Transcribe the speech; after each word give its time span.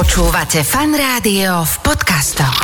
Počúvate 0.00 0.64
fan 0.64 0.96
rádio 0.96 1.60
v 1.60 1.74
podcastoch. 1.84 2.56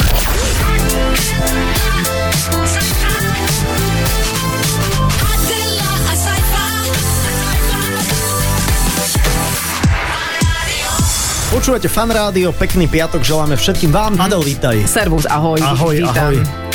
Počúvate 11.52 11.92
fan 11.92 12.08
rádio, 12.08 12.56
pekný 12.56 12.88
piatok 12.88 13.20
želáme 13.20 13.60
všetkým 13.60 13.92
vám. 13.92 14.16
Adel, 14.16 14.40
vítaj. 14.40 14.88
Servus, 14.88 15.28
ahoj. 15.28 15.60
Ahoj, 15.60 15.92
vítam. 15.92 16.32
ahoj. 16.32 16.65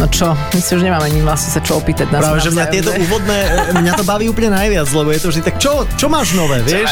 No 0.00 0.08
čo, 0.08 0.32
my 0.32 0.58
si 0.58 0.72
už 0.72 0.80
nemáme 0.80 1.04
ani 1.04 1.20
vlastne 1.20 1.52
sa 1.52 1.60
čo 1.60 1.76
opýtať 1.76 2.08
na 2.08 2.24
Práve, 2.24 2.40
že 2.40 2.48
mňa 2.48 2.66
tieto 2.68 2.88
úvodné, 2.90 3.36
e, 3.36 3.76
mňa 3.76 3.92
to 3.94 4.04
baví 4.08 4.26
úplne 4.26 4.48
najviac, 4.50 4.88
lebo 4.88 5.12
je 5.12 5.20
to 5.20 5.28
vždy 5.28 5.42
tak, 5.44 5.60
čo, 5.60 5.70
čo 5.94 6.08
máš 6.08 6.32
nové, 6.32 6.64
vieš? 6.64 6.88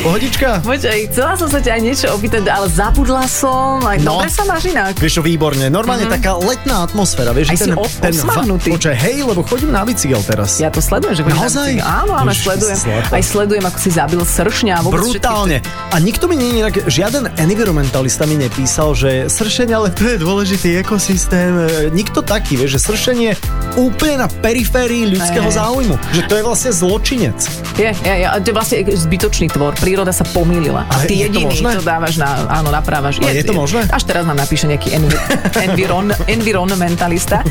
Pohodička? 0.00 0.64
Počkaj, 0.64 1.12
chcela 1.12 1.36
som 1.36 1.46
sa 1.46 1.60
ťa 1.60 1.76
aj 1.76 1.82
niečo 1.82 2.06
opýtať, 2.08 2.42
ale 2.46 2.66
zabudla 2.66 3.24
som. 3.24 3.84
Aj 3.84 4.00
No. 4.00 4.16
dobre 4.16 4.32
sa 4.32 4.42
máš 4.42 4.64
inak. 4.66 4.96
Vieš 4.96 5.12
čo, 5.12 5.22
výborne. 5.22 5.68
Normálne 5.68 6.08
taká 6.08 6.32
letná 6.34 6.82
atmosféra, 6.82 7.30
vieš? 7.30 7.52
Aj 7.52 7.54
že 7.54 7.64
si 7.66 7.70
o- 7.70 7.84
osmahnutý. 7.84 8.68
Počkaj, 8.72 8.96
hej, 8.96 9.16
lebo 9.22 9.44
chodím 9.44 9.68
na 9.68 9.84
bicykel 9.84 10.24
teraz. 10.24 10.56
Ja 10.56 10.68
to 10.68 10.80
sledujem, 10.80 11.12
že 11.12 11.22
chodíš 11.22 11.36
na 11.36 11.44
Naozaj? 11.44 11.68
bicykel. 11.68 11.84
Áno, 11.84 12.12
áno, 12.16 12.30
Ježiš, 12.32 12.42
sledujem. 12.42 12.78
zlata. 12.78 13.12
Aj 13.12 13.22
sledujem, 13.22 13.62
ako 13.62 13.78
si 13.78 13.90
zabil 13.92 14.20
sršňa. 14.22 14.74
Brutálne. 14.82 15.56
A 15.92 15.96
nikto 15.98 16.24
mi 16.24 16.34
nie 16.34 16.48
inak, 16.56 16.80
žiaden 16.88 17.28
environmentalista 17.36 18.24
mi 18.24 18.36
nepísal, 18.36 18.96
že 18.96 19.28
sršenie, 19.28 19.74
ale 19.74 19.92
to 19.92 20.06
je 20.06 20.16
dôležitý 20.16 20.80
ekosystém. 20.80 21.52
E, 21.60 21.92
Nikto 22.22 22.38
taký, 22.38 22.54
vieš, 22.54 22.78
že 22.78 22.80
sršenie 22.86 23.30
úplne 23.74 24.22
na 24.22 24.28
periférii 24.30 25.10
ľudského 25.10 25.50
Hej. 25.50 25.58
záujmu. 25.58 25.94
Že 26.14 26.22
to 26.30 26.34
je 26.38 26.42
vlastne 26.46 26.70
zločinec. 26.70 27.38
Je, 27.74 27.90
je, 27.90 28.14
je, 28.22 28.26
to 28.44 28.46
je 28.46 28.54
vlastne 28.54 28.76
zbytočný 28.86 29.50
tvor. 29.50 29.74
Príroda 29.74 30.14
sa 30.14 30.22
pomýlila. 30.22 30.86
A 30.86 31.02
ty 31.02 31.18
je 31.18 31.26
to 31.26 31.42
jediný 31.42 31.50
možné? 31.50 31.70
to 31.80 31.82
dávaš 31.82 32.14
na, 32.22 32.46
áno, 32.46 32.70
naprávaš. 32.70 33.18
Ale 33.18 33.34
je 33.34 33.42
to 33.42 33.58
možné? 33.58 33.90
Až 33.90 34.06
teraz 34.06 34.22
nám 34.22 34.38
napíše 34.38 34.70
nejaký 34.70 34.94
envi, 34.94 35.18
environ, 35.66 36.14
environmentalista. 36.30 37.42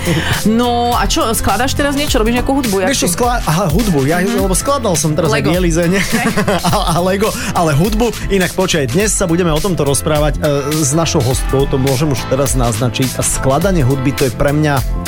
No 0.47 0.95
a 0.95 1.03
čo, 1.03 1.27
skladaš 1.35 1.75
teraz 1.75 1.99
niečo? 1.99 2.23
Robíš 2.23 2.39
nejakú 2.39 2.55
hudbu? 2.55 2.87
Vieš 2.87 3.03
čo, 3.03 3.09
skla- 3.11 3.43
aha, 3.43 3.67
hudbu, 3.67 4.07
ja, 4.07 4.23
lebo 4.23 4.55
skladal 4.55 4.95
som 4.95 5.19
teraz 5.19 5.35
Lego. 5.35 5.51
aj 5.51 5.59
Bielize, 5.59 5.83
nie? 5.91 5.99
a, 6.71 6.95
a 6.95 6.97
Lego, 7.03 7.27
ale 7.51 7.75
hudbu, 7.75 8.31
inak 8.31 8.55
počkaj, 8.55 8.87
dnes 8.87 9.11
sa 9.11 9.27
budeme 9.27 9.51
o 9.51 9.59
tomto 9.59 9.83
rozprávať 9.83 10.39
e, 10.39 10.79
s 10.79 10.95
našou 10.95 11.19
hostkou, 11.19 11.67
to 11.67 11.75
môžem 11.81 12.13
už 12.13 12.23
teraz 12.29 12.53
naznačiť 12.53 13.17
a 13.17 13.25
skladanie 13.25 13.81
hudby 13.81 14.13
to 14.13 14.29
je 14.29 14.31
pre 14.37 14.53
mňa, 14.53 14.60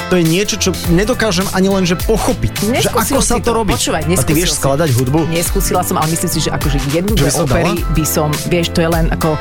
to 0.10 0.22
je 0.22 0.24
niečo, 0.30 0.56
čo 0.62 0.70
nedokážem 0.94 1.46
ani 1.58 1.74
len, 1.74 1.84
že 1.90 1.98
pochopiť, 1.98 2.54
že 2.82 2.90
ako 2.94 3.22
sa 3.22 3.38
si 3.38 3.42
to 3.42 3.52
robí. 3.54 3.74
Počúvaj, 3.74 4.06
a 4.06 4.22
ty 4.22 4.34
vieš 4.38 4.54
si. 4.54 4.62
skladať 4.62 4.90
hudbu? 4.94 5.26
Neskúsila 5.34 5.82
som, 5.82 5.98
ale 5.98 6.14
myslím 6.14 6.30
si, 6.30 6.40
že 6.46 6.50
akože 6.54 6.78
jednu, 6.94 7.18
Že 7.18 7.26
by 7.26 7.32
to 7.34 7.44
opery 7.50 7.74
by 7.98 8.06
som, 8.06 8.30
vieš, 8.46 8.70
to 8.78 8.86
je 8.86 8.90
len 8.90 9.10
ako, 9.10 9.34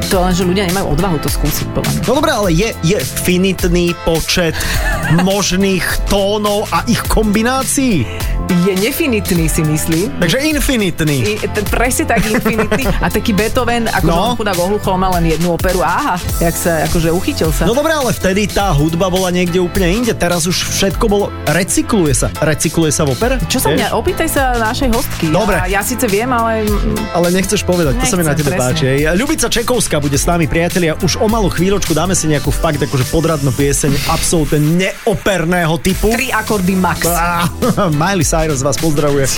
to 0.00 0.16
len, 0.16 0.30
že 0.30 0.42
ľudia 0.42 0.64
nemajú 0.66 0.86
odvahu 0.90 1.18
to 1.18 1.28
skúsiť, 1.28 1.66
podľa 1.70 1.90
mňa. 1.90 2.02
No 2.04 2.12
dobré, 2.14 2.30
ale 2.32 2.48
je, 2.50 2.68
je 2.82 2.98
finitný 2.98 3.86
počet 4.02 4.54
možných 5.20 5.82
tónov 6.06 6.66
a 6.68 6.84
ich 6.84 7.00
kombinácií. 7.02 8.06
Je 8.48 8.72
nefinitný, 8.74 9.44
si 9.44 9.60
myslím. 9.60 10.08
Takže 10.16 10.40
infinitný. 10.40 11.16
I, 11.20 11.46
t- 11.46 11.68
presne 11.68 12.08
tak 12.08 12.24
infinitný. 12.24 12.88
A 13.04 13.12
taký 13.12 13.32
Beethoven, 13.32 13.84
ako 13.86 14.08
No. 14.08 14.32
chudák 14.34 14.56
ohluchol, 14.56 14.96
mal 14.96 15.12
len 15.14 15.28
jednu 15.28 15.52
operu. 15.52 15.84
Aha, 15.84 16.16
jak 16.38 16.56
sa, 16.56 16.80
akože 16.82 17.12
uchytil 17.12 17.52
sa. 17.52 17.64
No 17.64 17.76
dobre, 17.76 17.92
ale 17.92 18.08
vtedy 18.08 18.48
tá 18.48 18.72
hudba 18.72 19.08
bola 19.08 19.28
niekde 19.28 19.60
úplne 19.60 19.92
inde. 19.92 20.12
Teraz 20.12 20.48
už 20.48 20.56
všetko 20.66 21.04
bolo... 21.06 21.28
Recykluje 21.46 22.16
sa. 22.16 22.32
Recykluje 22.34 22.88
sa 22.88 23.04
v 23.04 23.12
opere? 23.12 23.36
Čo 23.46 23.60
sa 23.60 23.68
mňa, 23.68 23.92
opýtaj 23.92 24.28
sa 24.28 24.56
našej 24.56 24.88
hostky. 24.90 25.28
Dobre. 25.28 25.60
Ja, 25.68 25.78
ja 25.78 25.82
síce 25.82 26.04
viem, 26.06 26.28
ale 26.28 26.64
Ale 27.12 27.28
nechceš 27.30 27.60
povedať, 27.62 28.00
to 28.00 28.06
sa 28.06 28.16
mi 28.16 28.24
na 28.24 28.32
Nechcem, 28.32 28.40
tebe 28.42 28.50
presne. 28.50 28.64
páči. 28.64 28.86
Ľubica 29.12 29.46
Čekovská 29.46 29.87
bude 29.96 30.20
s 30.20 30.28
nami, 30.28 30.44
priatelia. 30.44 30.92
Už 31.00 31.16
o 31.16 31.24
malú 31.32 31.48
chvíľočku 31.48 31.96
dáme 31.96 32.12
si 32.12 32.28
nejakú 32.28 32.52
fakt 32.52 32.84
akože 32.84 33.08
podradnú 33.08 33.48
pieseň 33.56 34.12
absolútne 34.12 34.60
neoperného 34.60 35.80
typu. 35.80 36.12
tri 36.12 36.28
akordy 36.28 36.76
max. 36.76 37.08
Á, 37.08 37.48
Miley 38.00 38.28
Cyrus 38.28 38.60
vás 38.60 38.76
pozdravuje. 38.76 39.24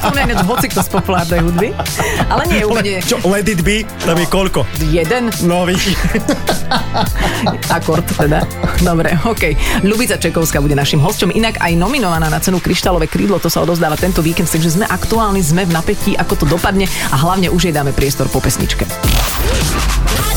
To 0.00 0.14
mňa 0.14 0.22
ináč 0.30 0.40
hoci 0.46 0.66
kto 0.70 0.80
z 0.86 0.90
populárnej 0.94 1.40
hudby. 1.42 1.68
Ale 2.30 2.42
nie 2.46 2.62
úplne 2.62 3.02
Čo, 3.02 3.20
let 3.26 3.50
it 3.50 3.60
be? 3.66 3.82
Tam 4.06 4.16
je 4.16 4.26
koľko? 4.30 4.62
jeden 4.86 5.28
No, 5.42 5.66
vidíš. 5.66 5.98
akord 7.76 8.06
teda. 8.06 8.44
Dobre, 8.84 9.16
OK. 9.26 9.56
Ľubica 9.82 10.20
Čekovská 10.20 10.60
bude 10.60 10.76
našim 10.76 11.00
hosťom, 11.00 11.32
inak 11.32 11.58
aj 11.58 11.72
nominovaná 11.74 12.28
na 12.28 12.38
cenu 12.38 12.60
Kryštálové 12.60 13.08
krídlo, 13.08 13.40
to 13.40 13.48
sa 13.48 13.64
odozdáva 13.64 13.96
tento 13.96 14.20
víkend, 14.20 14.46
takže 14.50 14.76
sme 14.76 14.86
aktuálni, 14.86 15.40
sme 15.40 15.64
v 15.64 15.72
napätí, 15.72 16.12
ako 16.14 16.44
to 16.44 16.46
dopadne 16.46 16.84
a 17.10 17.16
hlavne 17.16 17.48
už 17.48 17.70
jej 17.70 17.74
dáme 17.74 17.96
priestor 17.96 18.28
po 18.28 18.42
pesničke. 18.42 18.84
Yeah. 19.52 20.29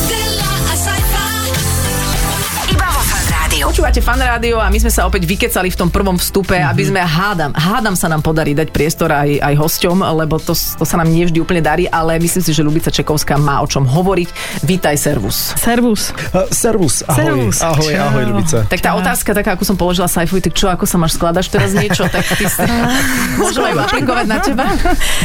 Fan 3.63 3.72
rádiu. 3.72 3.72
Počúvate 3.74 4.01
fan 4.01 4.19
rádio 4.19 4.56
a 4.59 4.68
my 4.68 4.78
sme 4.78 4.91
sa 4.91 5.07
opäť 5.07 5.24
vykecali 5.24 5.69
v 5.69 5.78
tom 5.78 5.88
prvom 5.88 6.16
vstupe, 6.16 6.53
Mhm. 6.53 6.68
aby 6.68 6.84
sme 6.84 7.00
hádam, 7.00 7.51
hádam 7.53 7.96
sa 7.96 8.07
nám 8.07 8.19
podarí 8.19 8.51
dať 8.53 8.69
priestor 8.69 9.09
aj, 9.09 9.40
aj 9.40 9.53
hosťom, 9.56 9.97
lebo 10.16 10.38
to, 10.38 10.51
to 10.53 10.84
sa 10.84 10.96
nám 10.96 11.07
nie 11.07 11.24
vždy 11.24 11.40
úplne 11.40 11.62
darí, 11.62 11.88
ale 11.88 12.19
myslím 12.19 12.44
si, 12.44 12.52
že 12.52 12.62
Ľubica 12.62 12.91
Čekovská 12.91 13.38
má 13.38 13.59
o 13.59 13.68
čom 13.68 13.84
hovoriť. 13.84 14.29
Vítaj, 14.63 14.96
servus. 14.96 15.56
Servus. 15.56 16.12
Uh, 16.31 16.46
servus, 16.50 17.03
ahoj. 17.06 17.18
Servus. 17.18 17.57
Ahoj, 17.62 17.88
Čau. 17.90 18.03
ahoj, 18.06 18.23
Ľubica. 18.25 18.57
Tak 18.68 18.79
tá 18.79 18.91
otázka, 18.94 19.29
taká 19.34 19.50
ako 19.53 19.63
som 19.63 19.75
položila 19.75 20.07
Saifovi, 20.07 20.41
tak 20.41 20.53
čo, 20.53 20.68
ako 20.68 20.84
sa 20.84 20.97
máš, 20.97 21.16
skladaš 21.16 21.47
teraz 21.47 21.72
niečo, 21.72 22.03
tak 22.07 22.23
ty 22.28 22.46
si... 22.46 22.62
Môžeme 23.41 23.72
ju 23.72 23.79
aplikovať 23.79 24.25
na 24.25 24.38
teba? 24.40 24.66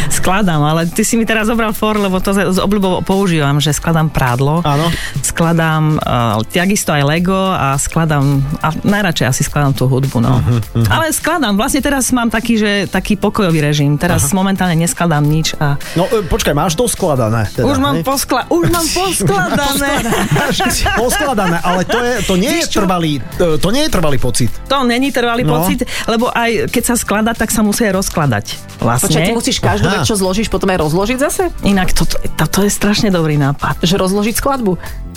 Skladám, 0.09 0.60
ale 0.60 0.87
ty 0.87 1.03
si 1.03 1.16
mi 1.16 1.25
teraz 1.25 1.47
zobral 1.47 1.72
for, 1.72 1.97
lebo 1.97 2.19
to 2.19 2.31
z 2.32 2.59
obľubou 2.59 3.03
používam, 3.03 3.59
že 3.59 3.72
skladám 3.72 4.09
prádlo. 4.09 4.60
Áno. 4.62 4.88
Skladám 5.21 5.98
uh, 5.98 6.41
takisto 6.44 6.91
aj 6.91 7.03
Lego 7.04 7.37
a 7.48 7.75
skladám, 7.77 8.28
a 8.59 8.69
najradšej 8.75 9.27
asi 9.27 9.43
skladám 9.43 9.72
tú 9.72 9.84
hudbu, 9.84 10.19
no. 10.19 10.39
Mhm, 10.39 10.87
Ale 10.87 11.11
skladám, 11.11 11.55
vlastne 11.55 11.81
teraz 11.81 12.09
mám 12.11 12.28
taký, 12.28 12.55
že 12.55 12.71
taký 12.87 13.15
pokojový 13.15 13.61
režim. 13.61 13.94
Teraz 13.94 14.31
momentálne 14.31 14.75
neskladám 14.75 15.22
nič 15.22 15.55
a 15.56 15.77
No, 15.94 16.05
e, 16.06 16.22
počkaj, 16.22 16.53
máš 16.53 16.75
doskladané. 16.75 17.49
Teda, 17.49 17.65
už 17.65 17.77
mám, 17.77 17.94
hej? 17.94 18.03
poskla- 18.03 18.47
už 18.47 18.65
mám 18.66 18.87
poskladané. 18.99 19.93
Poskladané, 21.00 21.59
ale 21.61 21.83
to, 21.83 21.99
je, 21.99 22.15
to 22.22 22.34
nie 22.34 22.55
je 22.56 22.66
trvalý, 22.69 23.12
e, 23.37 23.56
to 23.56 23.69
nie 23.69 23.83
je 23.83 23.91
trvalý 23.91 24.16
pocit. 24.16 24.50
to 24.65 24.83
není 24.83 25.09
trvalý 25.09 25.43
No. 25.43 25.59
pocit, 25.59 25.81
lebo 26.05 26.28
aj 26.28 26.69
keď 26.69 26.83
sa 26.84 26.95
skladá, 26.95 27.33
tak 27.33 27.49
sa 27.49 27.60
musí 27.60 27.83
aj 27.83 27.95
rozkladať. 27.95 28.47
Vlastne. 28.78 29.10
Počkaj, 29.10 29.22
ty 29.22 29.33
musíš 29.33 29.56
každú 29.59 29.87
Aha. 29.87 29.95
vec, 29.95 30.00
čo 30.05 30.15
zložíš, 30.15 30.47
potom 30.47 30.69
aj 30.69 30.78
rozložiť 30.81 31.19
zase? 31.19 31.50
Inak 31.62 31.91
toto, 31.91 32.15
toto 32.33 32.60
je 32.60 32.71
strašne 32.71 33.09
dobrý 33.09 33.34
nápad. 33.34 33.81
Že 33.81 33.95
rozložiť 33.99 34.34
skladbu? 34.34 34.72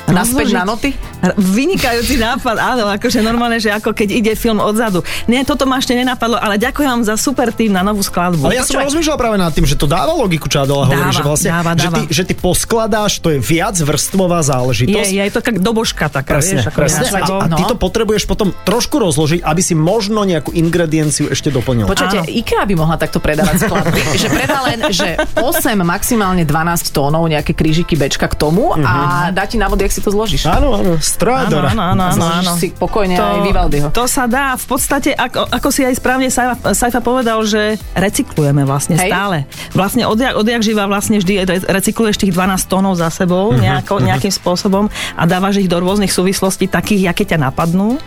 Naspäť 0.10 0.58
na 0.58 0.64
noty? 0.66 0.98
Vynikajúci 1.38 2.18
nápad, 2.18 2.58
áno, 2.58 2.90
akože 2.90 3.22
normálne, 3.22 3.62
že 3.62 3.70
ako 3.70 3.94
keď 3.94 4.10
ide 4.10 4.34
film 4.34 4.58
odzadu. 4.58 5.06
Nie, 5.30 5.46
toto 5.46 5.70
ma 5.70 5.78
ešte 5.78 5.94
nenapadlo, 5.94 6.42
ale 6.42 6.58
ďakujem 6.58 6.90
vám 6.90 7.04
za 7.06 7.16
super 7.16 7.54
tým 7.54 7.78
na 7.78 7.86
novú 7.86 8.02
skladbu. 8.02 8.50
Ale 8.50 8.58
ja 8.58 8.66
som 8.66 8.82
rozmýšľal 8.82 9.18
práve 9.22 9.38
nad 9.38 9.54
tým, 9.54 9.70
že 9.70 9.78
to 9.78 9.86
dáva 9.86 10.18
logiku, 10.18 10.50
čo 10.50 10.66
Adela 10.66 10.90
hovorí, 10.90 10.98
Dáva, 10.98 11.14
že 11.14 11.22
vlastne, 11.22 11.50
dáva, 11.54 11.72
že, 11.78 11.88
dáva. 11.88 11.98
ty, 11.98 12.02
že 12.10 12.24
ty 12.26 12.34
poskladáš, 12.34 13.12
to 13.22 13.30
je 13.30 13.38
viac 13.38 13.78
vrstvová 13.78 14.42
je, 14.42 14.50
záležitosť. 14.50 15.10
je 15.14 15.30
to 15.30 15.40
taká 15.46 15.52
dobožka 15.62 16.06
taká, 16.10 16.42
Presne, 16.42 16.66
vieš, 16.66 16.74
ako 16.74 16.80
presne. 16.82 17.02
viac 17.06 17.30
A, 17.30 17.38
a 17.38 17.48
ty 17.54 17.64
no. 17.64 17.70
to 17.70 17.76
potrebuješ 17.78 18.24
potom 18.26 18.50
trošku 18.66 18.98
rozložiť, 18.98 19.46
aby 19.46 19.62
si 19.62 19.78
možno 19.78 20.26
nejakú 20.26 20.50
ingredienciu 20.58 21.30
ešte 21.30 21.54
doplnil. 21.54 21.86
Počujete. 21.86 22.34
IKEA 22.34 22.66
by 22.66 22.74
mohla 22.74 22.98
takto 22.98 23.22
predávať 23.22 23.70
skladby. 23.70 24.02
že 24.22 24.28
predá 24.34 24.66
len, 24.66 24.80
že 24.90 25.22
8, 25.38 25.78
maximálne 25.86 26.42
12 26.42 26.90
tónov, 26.90 27.30
nejaké 27.30 27.54
krížiky 27.54 27.94
bečka 27.94 28.26
k 28.26 28.36
tomu 28.36 28.74
a 28.74 29.30
dá 29.30 29.46
ti 29.46 29.62
návod, 29.62 29.78
jak 29.92 30.00
si 30.00 30.08
to 30.08 30.16
zložíš. 30.16 30.48
Áno, 30.48 30.80
áno, 30.80 30.96
strádora. 31.04 31.76
áno, 31.76 31.84
áno, 31.92 32.04
áno, 32.08 32.16
Zložíš 32.16 32.48
áno. 32.48 32.56
si 32.56 32.68
pokojne 32.72 33.20
aj 33.20 33.40
Vivaldiho. 33.44 33.88
to 33.92 34.08
sa 34.08 34.24
dá. 34.24 34.56
V 34.56 34.64
podstate, 34.72 35.12
ako, 35.12 35.52
ako 35.52 35.68
si 35.68 35.84
aj 35.84 36.00
správne 36.00 36.32
Saifa, 36.32 36.72
Saifa 36.72 37.04
povedal, 37.04 37.44
že 37.44 37.76
recyklujeme 37.92 38.64
vlastne 38.64 38.96
Hej. 38.96 39.12
stále. 39.12 39.38
Vlastne 39.76 40.08
odjak, 40.08 40.40
odjak 40.40 40.64
živa 40.64 40.88
vlastne 40.88 41.20
vždy 41.20 41.44
re- 41.44 41.68
recykluješ 41.68 42.24
tých 42.24 42.32
12 42.32 42.72
tónov 42.72 42.96
za 42.96 43.12
sebou 43.12 43.52
nejako, 43.52 44.00
nejakým 44.00 44.32
spôsobom 44.32 44.88
a 45.20 45.24
dávaš 45.28 45.60
ich 45.60 45.68
do 45.68 45.76
rôznych 45.84 46.16
súvislostí 46.16 46.72
takých, 46.72 47.12
aké 47.12 47.28
ťa 47.28 47.52
napadnú. 47.52 48.00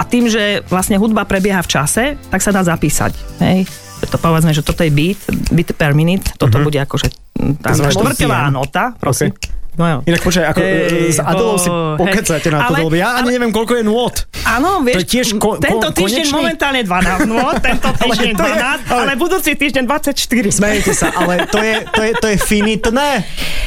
A 0.00 0.02
tým, 0.08 0.32
že 0.32 0.64
vlastne 0.72 0.96
hudba 0.96 1.28
prebieha 1.28 1.60
v 1.60 1.68
čase, 1.68 2.16
tak 2.32 2.40
sa 2.40 2.48
dá 2.48 2.64
zapísať. 2.64 3.12
Hej? 3.44 3.68
To 4.06 4.16
povedzme, 4.16 4.52
že 4.52 4.64
toto 4.64 4.84
je 4.84 4.92
beat, 4.92 5.20
beat 5.50 5.72
per 5.76 5.92
minute, 5.92 6.32
toto 6.36 6.60
bude 6.62 6.76
akože 6.78 7.08
mm, 7.36 7.64
tá 7.64 7.72
to 7.74 7.90
štvrťová 7.90 8.48
nota, 8.48 8.92
prosím. 8.96 9.32
No 9.76 9.84
jo. 9.86 9.96
Inak 10.04 10.20
počkaj, 10.20 10.44
ako 10.46 10.58
Hej, 10.58 10.72
e, 10.88 11.12
s 11.12 11.20
Adelou 11.20 11.56
si 11.56 11.68
ho, 11.68 11.94
pokecáte 11.94 12.48
na 12.48 12.64
to, 12.64 12.64
Ale- 12.66 12.78
lebo 12.80 12.92
ja 12.92 13.08
ani 13.14 13.20
ale- 13.22 13.32
neviem, 13.36 13.52
koľko 13.52 13.72
je 13.76 13.84
nôd. 13.84 14.14
Áno, 14.42 14.70
To 14.78 14.82
vieš, 14.82 14.96
je 14.96 15.06
tiež 15.06 15.26
ko- 15.36 15.58
tento 15.58 15.88
týždeň 15.90 16.24
konečný? 16.24 16.34
momentálne 16.34 16.80
12, 16.80 17.26
no, 17.26 17.36
tento 17.58 17.88
týždeň 17.92 18.32
to 18.32 18.42
je- 18.42 18.56
12, 18.56 18.80
ale- 18.86 19.02
ale 19.02 19.12
budúci 19.14 19.50
týždeň 19.52 19.84
24. 19.84 20.48
Smejete 20.50 20.92
sa, 20.92 21.12
ale 21.12 21.44
to 21.46 21.58
je, 21.58 21.74
to 21.86 22.00
je, 22.00 22.12
to 22.14 22.26
je 22.26 22.36
finitné. 22.38 23.08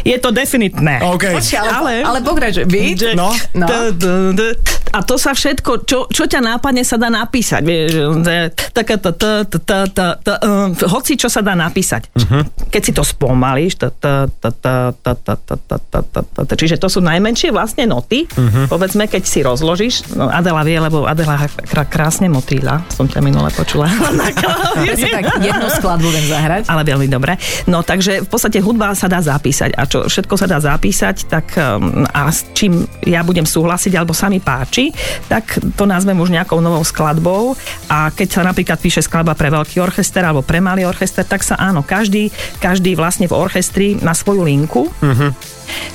Je 0.01 0.17
to 0.17 0.29
definitné. 0.29 1.03
OK. 1.05 1.29
Počkaj, 1.29 1.59
ale, 1.59 1.69
ale, 1.69 1.75
Ale- 1.77 2.03
ale 2.03 2.19
pokračuj. 2.21 2.63
No. 3.13 3.29
No. 3.53 3.67
A 4.89 5.05
to 5.05 5.15
sa 5.15 5.31
všetko, 5.31 5.85
čo, 5.85 6.09
čo 6.09 6.25
ťa 6.25 6.41
nápadne, 6.41 6.81
sa 6.81 6.97
dá 6.97 7.07
napísať. 7.07 7.61
Vieš, 7.61 7.87
že 7.91 8.01
to 8.17 8.29
je 8.31 8.43
taká 8.73 8.95
tá, 8.97 9.11
tá, 9.13 9.31
tá, 9.43 9.57
tá, 9.61 9.77
tá, 9.85 10.07
tá, 10.17 10.33
um, 10.41 10.73
hoci 10.73 11.13
čo 11.13 11.29
sa 11.29 11.45
dá 11.45 11.53
napísať. 11.53 12.09
Keď 12.67 12.81
si 12.81 12.91
to 12.91 13.05
spomalíš, 13.05 13.77
tá, 13.77 13.93
tá, 13.93 14.25
tá, 14.31 14.49
tá, 14.49 14.73
tá, 14.95 15.13
tá, 15.13 15.35
tá, 15.37 15.55
tá, 15.77 15.98
tá, 15.99 16.03
tá, 16.07 16.21
tá, 16.23 16.41
tá, 16.47 16.53
čiže 16.55 16.79
to 16.79 16.87
sú 16.87 17.03
najmenšie 17.03 17.51
vlastne 17.51 17.83
noty. 17.83 18.25
Povedzme, 18.71 19.11
keď 19.11 19.23
si 19.27 19.43
rozložíš, 19.43 20.15
no 20.15 20.31
Adela 20.31 20.63
vie, 20.63 20.79
lebo 20.79 21.03
Adela 21.03 21.51
krá, 21.67 21.83
krásne 21.83 22.31
motýla, 22.31 22.79
som 22.87 23.05
ťa 23.05 23.19
minule 23.19 23.51
počula. 23.51 23.91
Tak, 25.09 25.41
jednu 25.41 25.67
skladbu 25.73 26.07
viem 26.11 26.27
zahrať. 26.29 26.69
Ale 26.69 26.85
veľmi 26.85 27.09
dobre. 27.09 27.35
No 27.65 27.81
takže 27.83 28.23
v 28.23 28.29
podstate 28.29 28.61
hudba 28.61 28.93
sa 28.93 29.09
dá 29.09 29.19
zapísať 29.19 29.75
a 29.75 29.83
čo 29.89 30.05
všetko 30.05 30.35
sa 30.37 30.47
dá 30.47 30.61
zapísať, 30.61 31.15
tak 31.27 31.57
um, 31.57 32.05
a 32.07 32.29
s 32.29 32.47
čím 32.53 32.85
ja 33.03 33.25
budem 33.25 33.43
súhlasiť 33.43 33.97
alebo 33.97 34.15
sa 34.15 34.29
mi 34.31 34.39
páči, 34.39 34.93
tak 35.27 35.59
to 35.75 35.83
nazvem 35.89 36.15
už 36.19 36.31
nejakou 36.31 36.61
novou 36.63 36.81
skladbou 36.85 37.57
a 37.89 38.13
keď 38.13 38.27
sa 38.29 38.41
napríklad 38.45 38.77
píše 38.79 39.03
skladba 39.03 39.33
pre 39.35 39.49
veľký 39.51 39.81
orchester 39.81 40.23
alebo 40.23 40.45
pre 40.45 40.61
malý 40.63 40.85
orchester, 40.85 41.25
tak 41.25 41.43
sa 41.43 41.57
áno, 41.59 41.83
každý, 41.83 42.29
každý 42.61 42.93
vlastne 42.95 43.25
v 43.25 43.35
orchestri 43.35 43.97
na 43.99 44.13
svoju 44.13 44.45
linku. 44.45 44.87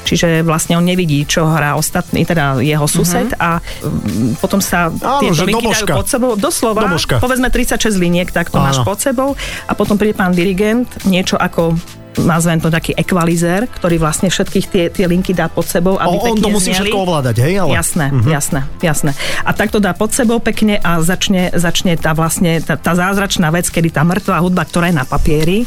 Čiže 0.04 0.42
vlastne 0.42 0.76
on 0.78 0.84
nevidí, 0.84 1.24
čo 1.24 1.46
hrá 1.46 1.74
ostatný, 1.74 2.24
teda 2.24 2.60
jeho 2.60 2.84
sused 2.86 3.34
a 3.38 3.58
mm, 3.60 4.38
potom 4.38 4.60
sa 4.60 4.88
Áno, 4.90 5.20
tieto 5.20 5.44
linky 5.44 5.66
dajú 5.66 5.86
pod 5.90 6.06
sebou, 6.08 6.32
doslova, 6.36 6.86
Dobožka. 6.86 7.18
povedzme 7.18 7.48
36 7.48 7.96
liniek, 7.96 8.28
tak 8.30 8.50
to 8.52 8.58
Áno. 8.60 8.70
máš 8.70 8.78
pod 8.82 8.98
sebou 9.00 9.34
a 9.66 9.72
potom 9.72 9.96
príde 9.96 10.14
pán 10.14 10.32
dirigent, 10.32 10.86
niečo 11.04 11.34
ako 11.36 11.74
nazvem 12.16 12.56
to 12.56 12.68
taký 12.68 12.94
ekvalizér, 12.94 13.66
ktorý 13.68 13.96
vlastne 13.96 14.28
všetkých 14.28 14.66
tie, 14.66 14.84
tie 14.88 15.04
linky 15.04 15.32
dá 15.32 15.46
pod 15.46 15.64
sebou, 15.64 15.96
aby 15.96 16.14
O, 16.14 16.22
on 16.28 16.36
to 16.36 16.48
musí 16.48 16.70
zneli. 16.70 16.86
všetko 16.86 16.98
ovládať, 17.00 17.36
hej? 17.40 17.54
Ale... 17.58 17.70
Jasné, 17.72 18.06
jasné, 18.24 18.60
jasné. 18.78 19.10
A 19.40 19.50
tak 19.50 19.68
to 19.68 19.78
dá 19.78 19.90
pod 19.90 20.10
sebou 20.10 20.38
pekne 20.38 20.78
a 20.78 21.00
začne, 21.00 21.50
začne 21.50 21.94
tá 21.94 22.12
vlastne 22.12 22.60
tá, 22.60 22.74
tá 22.74 22.92
zázračná 22.92 23.48
vec, 23.48 23.66
kedy 23.66 23.90
tá 23.90 24.02
mŕtvá 24.02 24.38
hudba, 24.38 24.62
ktorá 24.62 24.86
je 24.86 24.96
na 24.96 25.04
papieri, 25.04 25.64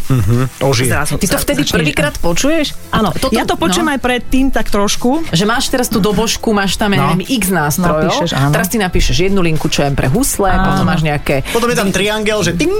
Ožije. 0.59 0.89
zrazu, 0.89 1.13
Ty 1.15 1.27
to 1.27 1.37
vtedy 1.37 1.61
začneš- 1.61 1.73
prvýkrát 1.73 2.15
počuješ? 2.15 2.77
Áno, 2.89 3.11
Toto- 3.11 3.31
ja 3.31 3.43
to 3.43 3.55
počujem 3.55 3.85
no. 3.85 3.93
aj 3.93 3.99
predtým 3.99 4.47
tak 4.47 4.67
trošku. 4.67 5.25
Že 5.29 5.43
máš 5.43 5.67
teraz 5.67 5.87
tú 5.87 5.97
dobožku, 5.97 6.51
máš 6.51 6.75
tam, 6.75 6.89
ja 6.89 6.99
No. 6.99 7.05
neviem, 7.09 7.25
x 7.27 7.49
nástrojov. 7.49 8.07
Napíšeš, 8.07 8.29
áno. 8.33 8.51
teraz 8.51 8.67
ty 8.67 8.77
napíšeš 8.77 9.17
jednu 9.23 9.41
linku, 9.41 9.67
čo 9.67 9.81
je 9.81 9.91
pre 9.91 10.07
husle, 10.07 10.47
Áno. 10.47 10.63
potom 10.67 10.85
máš 10.85 11.01
nejaké... 11.01 11.41
Potom 11.47 11.67
je 11.67 11.75
tam 11.75 11.89
triangel, 11.89 12.39
že 12.39 12.53
ting, 12.53 12.71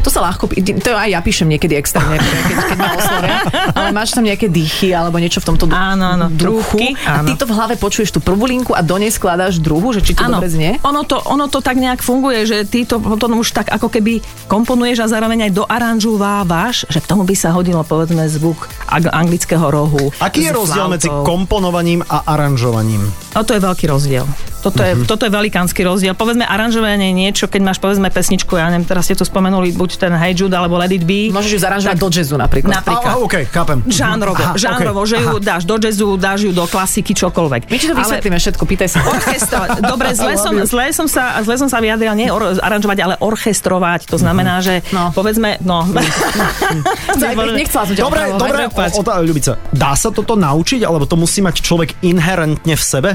To 0.00 0.08
sa 0.08 0.20
ľahko, 0.22 0.48
to 0.50 0.90
aj 0.92 1.08
ja 1.08 1.20
píšem 1.20 1.46
niekedy 1.46 1.74
extrémne, 1.74 2.16
keď, 2.20 2.56
keď 2.68 2.78
oslovia, 3.00 3.36
ale 3.72 3.88
máš 3.90 4.12
tam 4.12 4.22
nejaké 4.22 4.46
dýchy 4.46 4.92
alebo 4.92 5.16
niečo 5.16 5.40
v 5.40 5.46
tomto 5.48 5.64
d- 5.64 5.72
Áno, 5.72 6.04
áno, 6.06 6.26
druhu 6.28 6.60
trúbky, 6.60 6.92
a 7.02 7.24
ty 7.24 7.32
áno. 7.32 7.40
to 7.40 7.44
v 7.44 7.52
hlave 7.52 7.74
počuješ 7.74 8.12
tú 8.12 8.20
prvú 8.20 8.44
linku 8.44 8.72
a 8.72 8.80
do 8.80 8.94
nej 8.94 9.08
skladáš 9.08 9.56
druhú, 9.58 9.90
že 9.90 10.00
či 10.00 10.12
to 10.12 10.22
dobre 10.22 10.46
znie? 10.46 10.76
ono 10.82 11.02
to, 11.02 11.16
ono 11.24 11.48
to 11.48 11.58
tak 11.58 11.74
nejak 11.74 12.00
funguje, 12.00 12.44
že 12.44 12.56
ty 12.62 12.84
to 12.84 13.00
potom 13.00 13.36
už 13.36 13.50
tak 13.50 13.68
ako 13.68 13.88
keby 13.88 14.20
komponuješ 14.46 15.02
a 15.02 15.10
zároveň 15.10 15.48
aj 15.48 15.56
doaranžovávaš, 15.56 16.84
že 16.86 16.98
k 16.98 17.06
tomu 17.06 17.24
by 17.24 17.34
sa 17.34 17.50
hodilo 17.50 17.80
povedzme 17.82 18.26
zvuk 18.26 18.68
anglického 18.90 19.64
rohu. 19.64 20.10
Aký 20.18 20.44
je 20.44 20.52
rozdiel 20.52 20.86
medzi 20.88 21.08
flautou. 21.08 21.24
komponovaním 21.24 22.04
a 22.04 22.26
aranžovaním? 22.26 23.06
No 23.30 23.46
to 23.46 23.54
je 23.54 23.60
veľký 23.62 23.86
rozdiel. 23.86 24.26
Toto 24.60 24.84
je, 24.84 24.92
toto 25.08 25.24
je 25.24 25.32
velikánsky 25.32 25.80
rozdiel. 25.80 26.12
Povedzme, 26.12 26.44
aranžovanie 26.44 27.08
je 27.08 27.16
niečo, 27.16 27.44
keď 27.48 27.60
máš 27.64 27.78
povedzme 27.80 28.12
pesničku, 28.12 28.60
ja 28.60 28.68
neviem, 28.68 28.84
teraz 28.84 29.08
ste 29.08 29.16
tu 29.16 29.24
spomenuli, 29.24 29.72
buď 29.72 29.90
ten 29.96 30.12
Hey 30.12 30.36
Jude 30.36 30.52
alebo 30.52 30.76
Let 30.76 30.92
It 30.92 31.08
Be. 31.08 31.32
Môžeš 31.32 31.56
ju 31.56 31.60
zaranžovať 31.64 31.96
do 31.96 32.08
jazzu 32.12 32.36
napríklad. 32.36 32.76
Napríklad. 32.76 32.89
A, 32.90 32.98
a, 33.00 33.12
OK, 33.16 33.34
chápem. 33.46 33.78
Žánrovo, 33.86 34.34
Aha, 34.36 34.54
žánrovo, 34.54 35.00
OK, 35.00 35.06
že 35.06 35.16
ju 35.16 35.30
aha. 35.32 35.40
dáš 35.40 35.62
do 35.64 35.76
jazzu, 35.76 36.08
dáš 36.16 36.40
ju 36.42 36.50
do 36.50 36.64
klasiky, 36.66 37.14
čokoľvek. 37.14 37.62
My 37.66 37.76
ti 37.76 37.86
to 37.86 37.94
Ale- 37.94 38.02
vysvetlíme 38.02 38.36
všetko, 38.36 38.62
pýtaj 38.66 38.88
sa. 38.88 38.98
Orchestrovať. 39.02 39.68
Dobre, 39.92 40.08
zle 40.12 40.34
som, 40.34 40.54
zle 40.64 40.84
som 40.90 41.06
sa, 41.06 41.38
zle 41.40 41.54
som 41.56 41.68
sa 41.68 41.78
vyjadrila, 41.78 42.14
nie 42.14 42.28
or, 42.28 42.56
aranžovať, 42.56 42.98
ale 43.00 43.14
orchestrovať. 43.16 44.10
To 44.10 44.16
znamená, 44.16 44.58
že 44.58 44.82
No. 44.90 45.14
povedzme, 45.14 45.62
no. 45.62 45.86
Nechcela 47.54 47.84
som 47.86 47.94
ťa 47.94 48.02
Dobre, 48.02 48.22
dobre, 48.34 48.62
Ľubica, 49.20 49.52
dá 49.70 49.92
sa 49.94 50.10
toto 50.10 50.34
naučiť, 50.34 50.82
alebo 50.82 51.04
to 51.06 51.14
musí 51.14 51.40
mať 51.40 51.60
človek 51.60 52.02
inherentne 52.02 52.74
v 52.74 52.82
sebe? 52.82 53.10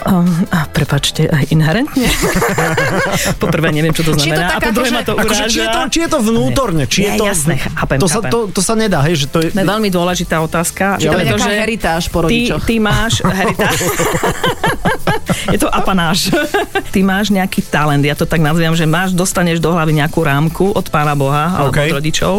Um, 0.00 0.24
a 0.48 0.64
prepačte, 0.64 1.26
aj 1.26 1.50
inherentne. 1.50 2.06
Poprvé 3.42 3.68
neviem, 3.68 3.90
čo 3.90 4.02
to 4.02 4.14
Či 4.14 4.30
je 4.30 4.30
to 4.30 4.38
znamená. 4.38 4.46
a 4.48 4.58
po 4.58 4.70
druhé 4.70 4.88
akože- 4.88 4.94
ma 4.94 5.02
to 5.02 5.12
Akože, 5.14 5.42
uráža. 5.42 5.48
či, 5.48 5.58
je 5.58 5.68
to, 5.68 5.80
či 5.88 5.98
je 5.98 6.08
to 6.08 6.18
vnútorne? 6.20 6.84
Či 6.84 6.98
je 7.00 7.12
to, 7.14 7.24
jasné, 7.24 7.54
chápem, 7.58 7.96
to, 7.96 8.06
sa, 8.06 8.14
chápem. 8.16 8.30
to, 8.30 8.38
to 8.48 8.60
sa 8.60 8.74
nedá, 8.74 9.00
hej, 9.02 9.14
že 9.16 9.26
to 9.26 9.38
je... 9.40 9.48
To 9.50 9.58
je 9.58 9.66
veľmi 9.66 9.88
dôležitá 9.88 10.38
otázka. 10.38 10.96
Či 10.96 11.06
to 11.06 11.14
je 11.14 11.26
nejaká 11.26 11.50
heritáž 11.52 12.02
po 12.06 12.22
ty, 12.22 12.46
rodičoch. 12.46 12.62
ty 12.64 12.74
máš 12.78 13.12
heritáž. 13.38 13.78
je 15.48 15.58
to 15.58 15.68
apanáž. 15.68 16.30
ty 16.94 17.00
máš 17.00 17.28
nejaký 17.28 17.60
talent, 17.64 18.00
ja 18.00 18.14
to 18.14 18.24
tak 18.24 18.38
nazývam, 18.38 18.72
že 18.72 18.84
máš, 18.84 19.12
dostaneš 19.12 19.58
do 19.58 19.70
hlavy 19.70 19.92
nejakú 19.94 20.20
rámku 20.20 20.70
od 20.70 20.86
pána 20.88 21.12
Boha 21.12 21.58
alebo 21.58 21.70
OK. 21.70 21.78
od 21.80 21.94
rodičov 21.94 22.34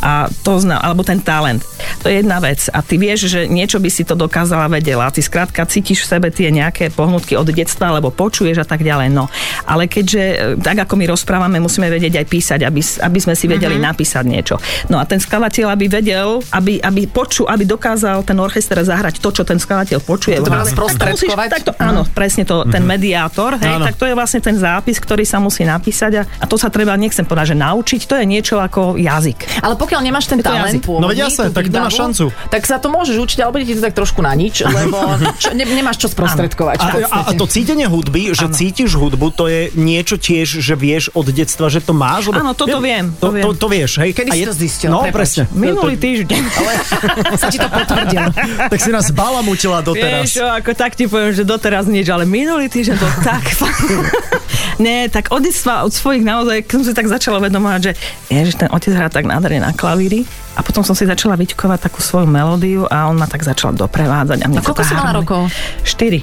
a 0.00 0.12
to 0.42 0.58
zna, 0.58 0.78
alebo 0.78 1.00
ten 1.00 1.18
talent. 1.18 1.62
To 2.00 2.08
je 2.08 2.16
jedna 2.16 2.38
vec 2.38 2.64
a 2.66 2.80
ty 2.80 2.96
vieš, 2.96 3.28
že 3.28 3.44
niečo 3.44 3.76
by 3.76 3.86
si 3.86 4.02
to 4.02 4.14
dokázala 4.14 4.66
vedela. 4.66 5.06
Ty 5.06 5.20
skrátka 5.20 5.62
cítiš 5.62 6.00
v 6.00 6.08
sebe 6.08 6.28
tie 6.28 6.48
nejaké 6.48 6.88
pohnutky 6.88 7.34
od 7.34 7.46
detstva, 7.46 7.90
alebo 7.90 8.08
počuješ 8.10 8.56
a 8.56 8.66
tak 8.66 8.80
ďalej. 8.80 9.08
No. 9.10 9.28
Ale 9.62 9.84
keďže, 9.84 10.22
e, 10.22 10.34
tak 10.58 10.80
ako 10.80 10.94
my 10.94 11.04
rozprávame, 11.06 11.58
musíme 11.58 11.86
vedieť 11.86 12.16
aj 12.16 12.26
písať, 12.26 12.60
aby, 12.62 12.80
aby 12.80 13.18
sme 13.18 13.34
si 13.34 13.44
vedeli 13.46 13.76
Mhm. 13.76 13.84
napísať 13.84 14.24
niečo. 14.24 14.56
No 14.86 14.96
a 14.96 15.04
ten 15.04 15.18
skladateľ, 15.18 15.66
aby 15.70 15.86
vedel, 15.86 16.40
aby, 16.50 16.80
aby 16.80 17.04
poču, 17.04 17.44
aby 17.44 17.64
dokázal 17.64 18.22
ten 18.22 18.36
orchester 18.36 18.80
zahrať 18.80 19.18
to, 19.18 19.28
čo 19.30 19.42
ten 19.42 19.56
skladateľ 19.56 20.00
počuje. 20.00 20.36
To 20.36 20.44
v 20.44 20.48
má 20.48 20.62
hlave. 20.62 20.72
sprostredkovať. 20.72 21.48
Tak 21.50 21.62
to, 21.62 21.72
áno, 21.76 22.08
presne 22.08 22.42
to, 22.42 22.64
ten 22.64 22.80
mediátor, 22.82 23.54
hej, 23.56 23.76
Áno. 23.76 23.84
tak 23.84 23.94
to 23.94 24.08
je 24.08 24.14
vlastne 24.14 24.40
ten 24.40 24.56
zápis, 24.56 24.96
ktorý 24.96 25.22
sa 25.22 25.36
musí 25.36 25.62
napísať 25.62 26.12
a, 26.16 26.22
a 26.24 26.44
to 26.44 26.56
sa 26.56 26.72
treba, 26.72 26.96
nechcem 26.96 27.22
povedať, 27.22 27.52
že 27.52 27.56
naučiť, 27.58 28.00
to 28.04 28.14
je 28.16 28.24
niečo 28.24 28.56
ako 28.56 28.96
jazyk. 28.96 29.60
Ale 29.60 29.76
pokiaľ 29.76 30.00
nemáš 30.00 30.26
ten 30.26 30.40
talent 30.40 30.80
pôvodný, 30.80 31.02
No 31.02 31.12
jasné, 31.12 31.48
tú 31.48 31.54
tak 31.54 31.66
nemáš 31.68 31.89
výbavu, 31.90 32.00
šancu. 32.06 32.24
Tak 32.48 32.62
sa 32.62 32.78
to 32.78 32.88
môžeš 32.88 33.16
učiť, 33.18 33.38
ale 33.40 33.50
bude 33.50 33.64
ti 33.64 33.74
to 33.74 33.82
tak 33.82 33.92
trošku 33.92 34.20
na 34.20 34.32
nič, 34.32 34.62
lebo 34.62 34.96
čo, 35.36 35.50
ne, 35.50 35.64
nemáš 35.64 35.98
čo 35.98 36.08
sprostredkovať. 36.08 36.78
A, 36.78 36.86
a, 37.10 37.32
to 37.34 37.44
cítenie 37.44 37.84
hudby, 37.84 38.30
že 38.30 38.46
cítiš 38.48 38.94
hudbu, 38.94 39.32
to 39.32 39.46
je 39.46 39.74
niečo 39.74 40.14
tiež, 40.14 40.60
že 40.60 40.74
vieš 40.74 41.10
od 41.12 41.26
detstva, 41.26 41.66
že 41.66 41.82
to 41.82 41.90
máš? 41.90 42.30
Áno, 42.30 42.54
toto 42.54 42.78
viem, 42.78 43.10
to 43.12 43.26
To, 43.26 43.34
viem. 43.34 43.44
to, 43.44 43.50
to 43.56 43.66
vieš, 43.66 43.98
hej? 43.98 44.14
Kedy 44.14 44.30
A 44.30 44.34
si 44.34 44.40
je- 44.40 44.46
to 44.46 44.54
zistil? 44.54 44.88
No, 44.90 45.02
Prepáč. 45.02 45.16
presne. 45.16 45.42
Minulý 45.50 45.94
týždeň. 45.96 46.42
sa 47.40 47.46
ti 47.48 47.58
to 47.58 47.66
potvrdilo. 47.66 48.30
Tak 48.68 48.78
si 48.78 48.90
nás 48.90 49.10
balamutila 49.10 49.80
doteraz. 49.80 50.30
Vieš, 50.30 50.42
ako 50.42 50.70
tak 50.74 50.94
ti 50.94 51.06
poviem, 51.06 51.32
že 51.32 51.42
doteraz 51.42 51.86
nič, 51.86 52.06
ale 52.06 52.22
minulý 52.22 52.68
týždeň 52.68 52.96
to 52.96 53.08
tak... 53.26 53.44
Nie, 54.80 55.08
tak 55.08 55.28
od 55.28 55.44
detstva, 55.44 55.84
od 55.84 55.92
svojich 55.92 56.24
naozaj, 56.24 56.64
keď 56.64 56.72
som 56.72 56.84
si 56.84 56.92
tak 56.92 57.06
začala 57.06 57.36
uvedomovať, 57.38 57.80
že 57.82 57.92
ježiš, 58.28 58.54
ten 58.56 58.68
otec 58.70 58.92
hrá 58.92 59.08
tak 59.08 59.24
nádherne 59.24 59.60
na 59.60 59.72
klavíri 59.72 60.24
a 60.60 60.62
potom 60.62 60.84
som 60.84 60.92
si 60.92 61.08
začala 61.08 61.34
vyťukovať 61.34 61.88
takú 61.88 62.04
svoju 62.04 62.28
melódiu 62.28 62.84
a 62.84 63.08
on 63.08 63.16
ma 63.16 63.24
tak 63.24 63.40
začal 63.40 63.72
doprevádzať. 63.72 64.44
A, 64.44 64.46
mne 64.46 64.60
A 64.60 64.62
koľko 64.62 64.84
si 64.84 64.92
mala 64.92 65.16
harmonia- 65.16 65.20
rokov? 65.24 65.40
Štyri. 65.80 66.20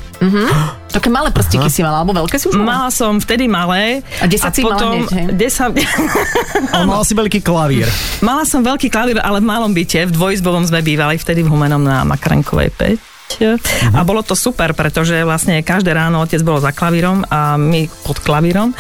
Také 0.88 1.10
malé 1.10 1.34
prstiky 1.34 1.66
si 1.68 1.82
mala, 1.82 2.00
alebo 2.00 2.14
veľké 2.16 2.38
si 2.38 2.46
už 2.46 2.56
mala? 2.56 2.86
Mala 2.86 2.90
som 2.90 3.18
vtedy 3.18 3.50
malé. 3.50 4.06
A 4.22 4.30
10 4.30 4.54
si 4.54 4.62
mala 4.62 4.78
potom, 4.78 4.92
hneď, 4.94 5.10
hej? 5.10 5.26
10, 5.34 5.74
Ale 6.78 6.84
mal 6.86 7.02
si 7.02 7.14
veľký 7.14 7.42
klavír. 7.42 7.90
Mala 8.22 8.46
som 8.46 8.62
veľký 8.62 8.88
klavír, 8.88 9.18
ale 9.18 9.42
v 9.42 9.50
malom 9.50 9.74
byte, 9.74 10.06
v 10.06 10.14
dvojizbovom 10.14 10.64
sme 10.64 10.80
bývali, 10.80 11.18
vtedy 11.18 11.42
v 11.42 11.50
Humenom 11.50 11.82
na 11.82 12.06
Makarenkovej 12.06 12.70
5. 13.02 13.17
A 13.94 14.02
bolo 14.08 14.24
to 14.24 14.34
super, 14.34 14.72
pretože 14.72 15.14
vlastne 15.22 15.60
každé 15.62 15.92
ráno 15.92 16.24
otec 16.24 16.40
bol 16.42 16.58
za 16.58 16.72
klavírom 16.72 17.28
a 17.28 17.60
my 17.60 17.92
pod 18.02 18.24
klavírom. 18.24 18.72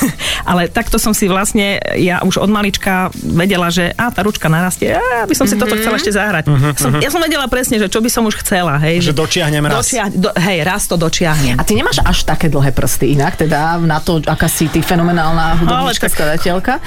Ale 0.50 0.70
takto 0.70 0.96
som 0.96 1.10
si 1.10 1.26
vlastne, 1.26 1.82
ja 1.98 2.22
už 2.22 2.38
od 2.38 2.46
malička 2.46 3.10
vedela, 3.18 3.66
že 3.66 3.90
a 3.98 4.14
tá 4.14 4.22
ručka 4.22 4.46
narastie, 4.46 4.94
a 4.94 5.26
by 5.26 5.34
som 5.34 5.50
si 5.50 5.58
toto 5.58 5.74
chcela 5.74 5.98
ešte 5.98 6.14
zahrať. 6.14 6.44
Som, 6.78 7.02
ja 7.02 7.10
som 7.10 7.18
vedela 7.18 7.50
presne, 7.50 7.82
že 7.82 7.90
čo 7.90 7.98
by 7.98 8.06
som 8.06 8.22
už 8.30 8.38
chcela. 8.46 8.78
Hej, 8.78 9.10
Že 9.10 9.26
dočiahnem 9.26 9.66
raz. 9.66 9.82
Dočia, 9.82 10.06
do, 10.06 10.30
hej, 10.38 10.62
raz 10.62 10.86
to 10.86 10.94
dočiahnem. 10.94 11.58
A 11.58 11.62
ty 11.66 11.74
nemáš 11.74 11.98
až 12.06 12.22
také 12.22 12.46
dlhé 12.46 12.70
prsty 12.70 13.18
inak, 13.18 13.34
teda 13.34 13.82
na 13.82 13.98
to, 13.98 14.22
aká 14.22 14.46
si 14.46 14.70
ty 14.70 14.86
fenomenálna 14.86 15.58
hudobníčka, 15.66 16.06
tak- 16.06 16.14
skladateľka. 16.14 16.78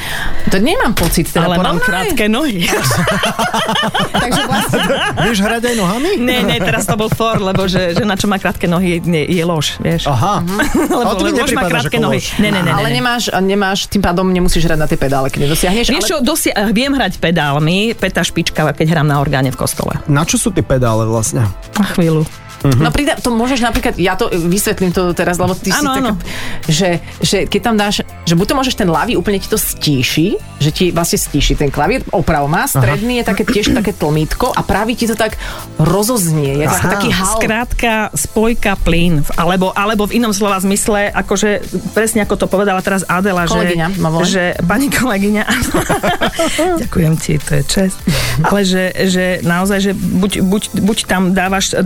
To 0.49 0.57
nemám 0.57 0.95
pocit, 0.95 1.27
teda 1.27 1.45
ale 1.45 1.59
mám 1.59 1.83
krátke 1.83 2.31
nohy. 2.31 2.63
Takže 4.23 4.41
vlastne, 4.47 4.79
Vieš 5.19 5.39
hrať 5.43 5.61
aj 5.67 5.75
nohami? 5.75 6.09
Nie, 6.17 6.47
nie, 6.47 6.57
teraz 6.63 6.88
to 6.88 6.95
bol 6.95 7.09
for, 7.12 7.42
lebo 7.42 7.66
že 7.66 7.98
žena, 7.98 8.16
čo 8.16 8.30
má 8.30 8.38
krátke 8.38 8.66
nohy, 8.70 9.01
je, 9.01 9.22
je 9.30 9.44
lož, 9.44 9.78
vieš. 9.82 10.08
Aha. 10.08 10.42
lebo, 11.00 11.10
Ale 11.18 11.32
lož 11.34 11.51
má 11.58 11.66
krátke 11.68 11.98
nohy. 12.00 12.22
Ne, 12.39 12.50
ne, 12.54 12.62
ne, 12.63 12.72
ale 12.72 12.89
ne, 12.89 12.96
ne. 12.96 12.98
nemáš, 13.01 13.24
nemáš, 13.42 13.80
tým 13.89 14.01
pádom 14.01 14.30
nemusíš 14.30 14.66
hrať 14.70 14.80
na 14.80 14.88
tie 14.88 15.00
pedále, 15.00 15.28
keď 15.28 15.50
nedosiahneš. 15.50 15.86
Vieš 15.89 16.06
čo, 16.06 16.18
dosia- 16.22 16.56
viem 16.72 16.94
hrať 16.94 17.20
pedálmi, 17.20 17.98
peta 17.98 18.22
špička, 18.22 18.72
keď 18.74 18.88
hrám 18.96 19.08
na 19.10 19.18
orgáne 19.20 19.50
v 19.50 19.58
kostole. 19.58 19.98
Na 20.08 20.24
čo 20.24 20.38
sú 20.39 20.54
tie 20.54 20.63
pedále 20.63 21.06
vlastne? 21.10 21.46
Na 21.75 21.86
chvíľu. 21.86 22.24
No 22.63 22.92
prida, 22.92 23.16
to 23.16 23.32
môžeš 23.32 23.63
napríklad, 23.63 23.96
ja 23.96 24.20
to 24.20 24.28
vysvetlím 24.32 24.92
to 24.92 25.16
teraz, 25.16 25.39
lebo 25.39 25.56
ty 25.56 25.72
si 25.72 25.80
Áno, 25.80 25.96
taká, 25.96 26.12
že, 26.68 27.00
že 27.24 27.48
keď 27.48 27.62
tam 27.63 27.75
dáš, 27.80 28.04
že 28.28 28.36
buď 28.36 28.46
to 28.51 28.56
môžeš 28.60 28.75
ten 28.75 28.89
lavy 28.92 29.16
úplne 29.16 29.39
ti 29.39 29.48
to 29.48 29.56
stíši, 29.56 30.36
že 30.60 30.70
ti 30.75 30.86
vlastne 30.92 31.16
stíši 31.16 31.56
ten 31.56 31.72
klavír, 31.72 32.04
oprav 32.12 32.44
má, 32.51 32.68
stredný 32.68 33.24
je 33.24 33.25
také 33.32 33.44
tiež 33.48 33.72
také 33.72 33.96
tlmítko 33.96 34.51
a 34.51 34.60
pravý 34.60 35.00
ti 35.00 35.08
to 35.08 35.16
tak 35.16 35.39
rozoznie, 35.80 36.60
je 36.60 36.68
Aha. 36.68 37.00
taký 37.00 37.10
hal. 37.16 37.39
Skrátka, 37.39 38.12
spojka 38.12 38.75
plyn, 38.84 39.24
alebo, 39.39 39.72
alebo 39.72 40.04
v 40.04 40.20
inom 40.20 40.36
slova 40.36 40.60
zmysle, 40.60 41.16
akože 41.16 41.63
presne 41.96 42.28
ako 42.28 42.36
to 42.36 42.46
povedala 42.51 42.84
teraz 42.84 43.08
Adela, 43.08 43.48
Kolegyňa 43.48 43.88
že, 43.96 44.28
že 44.28 44.44
pani 44.68 44.92
kolegyňa, 44.92 45.44
ďakujem 46.84 47.13
ti, 47.16 47.39
to 47.39 47.51
je 47.56 47.63
čest, 47.63 47.98
ale 48.44 48.68
že, 48.68 48.92
že 49.08 49.25
naozaj, 49.48 49.80
že 49.80 49.92
buď, 49.96 50.32
buď, 50.44 50.63
buď 50.84 50.98
tam 51.08 51.32
dávaš, 51.32 51.80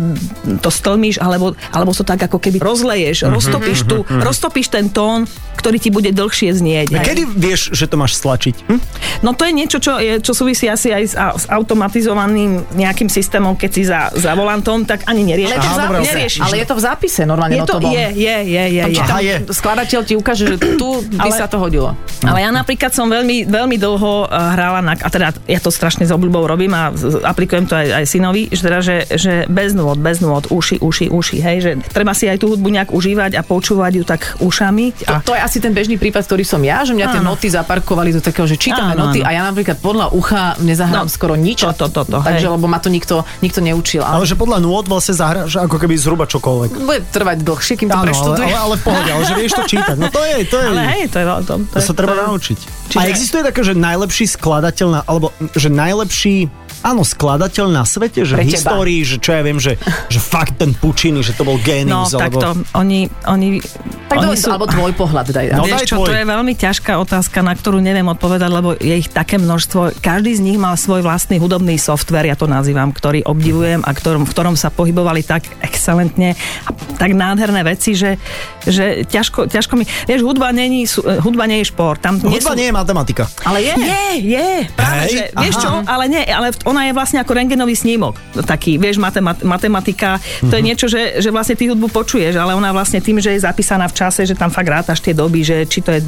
to 0.64 0.72
stlmíš, 0.72 1.20
alebo, 1.20 1.52
alebo 1.76 1.92
to 1.92 2.08
tak 2.08 2.24
ako 2.24 2.40
keby 2.40 2.64
rozleješ, 2.64 3.28
roztopíš, 3.28 3.84
tu, 3.84 4.08
roztopíš 4.08 4.72
ten 4.72 4.88
tón, 4.88 5.28
ktorý 5.60 5.78
ti 5.78 5.92
bude 5.92 6.16
dlhšie 6.16 6.56
znieť. 6.56 6.96
A 6.96 7.04
hej. 7.04 7.08
kedy 7.12 7.22
vieš, 7.28 7.76
že 7.76 7.92
to 7.92 8.00
máš 8.00 8.16
stlačiť? 8.16 8.56
Hm? 8.72 8.80
No 9.22 9.36
to 9.36 9.44
je 9.44 9.52
niečo, 9.52 9.78
čo, 9.84 10.00
je, 10.00 10.24
čo 10.24 10.32
súvisí 10.32 10.72
asi 10.72 10.96
aj 10.96 11.04
s, 11.04 11.14
a, 11.20 11.36
s 11.36 11.46
automatizovaným 11.52 12.64
nejakým 12.74 13.12
systémom, 13.12 13.60
keď 13.60 13.70
si 13.76 13.84
za, 13.84 14.08
za 14.16 14.32
volantom, 14.34 14.88
tak 14.88 15.04
ani 15.06 15.28
neriešiš. 15.28 15.52
Ale, 15.52 15.60
je 15.60 15.64
to 15.64 15.70
v 15.70 15.76
Aha, 15.76 16.00
ok. 16.00 16.08
neriešiš. 16.08 16.42
ale 16.44 16.56
je 16.56 16.66
to 16.66 16.76
v 16.76 16.82
zápise 16.82 17.22
normálne 17.28 17.56
je 17.60 17.62
to, 17.68 17.76
notovom. 17.78 17.92
je, 17.92 18.06
je, 18.16 18.36
je, 18.48 18.64
je, 18.72 18.84
Tam, 18.84 18.92
je. 18.92 19.04
tam 19.04 19.20
je. 19.20 19.36
skladateľ 19.52 20.00
ti 20.08 20.14
ukáže, 20.16 20.44
že 20.48 20.56
tu 20.80 21.04
by 21.20 21.30
Ale- 21.30 21.40
sa 21.40 21.46
to 21.52 21.58
hodilo. 21.60 21.92
Ale 22.24 22.40
ja 22.40 22.56
napríklad 22.56 22.96
som 22.96 23.12
veľmi, 23.12 23.52
veľmi 23.52 23.76
dlho 23.76 24.14
uh, 24.26 24.56
hrála 24.56 24.80
na, 24.80 24.96
a 24.96 25.10
teda 25.12 25.36
ja 25.44 25.60
to 25.60 25.68
strašne 25.68 26.08
s 26.08 26.12
obľubou 26.12 26.48
robím 26.48 26.72
a 26.72 26.88
aplikujem 27.28 27.68
to 27.68 27.76
aj, 27.76 27.88
aj 28.00 28.06
synovi, 28.08 28.48
že, 28.48 28.62
teda, 28.64 28.80
že, 28.80 28.96
že 29.12 29.34
bez 29.52 29.76
nôd, 29.76 30.00
bez 30.00 30.24
nôd, 30.24 30.48
uši, 30.54 30.76
uši, 30.80 31.06
uši, 31.10 31.38
hej, 31.40 31.58
že 31.60 31.72
treba 31.88 32.14
si 32.14 32.26
aj 32.26 32.38
tú 32.38 32.48
hudbu 32.48 32.70
nejak 32.70 32.90
užívať 32.90 33.34
a 33.34 33.42
počúvať 33.42 33.92
ju 33.92 34.04
tak 34.04 34.22
ušami. 34.38 34.86
To, 35.02 35.10
A, 35.10 35.14
to 35.20 35.34
je 35.34 35.42
asi 35.42 35.58
ten 35.58 35.72
bežný 35.72 35.98
prípad, 35.98 36.22
ktorý 36.22 36.44
som 36.44 36.62
ja, 36.62 36.82
že 36.82 36.94
mňa 36.94 37.08
tie 37.10 37.20
Áno. 37.20 37.34
noty 37.34 37.50
zaparkovali 37.50 38.12
do 38.12 38.22
takého, 38.22 38.46
že 38.46 38.56
čítame 38.56 38.94
Áno, 38.94 39.10
noty 39.10 39.20
áno. 39.20 39.28
a 39.28 39.32
ja 39.32 39.42
napríklad 39.44 39.78
podľa 39.80 40.12
ucha 40.12 40.54
nezahrám 40.60 40.92
No, 41.02 41.10
skoro 41.10 41.34
nič. 41.34 41.60
to, 41.60 41.74
to, 41.74 41.90
to, 41.90 42.06
to, 42.06 42.20
Takže, 42.20 42.46
hej. 42.46 42.54
lebo 42.54 42.66
ma 42.66 42.78
to 42.78 42.88
nikto, 42.88 43.16
nikto 43.40 43.60
neučil. 43.60 44.00
Ale 44.00 44.22
Ale, 44.22 44.26
že 44.26 44.36
podľa 44.36 44.60
nôd 44.60 44.86
vlastne 44.86 45.14
zahráš 45.14 45.58
ako 45.58 45.76
keby 45.76 45.96
zhruba 45.96 46.24
čokoľvek. 46.24 46.70
bude 46.78 47.02
trvať 47.10 47.38
dlhšie, 47.42 47.74
kým 47.76 47.88
to 47.88 47.94
Áno, 47.94 48.00
ale, 48.00 48.08
preštudujem. 48.08 48.48
ale, 48.48 48.60
ale 48.62 48.76
pohode, 48.78 49.10
ale 49.10 49.24
že 49.24 49.34
vieš 49.34 49.54
to 49.54 49.64
čítať. 49.66 49.96
No 49.96 50.08
to 50.08 50.22
je, 50.22 50.36
to 50.46 50.56
je, 50.56 50.66
ale 50.70 50.82
hej, 50.94 51.04
to 51.08 51.18
je... 51.18 51.26
To, 51.26 51.36
to, 51.42 51.54
to 51.66 51.78
sa 51.80 51.94
treba 51.94 52.14
to, 52.14 52.22
naučiť. 52.30 52.58
Čiže- 52.86 53.00
A 53.00 53.08
existuje 53.08 53.42
také, 53.42 53.62
že 53.62 53.74
najlepší 53.74 54.26
skladateľ 54.30 54.88
na, 54.88 55.00
alebo 55.04 55.28
že 55.52 55.68
najlepší 55.68 56.36
Áno, 56.84 57.02
skladateľ 57.02 57.66
na 57.70 57.84
svete, 57.84 58.22
že 58.22 58.36
Pre 58.36 58.44
v 58.44 58.46
teba. 58.46 58.54
histórii, 58.54 59.02
že 59.02 59.16
čo 59.18 59.32
ja 59.32 59.40
viem, 59.40 59.56
že, 59.56 59.80
že 60.08 60.20
fakt 60.20 60.56
ten 60.56 60.72
Pučiny, 60.74 61.20
že 61.20 61.32
to 61.32 61.42
bol 61.42 61.56
No, 61.56 61.64
génius, 61.64 62.12
alebo... 62.12 62.38
takto, 62.38 62.48
oni, 62.74 63.08
oni, 63.24 63.64
Tak 64.06 64.18
oni 64.20 64.28
dobre, 64.30 64.52
alebo 64.52 64.66
tvoj 64.68 64.92
pohľad 64.94 65.26
daj. 65.30 65.46
No 65.50 65.56
No, 65.56 65.64
daj 65.64 65.72
Vieš 65.74 65.82
čo, 65.86 65.96
tvoj. 65.96 66.08
to 66.08 66.14
je 66.14 66.26
veľmi 66.26 66.54
ťažká 66.54 66.94
otázka, 66.98 67.40
na 67.40 67.54
ktorú 67.54 67.80
neviem 67.80 68.04
odpovedať, 68.06 68.50
lebo 68.50 68.70
je 68.74 68.94
ich 68.94 69.08
také 69.08 69.36
množstvo. 69.36 69.96
Každý 69.98 70.32
z 70.34 70.42
nich 70.42 70.58
mal 70.58 70.76
svoj 70.76 71.00
vlastný 71.00 71.38
hudobný 71.38 71.76
software, 71.76 72.26
ja 72.26 72.36
to 72.36 72.46
nazývam, 72.46 72.90
ktorý 72.90 73.24
obdivujem 73.24 73.80
a 73.80 73.90
ktorom, 73.90 74.24
v 74.24 74.32
ktorom 74.32 74.54
sa 74.54 74.68
pohybovali 74.68 75.24
tak 75.24 75.48
excelentne 75.64 76.36
a 76.62 76.70
tak 76.94 77.12
nádherné 77.12 77.64
veci, 77.64 77.94
že, 77.94 78.20
že 78.62 79.04
ťažko, 79.04 79.48
ťažko 79.48 79.74
mi... 79.76 79.88
Vieš, 80.04 80.20
hudba, 80.22 80.52
není, 80.52 80.84
sú- 80.84 81.02
hudba 81.02 81.46
nie 81.46 81.60
je 81.60 81.70
šport. 81.70 81.98
Tam 81.98 82.18
nie 82.18 82.38
Hudba 82.38 82.52
sú, 82.52 82.58
nie 82.58 82.68
je 82.68 82.74
matematika. 82.74 83.24
ale 83.42 83.62
je. 83.62 83.74
je, 83.74 84.04
je, 84.30 84.48
práve, 84.70 85.00
Hej, 85.02 85.10
že, 85.10 85.24
vieš 85.38 85.56
aha. 85.56 85.64
čo, 85.64 85.70
ale 85.86 86.04
nie, 86.06 86.24
ale 86.26 86.48
v- 86.50 86.64
ona 86.74 86.90
je 86.90 86.94
vlastne 86.98 87.22
ako 87.22 87.38
rengenový 87.38 87.78
snímok, 87.78 88.18
taký, 88.44 88.82
vieš, 88.82 88.98
matemat, 88.98 89.38
matematika, 89.46 90.18
to 90.42 90.50
Mhm. 90.50 90.58
je 90.58 90.64
niečo, 90.66 90.86
že, 90.90 91.22
že 91.22 91.30
vlastne 91.30 91.54
ty 91.54 91.70
hudbu 91.70 91.94
počuješ, 91.94 92.34
ale 92.42 92.58
ona 92.58 92.74
vlastne 92.74 92.98
tým, 92.98 93.22
že 93.22 93.38
je 93.38 93.46
zapísaná 93.46 93.86
v 93.86 93.94
čase, 93.94 94.26
že 94.26 94.34
tam 94.34 94.50
fakt 94.50 94.66
rátaš 94.66 95.00
tie 95.00 95.14
doby, 95.14 95.46
že 95.46 95.70
či 95.70 95.86
to 95.86 95.94
je 95.94 96.02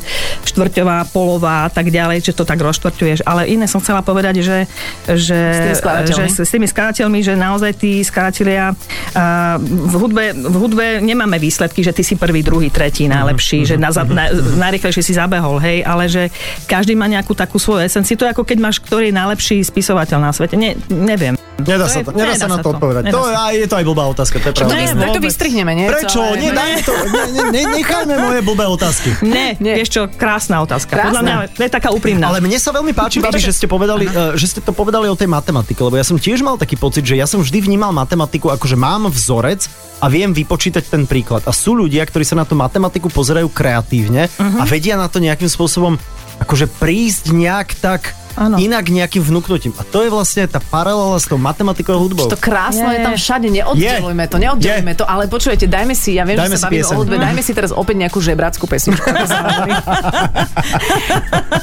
štvrťová, 0.49 1.13
polová 1.13 1.67
a 1.67 1.69
tak 1.69 1.93
ďalej, 1.93 2.25
že 2.25 2.33
to 2.33 2.43
tak 2.43 2.57
rozštvrťuješ, 2.57 3.21
ale 3.23 3.45
iné 3.45 3.69
som 3.69 3.77
chcela 3.79 4.01
povedať, 4.01 4.41
že, 4.41 4.65
že, 5.05 5.37
S 5.37 5.59
tými 5.61 5.75
že 6.09 6.23
s, 6.25 6.37
s 6.41 6.49
tými 6.49 6.67
skladateľmi, 6.67 7.19
že 7.21 7.33
naozaj 7.37 7.71
tí 7.77 8.01
skladatelia 8.01 8.73
a, 9.13 9.55
v, 9.61 9.95
hudbe, 9.95 10.33
v 10.33 10.55
hudbe 10.57 10.85
nemáme 11.05 11.37
výsledky, 11.37 11.85
že 11.85 11.93
ty 11.93 12.01
si 12.01 12.17
prvý, 12.17 12.41
druhý, 12.41 12.73
tretí 12.73 13.05
najlepší, 13.05 13.67
že 13.67 13.75
na, 13.77 13.93
na, 14.09 14.33
najrychlejšie 14.33 15.03
si 15.05 15.13
zabehol, 15.13 15.61
hej, 15.61 15.85
ale 15.85 16.09
že 16.09 16.33
každý 16.65 16.97
má 16.97 17.05
nejakú 17.05 17.37
takú 17.37 17.61
svoju 17.61 17.85
esenciu. 17.85 18.17
To 18.17 18.25
je 18.25 18.33
ako 18.33 18.43
keď 18.47 18.57
máš, 18.57 18.81
ktorý 18.81 19.11
je 19.11 19.15
najlepší 19.15 19.57
spisovateľ 19.61 20.17
na 20.23 20.31
svete. 20.31 20.54
Ne, 20.55 20.69
neviem. 20.87 21.35
Nedá 21.55 21.87
To 21.87 21.87
sa, 21.87 21.99
je- 21.99 22.05
to, 22.05 22.11
nedá 22.11 22.35
sa 22.35 22.47
na 22.47 22.59
to 22.59 22.67
odpovedať. 22.69 23.03
Nedá 23.07 23.15
To, 23.15 23.21
je 23.49 23.63
to 23.63 23.75
aj 23.79 23.85
blbá 23.85 24.03
otázka, 24.07 24.35
to 24.37 24.47
je 24.47 24.53
To, 24.53 24.59
pravda. 24.59 24.75
Ne, 24.75 24.85
tak 24.85 25.07
to 25.07 25.07
vôbec. 25.07 25.23
vystrihneme, 25.23 25.71
nie? 25.71 25.87
Prečo? 25.87 26.19
Celé. 26.19 26.35
Nie, 26.37 26.51
dajme 26.51 26.79
to, 26.83 26.91
ne, 26.91 27.23
ne, 27.25 27.43
ne, 27.47 27.61
nechajme 27.79 28.13
moje 28.13 28.39
blbé 28.43 28.65
otázky. 28.67 29.09
Ne, 29.23 29.55
Nie. 29.57 29.73
vieš 29.79 29.89
čo, 29.89 30.01
krásna 30.11 30.59
otázka. 30.59 30.91
Krásna. 30.91 31.09
Podľa 31.09 31.21
mňa 31.23 31.35
to 31.55 31.61
je 31.63 31.71
taká 31.71 31.89
úprimná. 31.89 32.27
Ale 32.27 32.43
mne 32.43 32.59
sa 32.59 32.69
veľmi 32.69 32.91
páči, 32.91 33.23
babi, 33.23 33.39
že 33.39 33.55
ste, 33.55 33.71
povedali, 33.71 34.03
uh, 34.05 34.35
že 34.35 34.51
ste 34.51 34.59
to 34.59 34.75
povedali 34.75 35.07
o 35.07 35.15
tej 35.15 35.31
matematike, 35.31 35.79
lebo 35.79 35.95
ja 35.95 36.03
som 36.03 36.19
tiež 36.19 36.43
mal 36.43 36.59
taký 36.59 36.75
pocit, 36.75 37.07
že 37.07 37.15
ja 37.15 37.23
som 37.23 37.39
vždy 37.39 37.63
vnímal 37.63 37.95
matematiku 37.95 38.51
ako, 38.51 38.67
že 38.67 38.75
mám 38.75 39.07
vzorec 39.07 39.63
a 40.03 40.11
viem 40.11 40.35
vypočítať 40.35 40.83
ten 40.85 41.07
príklad. 41.07 41.47
A 41.47 41.55
sú 41.55 41.71
ľudia, 41.71 42.03
ktorí 42.03 42.27
sa 42.27 42.35
na 42.35 42.43
tú 42.43 42.53
matematiku 42.53 43.07
pozerajú 43.07 43.47
kreatívne 43.47 44.27
a 44.37 44.63
vedia 44.67 44.99
na 44.99 45.07
to 45.07 45.23
nejakým 45.23 45.47
spôsobom 45.47 45.95
akože 46.35 46.67
prísť 46.67 47.31
nejak 47.31 47.79
tak 47.79 48.11
Áno. 48.35 48.59
inak 48.59 48.91
nejakým 48.91 49.23
vnúknutím. 49.23 49.71
A 49.79 49.87
to 49.87 50.03
je 50.03 50.11
vlastne 50.11 50.43
tá 50.47 50.59
paralela 50.59 51.15
s 51.15 51.25
tou 51.27 51.39
matematikou 51.39 51.95
a 51.95 51.99
hudbou. 51.99 52.27
To 52.27 52.35
krásno 52.35 52.91
je 52.91 52.99
Je. 52.99 53.05
tam 53.07 53.13
všade, 53.15 53.47
neoddelujme 53.47 54.25
to, 54.27 54.35
neoddelujme 54.37 54.93
to, 54.95 55.07
ale 55.07 55.31
počujete, 55.31 55.71
dajme 55.71 55.95
si, 55.95 56.19
ja 56.19 56.27
viem, 56.27 56.35
Dajme 56.35 56.55
že 56.55 56.59
sa 56.59 56.67
bavíme 56.67 56.83
o 56.83 56.93
hudbe, 56.99 57.15
dajme 57.15 57.41
si 57.47 57.51
teraz 57.55 57.71
opäť 57.71 57.95
nejakú 58.07 58.19
žebrackú 58.19 58.67
pesničku. 58.67 59.07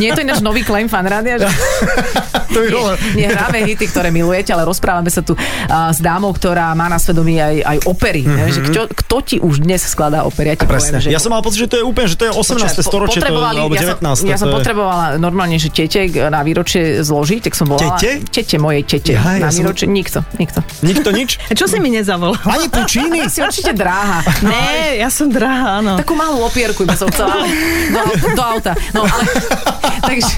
Nie 0.01 0.13
je 0.13 0.15
to 0.17 0.23
ináč 0.25 0.41
nový 0.41 0.65
claim 0.65 0.89
fan 0.89 1.05
rádia, 1.05 1.37
že 1.37 1.49
to 2.55 2.59
bolo... 2.73 2.97
nie 3.13 3.29
hráme 3.29 3.65
hity, 3.69 3.87
ktoré 3.93 4.09
milujete, 4.09 4.57
ale 4.57 4.65
rozprávame 4.65 5.13
sa 5.13 5.21
tu 5.21 5.37
uh, 5.37 5.93
s 5.93 6.01
dámou, 6.01 6.33
ktorá 6.33 6.73
má 6.73 6.89
na 6.89 6.97
svedomí 6.97 7.37
aj, 7.37 7.57
aj 7.61 7.79
opery. 7.85 8.25
Mm-hmm. 8.25 8.49
Že 8.49 8.61
kto, 8.73 8.81
kto 9.05 9.17
ti 9.21 9.37
už 9.41 9.61
dnes 9.65 9.85
skladá 9.85 10.25
opery? 10.25 10.55
Ja 10.55 10.57
ti 10.57 10.67
Presne. 10.69 11.01
poviem, 11.01 11.05
že 11.05 11.09
Ja 11.13 11.21
som 11.21 11.33
mal 11.33 11.45
pocit, 11.45 11.69
že 11.69 11.69
to 11.69 11.77
je 11.81 11.85
úplne, 11.85 12.09
že 12.09 12.17
to 12.17 12.25
je 12.29 12.33
18. 12.33 12.41
Počkaj, 12.41 12.73
po- 12.73 12.83
storočie, 12.83 13.21
to, 13.21 13.37
alebo 13.37 13.75
ja 13.77 13.97
19. 13.97 14.01
Som, 14.01 14.27
ja 14.29 14.39
som 14.41 14.49
to 14.49 14.51
je... 14.53 14.57
potrebovala 14.65 15.05
normálne, 15.21 15.57
že 15.61 15.69
tete 15.69 16.09
na 16.33 16.41
výročie 16.41 16.62
zložiť, 17.03 17.41
tak 17.51 17.55
som 17.59 17.67
volala. 17.67 17.99
Tete? 17.99 18.23
Tete 18.31 18.57
mojej 18.63 18.83
tete. 18.87 19.13
Jaj, 19.19 19.39
na 19.43 19.49
ja 19.49 19.51
som- 19.51 19.67
výročie, 19.67 19.87
nikto, 19.91 20.23
nikto. 20.39 20.63
Nikto 20.81 21.09
nič? 21.11 21.37
Čo 21.59 21.67
si 21.67 21.83
mi 21.83 21.91
nezavolal? 21.91 22.39
Ani 22.47 22.67
Pučíny? 22.71 23.27
Si 23.27 23.43
určite 23.43 23.75
dráha. 23.75 24.23
Ne, 24.47 24.99
ja 25.03 25.09
som 25.11 25.29
drahá, 25.29 25.83
áno. 25.83 25.99
Takú 25.99 26.15
malú 26.15 26.43
opierku 26.47 26.87
by 26.87 26.97
som 26.97 27.09
chcela 27.11 27.45
do, 27.91 28.01
do 28.33 28.43
auta. 28.43 28.73
No 28.95 29.05
ale, 29.05 29.25
takže 30.09 30.33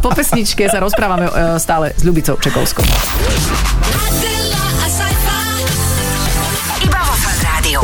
po 0.00 0.10
pesničke 0.12 0.66
sa 0.70 0.78
rozprávame 0.78 1.26
e, 1.28 1.32
stále 1.60 1.92
s 1.94 2.02
Ľubicou 2.02 2.38
Čekovskou. 2.38 2.84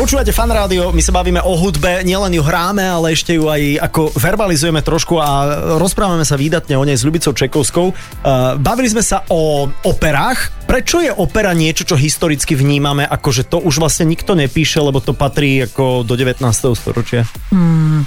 Počúvate 0.02 0.35
fan 0.35 0.50
rádio, 0.50 0.90
my 0.90 0.99
sa 0.99 1.14
bavíme 1.14 1.38
o 1.47 1.54
hudbe, 1.54 2.02
nielen 2.02 2.35
ju 2.35 2.42
hráme, 2.42 2.82
ale 2.82 3.14
ešte 3.14 3.38
ju 3.38 3.47
aj 3.47 3.87
ako 3.87 4.11
verbalizujeme 4.18 4.82
trošku 4.82 5.23
a 5.23 5.47
rozprávame 5.78 6.26
sa 6.26 6.35
výdatne 6.35 6.75
o 6.75 6.82
nej 6.82 6.99
s 6.99 7.06
Ľubicou 7.06 7.30
Čekovskou. 7.30 7.94
Uh, 7.94 8.59
bavili 8.59 8.90
sme 8.90 8.99
sa 8.99 9.23
o 9.30 9.71
operách. 9.87 10.66
Prečo 10.66 10.99
je 10.99 11.14
opera 11.14 11.54
niečo, 11.54 11.87
čo 11.87 11.94
historicky 11.94 12.59
vnímame, 12.59 13.06
ako 13.06 13.28
že 13.30 13.47
to 13.47 13.62
už 13.62 13.78
vlastne 13.78 14.11
nikto 14.11 14.35
nepíše, 14.35 14.82
lebo 14.82 14.99
to 14.99 15.14
patrí 15.14 15.71
ako 15.71 16.02
do 16.02 16.18
19. 16.18 16.50
storočia? 16.75 17.23
Mm, 17.54 18.02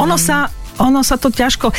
Ono 0.00 0.16
sa 0.16 0.48
ono 0.78 1.02
sa 1.02 1.18
to 1.18 1.28
ťažko... 1.30 1.70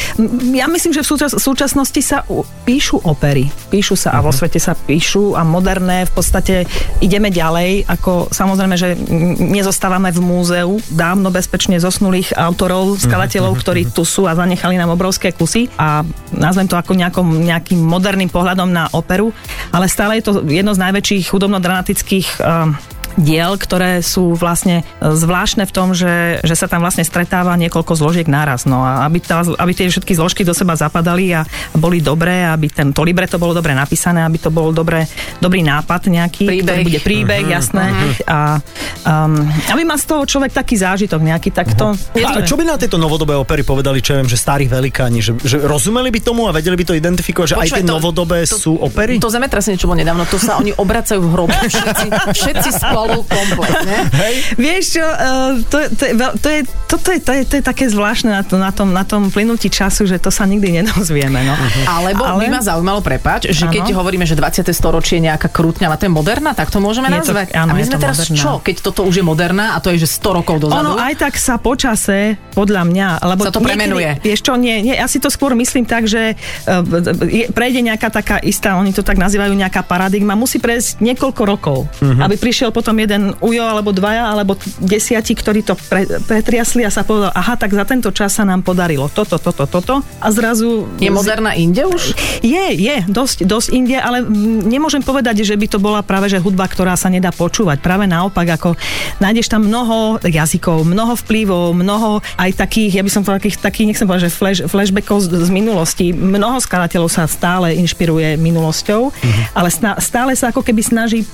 Ja 0.53 0.67
myslím, 0.67 0.91
že 0.91 1.03
v 1.03 1.07
súčas, 1.07 1.31
súčasnosti 1.35 2.01
sa 2.03 2.23
píšu 2.67 3.01
opery. 3.03 3.47
Píšu 3.71 3.95
sa 3.95 4.15
a 4.15 4.23
vo 4.23 4.31
svete 4.35 4.59
sa 4.59 4.75
píšu 4.75 5.33
a 5.35 5.41
moderné 5.47 6.05
v 6.07 6.11
podstate 6.13 6.55
ideme 6.99 7.31
ďalej, 7.31 7.87
ako 7.87 8.29
samozrejme, 8.29 8.75
že 8.75 8.95
nezostávame 9.39 10.11
v 10.11 10.19
múzeu 10.19 10.77
dávno 10.91 11.31
bezpečne 11.31 11.79
zosnulých 11.79 12.35
autorov, 12.35 12.99
skladateľov, 12.99 13.55
ktorí 13.59 13.89
tu 13.91 14.03
sú 14.03 14.27
a 14.27 14.35
zanechali 14.35 14.75
nám 14.75 14.93
obrovské 14.93 15.31
kusy 15.31 15.71
a 15.79 16.03
nazvem 16.35 16.67
to 16.67 16.75
ako 16.75 16.93
nejakom, 16.93 17.27
nejakým 17.41 17.79
moderným 17.79 18.29
pohľadom 18.29 18.69
na 18.69 18.91
operu, 18.91 19.31
ale 19.71 19.87
stále 19.87 20.19
je 20.19 20.27
to 20.27 20.33
jedno 20.45 20.75
z 20.75 20.83
najväčších 20.83 21.31
hudobno-dramatických 21.31 22.27
um, 22.43 22.75
diel, 23.17 23.57
ktoré 23.57 24.03
sú 24.05 24.37
vlastne 24.37 24.85
e, 25.01 25.13
zvláštne 25.15 25.65
v 25.65 25.73
tom, 25.73 25.97
že, 25.97 26.43
že 26.45 26.55
sa 26.55 26.69
tam 26.69 26.83
vlastne 26.83 27.01
stretáva 27.01 27.55
niekoľko 27.57 27.93
zložiek 27.95 28.27
naraz. 28.29 28.67
No 28.69 28.85
a 28.85 29.07
aby, 29.07 29.23
tá, 29.23 29.41
aby 29.41 29.71
tie 29.73 29.89
všetky 29.89 30.13
zložky 30.13 30.41
do 30.45 30.53
seba 30.53 30.75
zapadali 30.77 31.33
a 31.33 31.41
boli 31.73 32.03
dobré, 32.03 32.45
aby 32.45 32.69
ten, 32.69 32.91
to 32.93 33.01
libreto 33.01 33.39
bolo 33.39 33.55
dobre 33.55 33.73
napísané, 33.73 34.21
aby 34.21 34.37
to 34.37 34.53
bolo 34.53 34.69
dobre 34.69 35.07
dobrý 35.39 35.65
nápad 35.65 36.11
nejaký, 36.11 36.45
Príbeh. 36.45 36.65
ktorý 36.65 36.79
bude 36.85 37.01
príbeh, 37.01 37.43
jasné. 37.49 37.85
A 38.29 38.59
um, 39.05 39.41
aby 39.71 39.81
mal 39.87 39.97
z 39.97 40.05
toho 40.05 40.23
človek 40.27 40.51
taký 40.51 40.75
zážitok 40.77 41.19
nejaký, 41.23 41.49
tak 41.55 41.73
to... 41.73 41.95
je 42.13 42.25
A 42.25 42.43
čo 42.43 42.59
by 42.59 42.67
na 42.67 42.75
tieto 42.75 42.99
novodobé 42.99 43.33
opery 43.35 43.63
povedali, 43.63 44.03
čo 44.03 44.15
ja 44.15 44.21
viem, 44.21 44.29
že 44.29 44.37
starí 44.39 44.67
velikáni, 44.67 45.23
že, 45.23 45.35
že 45.39 45.57
rozumeli 45.63 46.11
by 46.11 46.19
tomu 46.19 46.45
a 46.47 46.51
vedeli 46.51 46.75
by 46.75 46.85
to 46.85 46.93
identifikovať, 46.95 47.47
že 47.47 47.55
aj 47.57 47.69
tie 47.79 47.85
to- 47.85 47.93
novodobé 47.95 48.43
to- 48.43 48.59
sú 48.59 48.75
opery? 48.75 49.17
To 49.19 49.31
zemetrasenie, 49.31 49.79
čo 49.79 49.87
bolo 49.87 50.03
nedávno, 50.03 50.27
to 50.27 50.35
sa 50.35 50.59
oni 50.59 50.75
obracajú 50.75 51.19
v 51.23 51.29
hrobe. 51.31 51.55
Všetci, 51.69 52.07
všetci 52.35 52.69
spolu 52.75 52.98
kompletne. 53.07 53.95
Vieš 54.63 54.83
čo, 54.99 55.05
uh, 55.05 55.61
to, 55.67 55.77
to, 55.95 56.03
to, 56.39 56.47
je, 56.49 56.61
toto 56.89 57.07
je, 57.13 57.19
to, 57.21 57.31
je, 57.35 57.41
to 57.45 57.53
je 57.59 57.63
také 57.63 57.85
zvláštne 57.87 58.29
na, 58.33 58.43
to, 58.43 58.55
na, 58.57 58.71
tom, 58.73 58.89
na 58.91 59.03
tom 59.05 59.29
plynutí 59.29 59.69
času, 59.69 60.09
že 60.09 60.17
to 60.17 60.33
sa 60.33 60.43
nikdy 60.49 60.81
nedozvieme. 60.81 61.39
No. 61.45 61.53
Alebo 61.87 62.23
Ale... 62.25 62.33
Ale- 62.35 62.43
by 62.47 62.55
ma 62.59 62.61
zaujímalo, 62.63 62.99
prepáč, 62.99 63.51
že 63.51 63.67
Áno. 63.67 63.73
keď 63.73 63.85
hovoríme, 63.93 64.25
že 64.25 64.35
20. 64.35 64.65
storočie 64.73 65.21
je 65.21 65.29
nejaká 65.29 65.47
krútňava, 65.51 65.95
to 65.99 66.07
je 66.07 66.13
moderná, 66.13 66.51
tak 66.55 66.73
to 66.73 66.81
môžeme 66.81 67.07
Je 67.11 67.21
to- 67.23 67.35
nazvať. 67.35 67.47
áno, 67.53 67.71
a 67.71 67.77
my 67.77 67.83
sme 67.85 67.95
to 67.95 68.03
teraz 68.03 68.17
moderná. 68.25 68.39
čo, 68.39 68.51
keď 68.63 68.75
toto 68.81 69.01
už 69.05 69.15
je 69.21 69.25
moderná 69.25 69.65
a 69.75 69.77
to 69.83 69.93
je, 69.93 70.03
že 70.03 70.09
100 70.19 70.39
rokov 70.41 70.55
dozadu? 70.63 70.81
Ono 70.81 70.93
aj 70.97 71.13
tak 71.19 71.33
sa 71.37 71.59
počase, 71.59 72.39
podľa 72.55 72.83
mňa, 72.87 73.07
lebo 73.23 73.41
Sa 73.47 73.53
to 73.53 73.63
premenuje. 73.63 74.19
Vieš 74.19 74.39
čo, 74.43 74.53
nie, 74.59 74.81
nie, 74.83 74.95
ja 74.97 75.07
si 75.07 75.21
to 75.21 75.31
skôr 75.31 75.53
myslím 75.55 75.85
tak, 75.85 76.09
že 76.09 76.35
uh, 76.35 76.83
je, 77.27 77.47
prejde 77.51 77.79
nejaká 77.85 78.09
taká 78.09 78.37
istá, 78.43 78.75
oni 78.75 78.91
to 78.91 79.05
tak 79.05 79.15
nazývajú 79.15 79.53
nejaká 79.53 79.85
paradigma, 79.85 80.35
musí 80.35 80.57
prejsť 80.57 80.99
niekoľko 81.03 81.41
rokov, 81.45 81.77
uh-huh. 81.99 82.25
aby 82.25 82.35
prišiel 82.35 82.73
potom 82.73 82.88
jeden 82.97 83.35
ujo, 83.43 83.61
alebo 83.61 83.93
dvaja, 83.93 84.31
alebo 84.33 84.57
desiati, 84.81 85.35
ktorí 85.35 85.61
to 85.61 85.75
pre, 85.75 86.07
pretriasli 86.25 86.87
a 86.87 86.89
sa 86.89 87.05
povedal, 87.05 87.35
aha, 87.35 87.59
tak 87.59 87.75
za 87.75 87.85
tento 87.85 88.09
čas 88.09 88.33
sa 88.33 88.47
nám 88.47 88.65
podarilo 88.65 89.11
toto, 89.11 89.37
toto, 89.37 89.67
toto 89.67 90.01
a 90.23 90.27
zrazu... 90.31 90.87
Je 90.97 91.11
moderná 91.11 91.53
inde 91.53 91.83
už? 91.85 92.15
Je, 92.39 92.65
je, 92.79 92.95
dosť, 93.05 93.43
dosť 93.43 93.67
inde, 93.75 93.97
ale 93.99 94.23
nemôžem 94.63 95.03
povedať, 95.03 95.43
že 95.43 95.53
by 95.59 95.67
to 95.67 95.77
bola 95.81 95.99
práve 96.01 96.31
že 96.31 96.39
hudba, 96.39 96.69
ktorá 96.69 96.93
sa 96.95 97.11
nedá 97.11 97.33
počúvať. 97.33 97.81
Práve 97.81 98.05
naopak, 98.05 98.47
ako 98.55 98.79
nájdeš 99.19 99.49
tam 99.49 99.65
mnoho 99.65 100.21
jazykov, 100.21 100.85
mnoho 100.85 101.17
vplyvov, 101.25 101.73
mnoho 101.73 102.21
aj 102.37 102.55
takých, 102.55 103.01
ja 103.01 103.03
by 103.03 103.11
som 103.11 103.21
povedal, 103.25 103.41
takých, 103.41 103.57
takých 103.59 103.87
nechcem 103.91 104.05
povedať, 104.07 104.23
že 104.29 104.31
flash, 104.31 104.61
flashbackov 104.69 105.17
z, 105.25 105.27
z 105.43 105.49
minulosti. 105.49 106.07
Mnoho 106.13 106.61
skladateľov 106.61 107.09
sa 107.09 107.25
stále 107.25 107.75
inšpiruje 107.81 108.37
minulosťou, 108.37 109.09
ale 109.57 109.69
sna, 109.73 109.97
stále 109.97 110.37
sa 110.37 110.53
ako 110.53 110.61
keby 110.61 110.81
snaží 110.85 111.25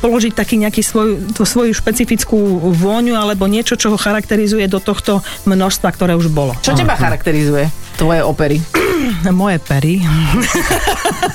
položiť 0.00 0.32
taký 0.32 0.56
nejaký 0.58 0.80
svoj, 0.90 1.08
tú 1.30 1.46
svoju 1.46 1.70
špecifickú 1.70 2.36
vôňu 2.74 3.14
alebo 3.14 3.46
niečo, 3.46 3.78
čo 3.78 3.94
ho 3.94 3.98
charakterizuje 3.98 4.66
do 4.66 4.82
tohto 4.82 5.22
množstva, 5.46 5.88
ktoré 5.94 6.18
už 6.18 6.34
bolo. 6.34 6.58
Čo 6.58 6.74
teba 6.74 6.98
charakterizuje? 6.98 7.70
Tvoje 7.94 8.26
opery. 8.26 8.58
Moje 9.30 9.62
pery. 9.62 10.02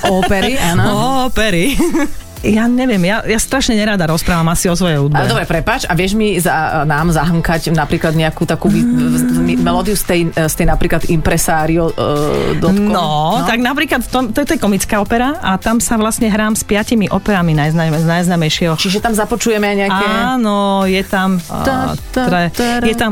Opery, 0.04 0.60
áno. 0.60 0.82
Ó, 0.92 1.00
pery. 1.32 1.72
Ja 2.44 2.68
neviem, 2.68 3.00
ja, 3.08 3.24
ja 3.24 3.40
strašne 3.40 3.72
nerada 3.78 4.04
rozprávam 4.04 4.46
asi 4.52 4.68
o 4.68 4.76
svojej 4.76 5.00
hudbe. 5.00 5.16
Dobre, 5.24 5.48
prepač, 5.48 5.88
a 5.88 5.96
vieš 5.96 6.12
mi 6.12 6.36
za, 6.36 6.84
nám 6.84 7.08
zahamkať 7.08 7.72
napríklad 7.72 8.12
nejakú 8.12 8.44
takú 8.44 8.68
v- 8.68 8.84
melódiu 9.56 9.96
z 9.96 10.04
tej, 10.04 10.20
z 10.34 10.54
tej 10.54 10.66
napríklad 10.68 11.08
impresario 11.08 11.88
uh, 11.90 12.54
dotkom? 12.60 12.92
No, 12.92 13.40
no, 13.40 13.46
tak 13.48 13.58
napríklad 13.64 14.04
v 14.04 14.08
tom, 14.10 14.22
to, 14.30 14.44
to 14.44 14.54
je 14.54 14.60
komická 14.60 15.00
opera 15.00 15.40
a 15.40 15.56
tam 15.56 15.80
sa 15.80 15.96
vlastne 15.96 16.28
hrám 16.28 16.52
s 16.52 16.62
piatimi 16.62 17.08
operami 17.08 17.56
najznam, 17.56 17.94
najznamejšieho. 17.94 18.76
Čiže 18.76 19.00
tam 19.00 19.16
započujeme 19.16 19.66
aj 19.66 19.76
nejaké... 19.76 20.04
Áno, 20.36 20.84
je 20.84 21.02
tam, 21.08 21.40
uh, 21.40 21.96
tre, 22.12 22.52
tara, 22.52 22.84
je 22.84 22.94
tam, 22.94 23.10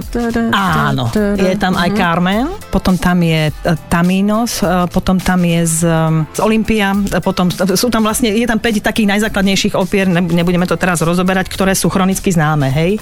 áno, 0.52 1.08
je 1.38 1.56
tam 1.56 1.74
aj 1.80 1.90
mhm. 1.90 1.96
Carmen, 1.96 2.46
potom 2.68 2.94
tam 3.00 3.24
je 3.24 3.48
uh, 3.48 3.74
Taminos, 3.88 4.60
potom 4.92 5.16
tam 5.16 5.40
je 5.42 5.62
z, 5.64 5.78
z 6.34 6.40
Olympia, 6.42 6.92
potom 7.22 7.48
sú 7.50 7.88
tam 7.88 8.04
vlastne, 8.04 8.30
je 8.30 8.46
tam 8.46 8.58
5 8.60 8.84
takých 8.84 9.08
najzákladnejších 9.14 9.78
opier, 9.78 10.10
ne- 10.10 10.24
nebudeme 10.24 10.66
to 10.66 10.74
teraz 10.74 11.00
rozoberať, 11.00 11.46
ktoré 11.48 11.72
sú 11.78 11.88
chronicky 11.88 12.34
známe, 12.34 12.68
hej. 12.70 12.98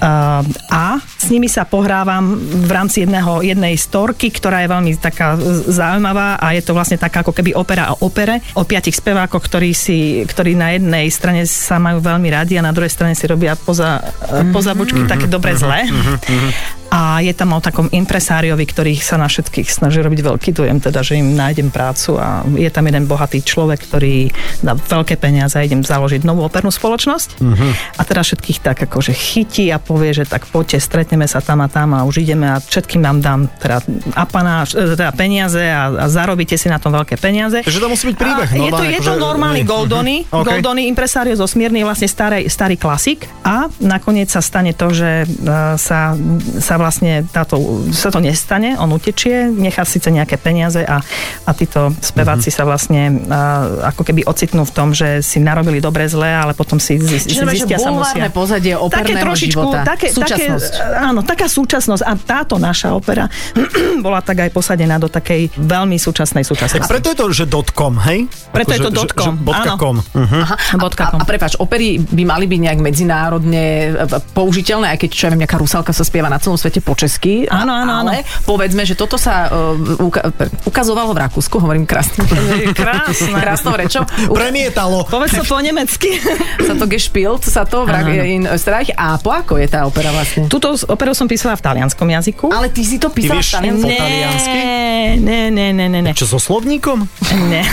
Uh, 0.00 0.40
a 0.72 0.96
s 0.96 1.28
nimi 1.28 1.44
sa 1.44 1.68
pohrávam 1.68 2.32
v 2.40 2.70
rámci 2.72 3.04
jedného, 3.04 3.44
jednej 3.44 3.76
storky, 3.76 4.32
ktorá 4.32 4.64
je 4.64 4.72
veľmi 4.72 4.96
taká 4.96 5.36
zaujímavá 5.68 6.40
a 6.40 6.56
je 6.56 6.64
to 6.64 6.72
vlastne 6.72 6.96
taká 6.96 7.20
ako 7.20 7.36
keby 7.36 7.52
opera 7.52 7.92
o 7.92 8.08
opere 8.08 8.40
o 8.56 8.64
piatich 8.64 8.96
spevákoch, 8.96 9.44
ktorí, 9.44 9.76
si, 9.76 10.24
ktorí 10.24 10.56
na 10.56 10.72
jednej 10.72 11.04
strane 11.12 11.44
sa 11.44 11.76
majú 11.76 12.00
veľmi 12.00 12.32
radi 12.32 12.56
a 12.56 12.64
na 12.64 12.72
druhej 12.72 12.88
strane 12.88 13.12
si 13.12 13.28
robia 13.28 13.52
poza, 13.60 14.00
mm-hmm. 14.00 14.56
pozabučky 14.56 15.04
také 15.04 15.28
dobre 15.28 15.52
zlé. 15.52 15.84
A 16.90 17.22
je 17.22 17.30
tam 17.30 17.54
o 17.54 17.62
takom 17.62 17.86
impresáriovi, 17.86 18.66
ktorý 18.66 18.98
sa 18.98 19.14
na 19.14 19.30
všetkých 19.30 19.70
snaží 19.70 20.02
robiť 20.02 20.20
veľký 20.20 20.50
dojem, 20.50 20.82
teda, 20.82 21.00
že 21.00 21.22
im 21.22 21.38
nájdem 21.38 21.70
prácu 21.70 22.18
a 22.18 22.42
je 22.50 22.66
tam 22.66 22.82
jeden 22.82 23.06
bohatý 23.06 23.40
človek, 23.40 23.86
ktorý 23.86 24.34
dá 24.60 24.74
veľké 24.74 25.14
peniaze 25.14 25.54
a 25.54 25.62
idem 25.62 25.86
založiť 25.86 26.26
novú 26.26 26.42
opernú 26.42 26.74
spoločnosť. 26.74 27.38
A 27.94 28.02
teda 28.02 28.26
všetkých 28.26 28.58
tak 28.58 28.82
akože 28.90 29.14
chytí 29.14 29.70
a 29.70 29.78
povie, 29.78 30.10
že 30.10 30.26
tak 30.26 30.50
poďte, 30.50 30.82
stretneme 30.82 31.30
sa 31.30 31.38
tam 31.38 31.62
a 31.62 31.70
tam 31.70 31.94
a 31.94 32.02
už 32.02 32.20
ideme 32.20 32.50
a 32.50 32.58
všetkým 32.58 33.00
vám 33.00 33.18
dám 33.22 33.40
teda, 33.62 33.78
apanáž, 34.18 34.74
e, 34.74 34.98
teda 34.98 35.14
peniaze 35.14 35.62
a, 35.62 35.94
a 35.94 36.06
zarobíte 36.10 36.58
si 36.58 36.66
na 36.66 36.82
tom 36.82 36.90
veľké 36.90 37.14
peniaze. 37.16 37.62
Takže 37.62 37.78
to 37.78 37.86
musí 37.86 38.10
byť 38.10 38.16
príbeh. 38.18 38.48
A 38.50 38.56
je 38.56 38.58
to, 38.58 38.66
normálne, 38.66 38.90
je 38.90 38.98
to 38.98 39.12
akože- 39.14 39.22
normálny 39.22 39.62
Goldony, 39.62 40.16
Ok. 40.26 40.42
okay. 40.42 40.58
Goldony 40.58 40.82
impresario 40.90 41.38
zo 41.38 41.46
Smierny, 41.46 41.86
vlastne 41.86 42.10
starý, 42.10 42.50
starý 42.50 42.74
klasik 42.74 43.30
a 43.46 43.70
nakoniec 43.78 44.26
sa 44.26 44.42
stane 44.42 44.74
to, 44.74 44.90
že 44.90 45.22
e, 45.22 45.26
sa, 45.78 46.18
sa 46.58 46.74
vlastne 46.80 47.10
táto, 47.24 47.56
sa 47.90 48.08
to 48.08 48.18
nestane, 48.18 48.74
on 48.74 48.90
utečie, 48.90 49.46
nechá 49.46 49.84
síce 49.84 50.08
nejaké 50.08 50.36
peniaze 50.36 50.80
a, 50.80 50.98
a 51.42 51.50
títo 51.52 51.92
speváci 51.94 52.28
Mhm. 52.42 52.52
sa 52.52 52.64
vlastne 52.64 53.02
e, 53.20 53.36
ako 53.84 54.02
keby 54.02 54.24
ocitnú 54.24 54.62
v 54.62 54.72
tom, 54.72 54.88
že 54.90 55.20
si 55.20 55.38
narobili 55.38 55.78
dobre 55.78 56.04
zle, 56.04 56.26
ale 56.26 56.52
potom 56.52 56.76
si, 56.76 56.96
si 56.96 57.28
Čiže 57.28 57.42
máš 57.42 57.54
zistia 57.58 57.76
sa 57.76 57.90
musia. 57.90 58.26
pozadie 58.30 58.72
Také 58.76 59.14
trošičku, 59.14 59.54
života. 59.54 59.84
také, 59.84 60.08
Súčasnosť. 60.08 60.72
Také, 60.72 60.98
áno, 60.98 61.20
taká 61.20 61.46
súčasnosť. 61.46 62.02
A 62.02 62.12
táto 62.16 62.56
naša 62.56 62.90
opera 62.90 63.26
bola 63.98 64.20
tak 64.20 64.40
aj 64.40 64.50
posadená 64.50 64.96
do 64.96 65.06
takej 65.06 65.50
veľmi 65.54 65.96
súčasnej 65.96 66.40
A 66.40 66.46
súčasnosti. 66.46 66.86
preto 66.86 67.08
je 67.08 67.16
to, 67.16 67.26
že 67.30 67.44
dotcom, 67.44 67.98
hej? 68.02 68.30
Preto 68.50 68.70
je 68.70 68.80
to 68.80 68.90
že- 68.90 68.98
dotcom, 69.00 69.32
že 69.32 69.42
bodka 69.42 69.62
áno. 69.66 69.76
com. 69.76 69.96
Mhm. 70.14 70.38
Aha. 70.40 70.54
A, 70.54 70.76
Bodka 70.76 71.02
a, 71.06 71.10
a 71.14 71.24
prepáč, 71.24 71.56
opery 71.56 71.98
by 71.98 72.22
mali 72.24 72.46
byť 72.46 72.60
nejak 72.62 72.80
medzinárodne 72.80 73.64
e, 73.90 74.06
použiteľné, 74.32 74.86
aj 74.90 74.98
keď 74.98 75.08
čo 75.10 75.22
ja 75.22 75.30
viem, 75.30 75.40
nejaká 75.40 75.56
rusalka 75.56 75.90
sa 75.90 76.02
spieva 76.02 76.28
na 76.28 76.38
celom 76.38 76.54
svete 76.54 76.69
po 76.78 76.94
česky. 76.94 77.50
Áno, 77.50 77.74
áno, 77.74 78.06
ale 78.06 78.22
povedzme, 78.46 78.86
že 78.86 78.94
toto 78.94 79.18
sa 79.18 79.50
uh, 79.50 79.74
uka- 79.98 80.30
ukazovalo 80.62 81.10
v 81.10 81.26
Rakúsku, 81.26 81.58
hovorím 81.58 81.82
krásne. 81.82 82.22
Krásne. 82.70 83.34
Krásnou 83.34 83.74
rečou. 83.74 84.06
U- 84.30 84.36
Premietalo. 84.38 85.02
Povedz 85.04 85.34
to 85.34 85.42
po 85.42 85.58
nemecky. 85.58 86.22
sa 86.70 86.78
to 86.78 86.86
gespielt, 86.86 87.42
sa 87.42 87.66
to 87.66 87.82
v 87.82 87.90
Rak- 87.90 88.06
Áno, 88.06 88.14
áno. 88.14 88.22
in 88.22 88.44
Österreich. 88.46 88.94
A 88.94 89.18
po 89.18 89.34
ako 89.34 89.58
je 89.58 89.66
tá 89.66 89.82
opera 89.82 90.14
vlastne? 90.14 90.46
Tuto 90.46 90.70
operu 90.86 91.10
som 91.10 91.26
písala 91.26 91.58
v 91.58 91.62
talianskom 91.64 92.06
jazyku. 92.06 92.46
Ale 92.46 92.68
ty 92.68 92.86
si 92.86 92.96
to 92.96 93.10
písala 93.10 93.38
v 93.38 93.42
vieš- 93.42 93.54
taliansku? 93.56 93.82
po 93.82 93.90
taliansky? 93.90 94.58
Nie, 95.18 95.48
nie, 95.48 95.68
nie, 95.72 95.86
nie, 95.88 96.00
nie. 96.00 96.12
Čo 96.12 96.28
so 96.28 96.38
slovníkom? 96.38 97.08
Nie. 97.48 97.64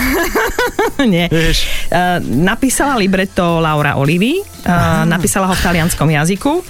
nie. 1.03 1.27
Vieš. 1.27 1.57
Uh, 1.87 2.17
napísala 2.23 2.95
libretto 2.95 3.59
Laura 3.59 3.95
Olivi, 3.95 4.39
uh, 4.39 5.03
napísala 5.03 5.45
ho 5.45 5.53
v 5.53 5.61
talianskom 5.61 6.07
jazyku 6.07 6.63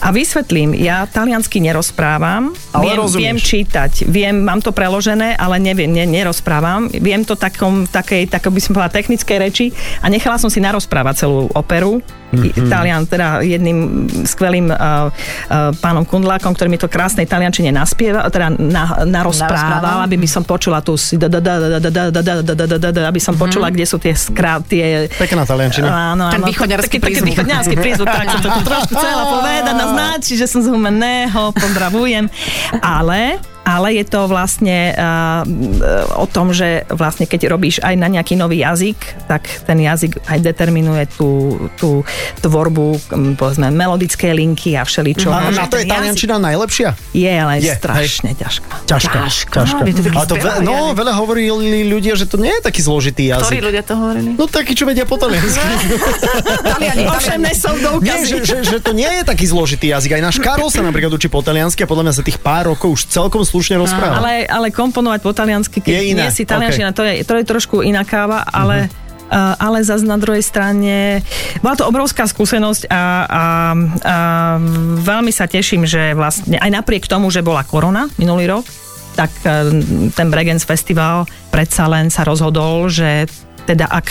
a 0.00 0.08
vysvetlím, 0.10 0.72
ja 0.72 1.04
taliansky 1.04 1.59
nerozprávam. 1.60 2.56
Ale 2.72 2.82
viem, 2.88 2.96
rozumieš. 2.98 3.20
viem 3.20 3.36
čítať, 3.38 3.92
viem, 4.08 4.34
mám 4.40 4.64
to 4.64 4.72
preložené, 4.72 5.36
ale 5.36 5.60
neviem, 5.60 5.92
ne, 5.92 6.08
nerozprávam. 6.08 6.88
Viem 6.88 7.22
to 7.28 7.36
takom, 7.36 7.84
takej, 7.84 8.26
takom 8.32 8.50
by 8.50 8.60
som 8.64 8.72
povedala, 8.74 8.96
technickej 8.96 9.36
reči 9.36 9.66
a 10.00 10.08
nechala 10.08 10.40
som 10.40 10.48
si 10.48 10.58
narozprávať 10.58 11.28
celú 11.28 11.52
operu. 11.52 12.00
Mm-hmm. 12.30 12.70
Talian, 12.70 13.02
teda 13.10 13.42
jedným 13.42 14.06
skvelým 14.22 14.70
uh, 14.70 15.10
uh, 15.10 15.74
pánom 15.82 16.06
Kundlákom, 16.06 16.54
ktorý 16.54 16.70
mi 16.70 16.78
to 16.78 16.86
krásnej 16.86 17.26
taliančine 17.26 17.74
naspieva, 17.74 18.22
teda 18.30 18.54
na, 18.54 19.02
narozprával, 19.02 20.06
aby 20.06 20.14
by 20.14 20.28
som 20.30 20.46
počula 20.46 20.78
tú 20.78 20.94
aby 23.10 23.18
som 23.18 23.34
počula, 23.34 23.66
kde 23.74 23.82
sú 23.82 23.98
tie 23.98 24.14
skrá, 24.14 24.62
tie... 24.62 25.10
Pekná 25.18 25.42
taliančina. 25.42 25.90
Áno, 25.90 26.30
áno. 26.30 26.34
Ten 26.38 26.46
východňarský 26.46 26.96
prízvuk. 27.02 27.26
Taký 27.26 27.30
východňarský 27.34 27.76
prízvuk, 27.82 28.06
tak 28.06 28.26
som 28.30 28.40
to 28.46 28.50
trošku 28.62 28.92
chcela 28.94 29.24
povedať, 29.26 29.62
naznačiť, 29.74 30.36
že 30.38 30.46
som 30.46 30.60
z 30.62 30.68
humeného 30.70 31.49
pozdravujem. 31.52 32.30
Ale 32.82 33.38
ale 33.70 33.94
je 33.94 34.04
to 34.04 34.26
vlastne 34.26 34.90
uh, 34.90 35.46
o 36.18 36.26
tom, 36.26 36.50
že 36.50 36.82
vlastne 36.90 37.30
keď 37.30 37.46
robíš 37.46 37.78
aj 37.86 37.94
na 37.94 38.10
nejaký 38.10 38.34
nový 38.34 38.66
jazyk, 38.66 38.98
tak 39.30 39.46
ten 39.62 39.78
jazyk 39.78 40.18
aj 40.26 40.38
determinuje 40.42 41.06
tú, 41.14 41.56
tú 41.78 42.02
tvorbu, 42.42 42.98
m, 43.14 43.38
povedzme, 43.38 43.70
melodické 43.70 44.34
linky 44.34 44.74
a 44.74 44.82
všeličo. 44.82 45.30
A 45.30 45.54
Že 45.54 45.62
na 45.62 45.66
to 45.70 45.76
je 45.78 45.86
taliančina 45.86 46.34
najlepšia? 46.42 46.98
Je, 47.14 47.30
ale 47.30 47.62
je, 47.62 47.70
strašne 47.78 48.34
ťažká. 48.34 48.74
Ťažká. 48.90 49.18
Ťažká. 49.22 49.58
ťažká. 49.62 49.82
Je 49.86 50.26
to 50.26 50.34
ve- 50.34 50.60
no, 50.66 50.90
veľa 50.98 51.14
hovorili 51.14 51.86
ľudia, 51.86 52.18
že 52.18 52.26
to 52.26 52.42
nie 52.42 52.50
je 52.50 52.62
taký 52.66 52.80
zložitý 52.82 53.30
Ktorí 53.30 53.62
jazyk. 53.62 53.68
ľudia 53.70 53.82
to 53.86 53.94
hovorili? 53.94 54.30
No 54.34 54.44
takí, 54.50 54.74
čo 54.74 54.84
vedia 54.88 55.06
po 55.06 55.14
taliansky. 55.14 55.62
Taliani, 56.66 57.04
Ovšem, 57.14 57.40
Nie, 58.02 58.24
že, 58.26 58.42
že, 58.42 58.56
že 58.66 58.78
to 58.82 58.90
nie 58.96 59.08
je 59.20 59.22
taký 59.22 59.46
zložitý 59.46 59.92
jazyk. 59.92 60.18
Aj 60.18 60.22
náš 60.24 60.40
Karol 60.40 60.72
sa 60.72 60.82
napríklad 60.82 61.12
učí 61.14 61.28
po 61.28 61.44
taliansky 61.44 61.84
a 61.84 61.88
podľa 61.88 62.10
mňa 62.10 62.14
sa 62.16 62.22
tých 62.24 62.38
pár 62.40 62.72
rokov 62.72 62.96
už 62.96 63.00
celkom 63.12 63.42
slušne 63.60 63.76
rozpráva. 63.76 64.24
Ale, 64.24 64.48
ale 64.48 64.72
komponovať 64.72 65.20
po 65.20 65.36
taliansky, 65.36 65.84
keď 65.84 65.92
Je 65.92 66.02
iné, 66.16 66.24
nie 66.24 66.30
si 66.32 66.48
taliančina, 66.48 66.96
to, 66.96 67.04
je, 67.04 67.20
to 67.28 67.36
je 67.36 67.44
trošku 67.44 67.84
iná 67.84 68.08
káva, 68.08 68.40
ale, 68.48 68.88
ale 69.60 69.84
zase 69.84 70.08
na 70.08 70.16
druhej 70.16 70.40
strane 70.40 71.20
bola 71.60 71.76
to 71.76 71.84
obrovská 71.84 72.24
skúsenosť 72.24 72.88
a, 72.88 72.94
a, 72.96 73.02
a 73.28 73.44
veľmi 75.04 75.30
sa 75.30 75.44
teším, 75.44 75.84
že 75.84 76.16
vlastne 76.16 76.56
aj 76.56 76.70
napriek 76.72 77.04
tomu, 77.04 77.28
že 77.28 77.44
bola 77.44 77.60
korona 77.68 78.08
minulý 78.16 78.48
rok, 78.48 78.64
tak 79.14 79.30
e, 79.44 79.68
ten 80.16 80.32
Bregenz 80.32 80.64
Festival 80.64 81.28
predsa 81.52 81.84
len 81.90 82.08
sa 82.08 82.24
rozhodol, 82.24 82.88
že 82.88 83.28
teda 83.68 83.84
ak 83.90 84.06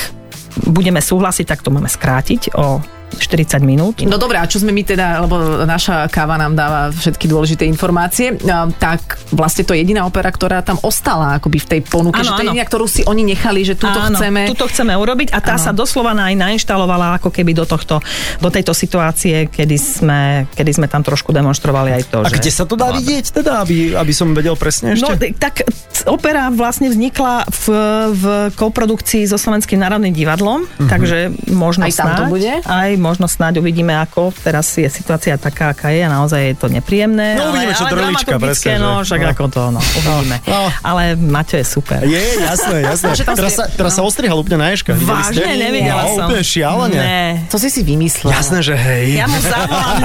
budeme 0.70 1.02
súhlasiť, 1.02 1.46
tak 1.50 1.66
to 1.66 1.74
máme 1.74 1.90
skrátiť 1.90 2.54
o 2.54 2.80
40 3.12 3.26
minút. 3.62 3.95
No 4.02 4.15
dobré, 4.15 4.38
a 4.38 4.45
čo 4.45 4.58
sme 4.58 4.69
my 4.69 4.84
teda, 4.84 5.19
lebo 5.19 5.36
naša 5.63 6.06
káva 6.08 6.36
nám 6.36 6.54
dáva 6.54 6.82
všetky 6.89 7.26
dôležité 7.26 7.65
informácie, 7.65 8.38
tak 8.76 9.00
vlastne 9.30 9.62
to 9.62 9.72
je 9.72 9.82
jediná 9.82 10.04
opera, 10.04 10.28
ktorá 10.28 10.60
tam 10.60 10.78
ostala 10.80 11.36
akoby 11.36 11.58
v 11.58 11.67
tej 11.67 11.82
ponuke, 11.84 12.15
Áno, 12.15 12.26
že 12.26 12.32
to 12.32 12.41
je 12.41 12.50
jediná, 12.50 12.65
ktorú 12.65 12.86
si 12.86 13.02
oni 13.02 13.24
nechali, 13.24 13.62
že 13.62 13.74
túto 13.74 13.95
Áno, 13.95 14.13
chceme. 14.13 14.45
Tuto 14.48 14.65
chceme 14.65 14.93
urobiť 14.93 15.32
a 15.32 15.39
tá 15.39 15.56
Áno. 15.56 15.62
sa 15.62 15.72
doslova 15.72 16.12
aj 16.12 16.34
nainštalovala 16.34 17.17
ako 17.17 17.30
keby 17.30 17.54
do 17.54 17.63
tohto, 17.63 17.98
do 18.38 18.50
tejto 18.50 18.72
situácie, 18.72 19.48
kedy 19.48 19.76
sme, 19.76 20.22
kedy 20.50 20.72
sme 20.72 20.86
tam 20.86 21.02
trošku 21.02 21.30
demonstrovali 21.30 21.91
aj 21.91 22.04
to, 22.06 22.17
A 22.19 22.28
že... 22.28 22.38
kde 22.38 22.52
sa 22.52 22.63
to 22.63 22.74
dá 22.74 22.89
vidieť 22.91 23.26
teda, 23.32 23.62
aby, 23.62 23.93
aby 23.93 24.12
som 24.12 24.30
vedel 24.32 24.54
presne 24.54 24.91
No, 24.91 25.10
ešte? 25.12 25.34
tak 25.36 25.63
c- 25.65 26.06
opera 26.06 26.50
vlastne 26.50 26.88
vznikla 26.88 27.45
v, 27.48 27.65
v 28.12 28.24
koprodukcii 28.54 29.24
so 29.24 29.36
Slovenským 29.36 29.78
národným 29.78 30.12
divadlom, 30.12 30.65
Mhm. 30.72 30.88
takže 30.88 31.17
možno 31.50 31.86
Aj 31.86 31.93
tam 31.93 32.10
to 32.15 32.24
bude? 32.28 32.54
Aj 32.62 32.91
možno 33.00 33.26
snáď 33.26 33.64
uvidíme 33.64 33.96
ako. 33.96 34.36
Teraz 34.44 34.70
je 34.76 34.86
situácia 34.86 35.40
taká, 35.40 35.72
aká 35.72 35.90
je 35.90 36.04
a 36.04 36.10
naozaj 36.12 36.42
je 36.52 36.56
to 36.60 36.68
nepríjemné. 36.68 37.40
No, 37.40 37.56
uvidíme, 37.56 37.74
ale, 37.74 37.80
čo 37.80 37.86
ale 37.88 37.92
drlička, 37.96 38.36
presne, 38.38 38.76
no, 38.78 39.02
že? 39.02 39.16
však 39.16 39.22
No. 39.24 39.30
ako 39.32 39.44
to, 39.50 39.64
no, 39.74 39.82
uvidíme. 39.82 40.38
No. 40.46 40.60
Ale 40.84 41.04
Maťo 41.16 41.56
je 41.58 41.66
super. 41.66 42.04
Je, 42.04 42.22
jasné, 42.44 42.84
jasné. 42.92 43.16
Teraz 43.24 43.54
sa, 43.56 43.66
teraz 43.72 43.94
sa 43.96 44.04
ostrihal 44.04 44.38
úplne 44.38 44.60
na 44.62 44.76
ste? 44.76 44.92
Vážne, 44.94 45.56
nevidela 45.56 46.04
no, 46.04 46.16
som. 46.20 46.28
úplne 46.28 46.44
šialene. 46.44 47.00
Ne. 47.00 47.26
To 47.48 47.58
si 47.58 47.72
si 47.72 47.82
vymyslela. 47.82 48.36
Jasné, 48.36 48.60
že 48.62 48.76
hej. 48.76 49.18
Ja 49.18 49.26
mu 49.26 49.40
zavolám, 49.40 49.98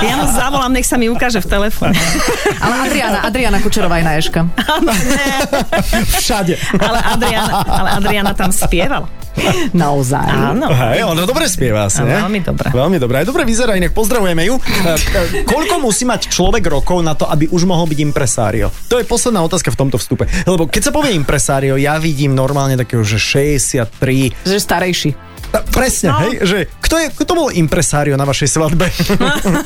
ja 0.00 0.14
mu 0.16 0.26
zavolám, 0.30 0.72
nech 0.72 0.86
sa 0.86 0.96
mi 0.96 1.10
ukáže 1.10 1.42
v 1.42 1.48
telefóne. 1.50 1.98
Ale 2.62 2.74
Adriana, 2.86 3.18
Adriana 3.26 3.58
Kučerová 3.58 3.98
je 3.98 4.04
na 4.06 4.12
Ježka. 4.16 4.40
Všade. 6.22 6.54
Ale 6.78 6.98
Adriana, 7.02 7.52
ale 7.66 7.88
Adriana 7.98 8.32
tam 8.32 8.54
spievala. 8.54 9.25
Naozaj. 9.84 10.26
Áno. 10.26 10.68
Hej, 10.72 11.04
ona 11.04 11.24
dobre 11.28 11.46
spieva 11.46 11.86
asi, 11.86 12.02
ne? 12.02 12.22
veľmi 12.24 12.40
dobre. 12.42 12.66
Veľmi 12.72 12.98
dobre. 13.00 13.14
Aj 13.22 13.26
dobre 13.26 13.42
vyzerá, 13.44 13.76
inak 13.76 13.92
pozdravujeme 13.92 14.42
ju. 14.48 14.54
E, 14.56 14.62
e, 15.42 15.48
Koľko 15.48 15.80
musí 15.82 16.08
mať 16.08 16.32
človek 16.32 16.64
rokov 16.66 17.00
na 17.04 17.14
to, 17.14 17.28
aby 17.28 17.48
už 17.50 17.68
mohol 17.68 17.86
byť 17.88 17.98
impresário? 18.00 18.72
To 18.88 18.98
je 19.00 19.04
posledná 19.04 19.44
otázka 19.44 19.72
v 19.72 19.78
tomto 19.86 19.96
vstupe. 20.00 20.24
Lebo 20.48 20.68
keď 20.68 20.90
sa 20.90 20.92
povie 20.92 21.14
impresário, 21.14 21.76
ja 21.76 22.00
vidím 22.00 22.32
normálne 22.32 22.76
takého, 22.78 23.04
že 23.04 23.20
63. 23.20 24.46
Že 24.46 24.58
starejší. 24.58 25.10
Presne, 25.68 26.08
No. 26.08 26.18
hej, 26.22 26.32
že 26.42 26.58
kto, 26.80 26.96
je, 26.96 27.06
kto 27.14 27.32
bol 27.32 27.48
impresário 27.50 28.14
na 28.14 28.24
vašej 28.24 28.48
svadbe? 28.50 28.86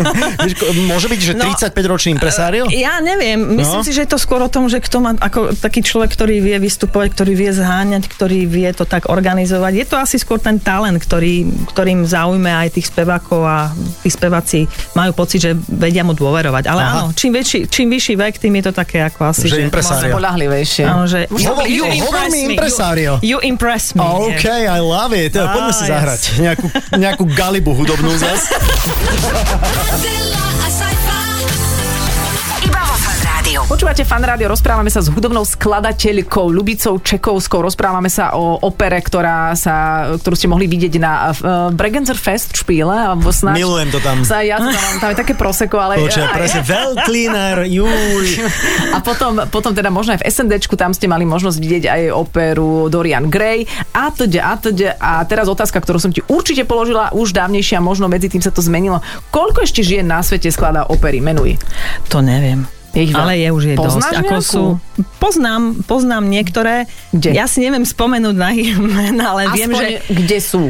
Môže 0.90 1.06
byť, 1.06 1.20
že 1.20 1.33
No, 1.35 1.46
35-ročný 1.48 2.11
impresário? 2.12 2.66
Ja 2.68 2.98
neviem, 2.98 3.38
myslím 3.56 3.80
No. 3.80 3.87
si, 3.87 3.92
že 3.92 4.04
je 4.04 4.11
to 4.11 4.18
skôr 4.18 4.40
o 4.40 4.48
tom, 4.48 4.66
že 4.66 4.78
kto 4.78 4.96
má 4.98 5.14
ako 5.14 5.54
taký 5.54 5.80
človek, 5.80 6.11
ktorý 6.11 6.40
vie 6.40 6.56
vystupovať, 6.59 7.09
ktorý 7.12 7.33
vie 7.35 7.50
zháňať, 7.50 8.06
ktorý 8.06 8.44
vie 8.44 8.70
to 8.72 8.85
tak 8.85 9.06
organizovať. 9.06 9.72
Je 9.72 9.87
to 9.87 9.96
asi 9.96 10.16
skôr 10.16 10.38
ten 10.38 10.59
talent, 10.59 10.96
ktorý, 10.96 11.42
ktorým 11.68 12.02
zaujme 12.02 12.48
aj 12.48 12.68
tých 12.72 12.88
spevákov 12.88 13.40
a 13.40 13.70
tí 14.00 14.09
speváci 14.09 14.66
majú 14.92 15.12
pocit, 15.12 15.40
že 15.40 15.50
vedia 15.54 16.02
mu 16.02 16.12
dôverovať. 16.12 16.64
Ale 16.66 16.80
Aha. 16.80 16.90
áno, 17.00 17.06
čím, 17.12 17.33
väčší, 17.33 17.66
čím 17.66 17.87
vyšší 17.88 18.14
vek, 18.16 18.35
tým 18.38 18.52
je 18.56 18.64
to 18.64 18.72
také 18.72 18.98
ako 19.00 19.30
asi, 19.30 19.46
Že 19.46 19.56
že... 19.56 19.62
impresário. 19.62 20.12
Áno, 20.85 21.04
že 21.06 21.30
Hovor- 21.30 21.66
you 21.66 21.85
hovor 21.85 22.26
impress 22.26 22.33
me. 22.33 22.40
You, 22.40 22.54
you 23.22 23.38
impress 23.40 23.85
me. 23.94 24.02
OK, 24.02 24.46
I 24.66 24.80
love 24.80 25.12
it. 25.12 25.33
Poďme 25.61 25.77
si 25.77 25.85
Ah, 25.85 25.88
zahrať 25.92 26.23
nejakú, 26.40 26.66
nejakú 26.96 27.25
galibu 27.29 27.77
hudobnú 27.77 28.16
zas. 28.16 28.49
Rádiu. 33.51 33.67
Počúvate 33.67 34.07
fan 34.07 34.23
rádio, 34.23 34.47
rozprávame 34.47 34.95
sa 34.95 35.03
s 35.03 35.11
hudobnou 35.11 35.43
skladateľkou 35.43 36.55
Ľubicou 36.55 37.03
Čekovskou, 37.03 37.59
rozprávame 37.67 38.07
sa 38.07 38.39
o 38.39 38.63
opere, 38.63 39.03
ktorá 39.03 39.59
sa, 39.59 40.07
ktorú 40.23 40.39
ste 40.39 40.47
mohli 40.47 40.71
vidieť 40.71 40.95
na 41.03 41.35
uh, 41.35 41.35
Bregenzer 41.75 42.15
Fest 42.15 42.55
špíle. 42.55 42.95
Alebo 42.95 43.35
snáď, 43.35 43.59
Milujem 43.59 43.91
to 43.91 43.99
tam. 44.07 44.23
Sa, 44.23 44.47
ja 44.47 44.63
to 44.63 44.71
tam 44.71 45.03
tam 45.03 45.09
je 45.11 45.19
také 45.19 45.35
proseko, 45.35 45.83
ale... 45.83 45.99
Počkaj, 45.99 46.31
aj- 46.31 46.37
presne, 46.39 46.61
Weltliner, 46.63 47.67
juj. 47.67 48.39
A 48.95 49.03
potom, 49.03 49.43
potom 49.51 49.75
teda 49.75 49.91
možno 49.91 50.15
aj 50.15 50.23
v 50.23 50.31
SNDčku, 50.31 50.79
tam 50.79 50.95
ste 50.95 51.11
mali 51.11 51.27
možnosť 51.27 51.59
vidieť 51.59 51.85
aj 51.91 52.03
operu 52.15 52.87
Dorian 52.87 53.27
Gray 53.27 53.67
a 53.91 54.15
teda, 54.15 54.47
a 54.47 54.55
teda. 54.63 54.95
A 55.03 55.27
teraz 55.27 55.51
otázka, 55.51 55.83
ktorú 55.83 55.99
som 55.99 56.15
ti 56.15 56.23
určite 56.31 56.63
položila 56.63 57.11
už 57.11 57.35
dávnejšie 57.35 57.75
a 57.75 57.83
možno 57.83 58.07
medzi 58.07 58.31
tým 58.31 58.47
sa 58.47 58.55
to 58.55 58.63
zmenilo. 58.63 59.03
Koľko 59.35 59.67
ešte 59.67 59.83
žien 59.83 60.07
na 60.07 60.23
svete 60.23 60.55
skladá 60.55 60.87
opery? 60.87 61.19
Menuj. 61.19 61.59
To 62.15 62.23
neviem. 62.23 62.71
Ich 62.90 63.14
veľa. 63.14 63.22
ale 63.22 63.33
je 63.38 63.48
už 63.55 63.62
je 63.70 63.74
Poznáš 63.79 64.03
dosť. 64.03 64.18
Ako 64.18 64.35
nejakú? 64.35 64.50
sú, 64.50 64.64
poznám, 65.22 65.62
poznám 65.87 66.24
niektoré. 66.26 66.90
Kde? 67.14 67.31
Ja 67.38 67.46
si 67.46 67.62
neviem 67.62 67.87
spomenúť 67.87 68.35
na 68.35 68.50
ich 68.50 68.74
mena, 68.98 69.37
ale 69.37 69.50
viem, 69.55 69.70
že 69.70 69.87
Aspoň 70.03 70.14
kde 70.14 70.38
sú? 70.42 70.62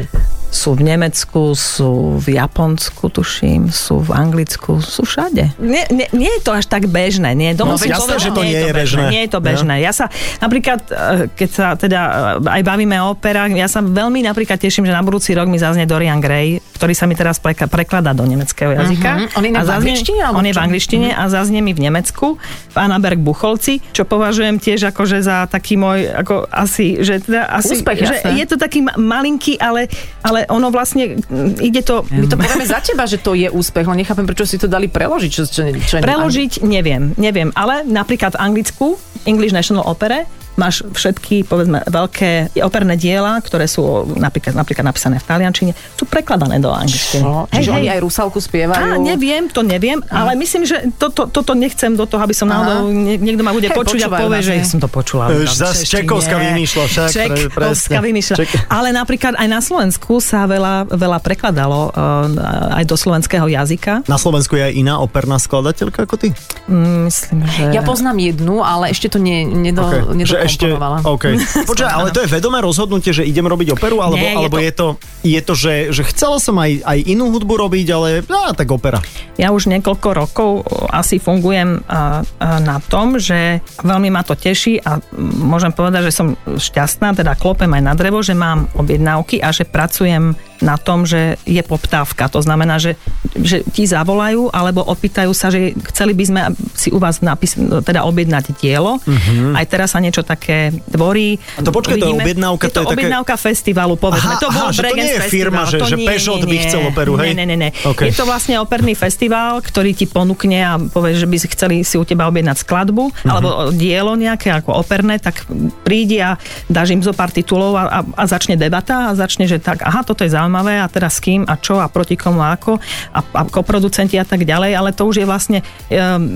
Sú 0.51 0.75
v 0.75 0.83
Nemecku, 0.83 1.55
sú 1.55 2.19
v 2.19 2.35
Japonsku, 2.35 3.07
tuším, 3.07 3.71
sú 3.71 4.03
v 4.03 4.11
Anglicku, 4.11 4.77
sú 4.77 5.01
všade. 5.01 5.55
Nie, 5.57 5.87
nie, 5.87 6.11
nie 6.11 6.27
je 6.29 6.41
to 6.41 6.51
až 6.51 6.67
tak 6.67 6.85
bežné. 6.85 7.31
Nie, 7.31 7.55
to 7.55 7.63
No, 7.63 7.79
jasné, 7.79 8.19
že 8.19 8.29
to 8.29 8.43
nie 8.43 8.59
je 8.59 8.69
bežné. 8.69 9.03
Nie 9.07 9.21
je 9.23 9.31
to 9.31 9.39
bežné. 9.39 9.79
Ja 9.79 9.89
sa 9.89 10.11
napríklad, 10.37 10.83
eh, 10.85 10.95
keď 11.31 11.49
sa 11.49 11.67
teda 11.73 11.99
eh, 12.37 12.51
aj 12.51 12.61
bavíme 12.61 12.99
o 12.99 13.15
operách, 13.15 13.49
ja 13.51 13.65
sa 13.65 13.79
veľmi 13.79 14.19
napríklad 14.21 14.59
teším, 14.59 14.83
že 14.83 14.91
na 14.91 14.99
budúci 14.99 15.31
rok 15.31 15.47
mi 15.47 15.55
zaznie 15.55 15.87
Dorian 15.87 16.19
Gray, 16.19 16.59
ktorý 16.75 16.91
sa 16.91 17.07
mi 17.07 17.15
teraz 17.15 17.39
prekladá 17.39 18.11
do 18.11 18.21
nemeckého 18.21 18.75
jazyka. 18.75 19.09
Mhm. 19.09 19.25
On 19.31 19.43
je 19.43 19.49
v 19.49 19.55
A 19.55 19.63
zaznie- 19.63 19.95
angličtine, 19.95 20.21
On 20.29 20.43
je 20.43 20.49
v 20.49 20.57
v 20.57 20.61
angličtine 20.61 21.09
a 21.11 21.23
zaznie 21.25 21.59
mi 21.59 21.71
v 21.71 21.81
Nemecku, 21.81 22.35
v 22.67 22.75
Annaberg 22.75 23.17
Bucholci, 23.17 23.79
čo 23.89 24.03
považujem 24.03 24.57
tiež 24.57 24.91
akože 24.91 25.21
za 25.21 25.47
taký 25.47 25.73
môj, 25.73 26.11
ako 26.11 26.43
asi, 26.45 26.99
že 26.99 27.17
teda 27.17 27.47
asi, 27.47 27.79
Úspech, 27.79 27.97
že 27.99 28.15
jasné. 28.19 28.35
je 28.35 28.45
to 28.45 28.57
taký 28.57 28.83
ma- 28.83 28.93
malinký, 28.93 29.55
ale, 29.55 29.87
ale 30.21 30.40
ono 30.49 30.73
vlastne 30.73 31.19
mm, 31.19 31.61
ide 31.61 31.81
to... 31.85 32.01
My 32.09 32.25
to 32.25 32.39
povieme 32.39 32.65
za 32.65 32.81
teba, 32.81 33.05
že 33.05 33.21
to 33.21 33.37
je 33.37 33.51
úspech, 33.51 33.85
len 33.85 34.01
nechápem, 34.01 34.25
prečo 34.25 34.47
si 34.47 34.57
to 34.57 34.65
dali 34.65 34.89
preložiť. 34.89 35.29
Čo, 35.29 35.43
čo, 35.45 35.61
čo, 35.75 35.95
Preložiť 36.01 36.65
neviem, 36.65 37.13
neviem, 37.19 37.53
ale 37.53 37.85
napríklad 37.85 38.33
v 38.35 38.41
Anglicku, 38.41 38.97
English 39.29 39.53
National 39.53 39.85
Opera, 39.85 40.25
máš 40.61 40.85
všetky, 40.85 41.49
povedzme, 41.49 41.81
veľké 41.89 42.53
operné 42.61 42.93
diela, 42.93 43.41
ktoré 43.41 43.65
sú 43.65 43.81
napríklad, 44.13 44.53
napríklad 44.53 44.85
napísané 44.85 45.17
v 45.17 45.25
taliančine, 45.25 45.71
sú 45.97 46.05
prekladané 46.05 46.61
do 46.61 46.69
angličtiny. 46.69 47.25
Čo? 47.25 47.49
Čiže 47.49 47.69
oni 47.73 47.87
aj 47.89 47.99
Rusalku 48.05 48.37
spievajú? 48.37 48.77
Á, 48.77 49.01
neviem, 49.01 49.49
to 49.49 49.65
neviem, 49.65 49.97
ale 50.07 50.37
myslím, 50.37 50.69
že 50.69 50.93
toto, 51.01 51.25
toto 51.25 51.57
nechcem 51.57 51.97
do 51.97 52.05
toho, 52.05 52.21
aby 52.21 52.37
som 52.37 52.45
náhodou, 52.45 52.93
nie- 52.93 53.17
niekto 53.17 53.41
ma 53.41 53.51
bude 53.51 53.73
Hej, 53.73 53.77
počuť 53.77 53.99
a 54.05 54.09
povie, 54.13 54.41
že 54.45 54.53
hej. 54.61 54.69
som 54.69 54.77
to 54.77 54.85
počula. 54.85 55.33
Už 55.33 55.49
v 55.49 55.57
zas 55.57 55.81
češtine. 55.81 56.05
Čekovská 56.05 56.35
vymýšľa 56.37 56.83
však, 56.85 57.09
Čekovská 57.09 57.99
vymýšľa. 58.03 58.35
Ček- 58.37 58.69
Ale 58.69 58.93
napríklad 58.93 59.33
aj 59.39 59.47
na 59.49 59.59
Slovensku 59.63 60.21
sa 60.21 60.45
veľa, 60.45 60.91
veľa 60.91 61.17
prekladalo 61.23 61.89
uh, 61.89 62.75
aj 62.77 62.83
do 62.85 62.93
slovenského 62.93 63.47
jazyka. 63.49 64.05
Na 64.05 64.21
Slovensku 64.21 64.53
je 64.59 64.69
aj 64.69 64.73
iná 64.75 64.99
operná 64.99 65.41
skladateľka 65.41 66.05
ako 66.05 66.15
ty? 66.19 66.29
Mm, 66.69 67.07
Myslím, 67.07 67.39
že... 67.47 67.63
Ja 67.71 67.81
poznám 67.81 68.19
jednu, 68.19 68.61
ale 68.61 68.91
ešte 68.91 69.07
to 69.09 69.17
ne, 69.17 69.47
nedo, 69.47 69.81
Okay. 69.81 70.27
Že 70.27 70.37
ešte, 70.51 70.67
nedokomponovala. 70.67 70.97
OK. 71.07 71.25
Počkaj, 71.71 71.89
ale 71.89 72.09
to 72.11 72.19
je 72.21 72.29
vedomé 72.29 72.59
rozhodnutie, 72.59 73.11
že 73.11 73.23
idem 73.23 73.47
robiť 73.47 73.71
operu, 73.71 74.03
alebo, 74.03 74.19
Nie, 74.19 74.35
je 74.35 74.37
alebo 74.37 74.57
to- 74.57 74.63
je 74.63 74.71
to, 74.71 74.87
je 75.23 75.39
to 75.39 75.53
že, 75.55 75.73
že 75.95 76.03
chcela 76.11 76.37
som 76.37 76.59
aj, 76.59 76.83
aj 76.83 76.97
inú 77.07 77.31
hudbu 77.31 77.55
robiť, 77.57 77.87
ale 77.89 78.09
á, 78.25 78.51
tak 78.51 78.67
opera. 78.69 78.99
Ja 79.39 79.49
už 79.49 79.71
niekoľko 79.71 80.09
rokov 80.11 80.51
o, 80.61 80.85
asi 80.91 81.17
fungujem 81.17 81.81
a, 81.87 82.21
a 82.37 82.47
na 82.59 82.83
tom, 82.83 83.15
že 83.15 83.63
veľmi 83.81 84.11
ma 84.11 84.21
to 84.21 84.35
teší 84.35 84.81
a 84.81 84.99
môžem 85.17 85.71
povedať, 85.71 86.11
že 86.11 86.13
som 86.13 86.27
šťastná, 86.45 87.15
teda 87.15 87.39
klopem 87.39 87.71
aj 87.71 87.83
na 87.83 87.93
drevo, 87.95 88.19
že 88.19 88.35
mám 88.35 88.67
objednávky 88.75 89.39
a 89.39 89.49
že 89.49 89.63
pracujem 89.63 90.35
na 90.61 90.75
tom, 90.75 91.03
že 91.03 91.19
je 91.43 91.59
poptávka. 91.59 92.29
To 92.29 92.39
znamená, 92.39 92.77
že, 92.77 92.93
že 93.33 93.65
ti 93.65 93.83
zavolajú 93.83 94.49
alebo 94.49 94.81
opýtajú 94.83 95.29
sa, 95.31 95.49
že 95.49 95.59
chceli 95.87 96.13
by 96.13 96.23
sme 96.23 96.41
si 96.71 96.87
u 96.87 96.97
vás 96.97 97.19
napis, 97.19 97.53
teda 97.57 98.01
objednať 98.03 98.53
dielo. 98.55 98.97
Uh-huh. 98.97 99.51
Aj 99.51 99.65
teraz 99.65 99.91
sa 99.91 99.99
niečo 99.99 100.21
také 100.21 100.69
tvorí. 100.87 101.41
A 101.55 101.61
to 101.61 101.69
počkaj, 101.69 101.97
to 101.97 102.07
je 102.07 102.15
objednávka, 102.15 102.63
Je 102.63 102.69
to 102.69 102.73
to, 102.73 102.79
je 102.79 102.85
také- 102.85 102.95
objednávka 102.95 103.35
festivalu, 103.35 103.93
povedzme. 103.95 104.31
Aha, 104.31 104.39
to 104.39 104.47
bol 104.47 104.63
aha, 104.63 104.71
že 104.71 104.81
to 104.81 104.93
nie 104.93 105.01
je 105.03 105.17
Festival. 105.17 105.33
firma, 105.33 105.61
že- 105.63 105.79
To 105.79 105.87
že 105.87 105.95
nie, 105.95 106.05
nie, 106.05 106.45
by 106.45 106.55
chcel 106.61 106.81
operu, 106.85 107.13
hej? 107.17 107.33
Nie, 107.33 107.43
nie, 107.43 107.57
nie. 107.57 107.71
OK. 107.83 107.99
Je 108.03 108.13
to 108.13 108.23
vlastne 108.23 108.55
operný 108.55 108.93
festival, 108.93 109.59
ktorý 109.59 109.91
ti 109.91 110.05
ponúkne 110.05 110.59
a 110.59 110.71
povie, 110.77 111.13
že 111.13 111.25
by 111.25 111.35
si 111.35 111.47
chceli 111.49 111.75
si 111.81 111.97
u 111.97 112.05
teba 112.05 112.27
objednať 112.27 112.61
skladbu 112.61 113.09
Mhm. 113.11 113.27
alebo 113.27 113.49
dielo 113.71 114.13
nejaké 114.15 114.53
ako 114.53 114.77
operné, 114.77 115.17
tak 115.17 115.41
prídi 115.81 116.19
a 116.19 116.37
dáš 116.67 116.91
im 116.91 117.01
zo 117.01 117.11
pár 117.11 117.29
titulov 117.29 117.73
a, 117.73 117.83
a, 117.83 117.99
a 118.05 118.23
začne 118.25 118.53
debata 118.55 119.09
a 119.09 119.17
začne, 119.17 119.43
že 119.43 119.57
tak, 119.57 119.81
aha, 119.81 120.03
toto 120.03 120.21
je 120.21 120.29
zaujímavé 120.29 120.50
zaujímavé 120.51 120.83
a 120.83 120.91
teraz 120.91 121.15
s 121.17 121.23
kým 121.23 121.47
a 121.47 121.55
čo 121.55 121.79
a 121.79 121.87
proti 121.87 122.19
komu 122.19 122.43
a 122.43 122.59
ako 122.59 122.75
a, 123.15 123.19
a 123.23 123.41
koproducenti 123.47 124.19
a 124.19 124.27
tak 124.27 124.43
ďalej, 124.43 124.75
ale 124.75 124.91
to 124.91 125.07
už 125.07 125.23
je 125.23 125.25
vlastne 125.25 125.63
um, 125.63 126.35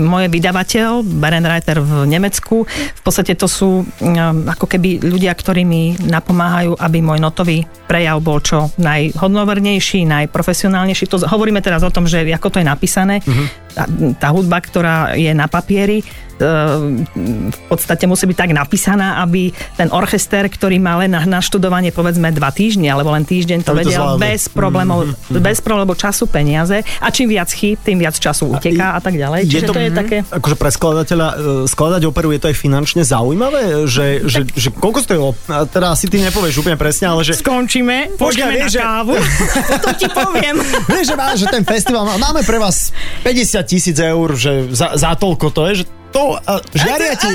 moje 0.00 0.32
vydavateľ, 0.32 1.04
Berenreiter 1.04 1.84
v 1.84 2.08
Nemecku. 2.08 2.64
V 2.64 3.02
podstate 3.04 3.36
to 3.36 3.44
sú 3.44 3.84
um, 3.84 4.48
ako 4.48 4.64
keby 4.64 5.04
ľudia, 5.04 5.36
ktorí 5.36 5.68
mi 5.68 5.92
napomáhajú, 6.00 6.80
aby 6.80 6.98
môj 7.04 7.20
notový 7.20 7.68
prejav 7.84 8.24
bol 8.24 8.40
čo 8.40 8.72
najhodnovernejší, 8.80 10.08
najprofesionálnejší. 10.08 11.04
To 11.12 11.20
hovoríme 11.28 11.60
teraz 11.60 11.84
o 11.84 11.92
tom, 11.92 12.08
že 12.08 12.24
ako 12.32 12.56
to 12.56 12.60
je 12.64 12.66
napísané. 12.66 13.20
Tá, 13.72 13.88
tá 14.20 14.28
hudba, 14.30 14.60
ktorá 14.60 15.16
je 15.16 15.32
na 15.32 15.48
papieri, 15.48 16.04
v 16.42 17.60
podstate 17.70 18.04
musí 18.10 18.26
byť 18.26 18.36
tak 18.36 18.50
napísaná, 18.50 19.22
aby 19.22 19.54
ten 19.78 19.88
orchester, 19.92 20.46
ktorý 20.50 20.82
má 20.82 20.98
len 20.98 21.14
na 21.14 21.22
naštudovanie 21.22 21.94
povedzme 21.94 22.32
dva 22.34 22.50
týždne 22.50 22.90
alebo 22.90 23.14
len 23.14 23.22
týždeň, 23.22 23.62
to 23.62 23.72
Aby 23.72 23.84
to 23.86 23.90
vedel 23.90 24.04
bez 24.18 24.50
problémov, 24.50 25.14
bez 25.30 25.62
problémov 25.62 25.96
času, 25.98 26.26
peniaze. 26.26 26.82
A 26.98 27.08
čím 27.14 27.30
viac 27.30 27.48
chýb, 27.52 27.78
tým 27.80 28.02
viac 28.02 28.16
času 28.16 28.52
uteká 28.58 28.98
a 28.98 29.00
tak 29.00 29.14
ďalej. 29.16 29.46
Čiže 29.46 29.66
to, 29.70 29.74
je 29.78 29.90
také... 29.92 30.16
Akože 30.26 30.56
pre 30.58 30.70
skladateľa, 30.72 31.28
e, 31.28 31.36
skladať 31.68 32.02
operu 32.08 32.34
je 32.34 32.40
to 32.42 32.46
aj 32.50 32.56
finančne 32.58 33.02
zaujímavé, 33.06 33.86
že, 33.86 34.26
že, 34.26 34.48
že 34.50 34.68
koľko 34.74 34.98
stojí? 35.04 35.20
A 35.52 35.64
teda 35.68 35.94
asi 35.94 36.10
ty 36.10 36.18
nepovieš 36.18 36.64
úplne 36.64 36.78
presne, 36.80 37.12
ale 37.12 37.22
že... 37.22 37.38
Skončíme, 37.38 38.18
pôjdeme 38.18 38.66
na 38.66 38.68
že- 38.68 38.82
kávu, 38.82 39.14
potom 39.78 39.92
ti 39.94 40.08
poviem. 40.10 40.56
Vieš, 40.90 41.06
že, 41.12 41.16
má, 41.16 41.26
že 41.38 41.46
ten 41.48 41.62
festival, 41.62 42.02
má- 42.08 42.18
máme 42.18 42.42
pre 42.42 42.58
vás 42.58 42.90
50 43.22 43.61
tisíc 43.62 43.98
eur, 43.98 44.34
že 44.36 44.70
za, 44.74 44.94
za 44.94 45.14
toľko 45.16 45.46
to 45.54 45.62
je, 45.70 45.74
že 45.82 45.84
to, 46.12 46.36
a 46.36 46.52
žiaria 46.70 47.14
ti, 47.16 47.28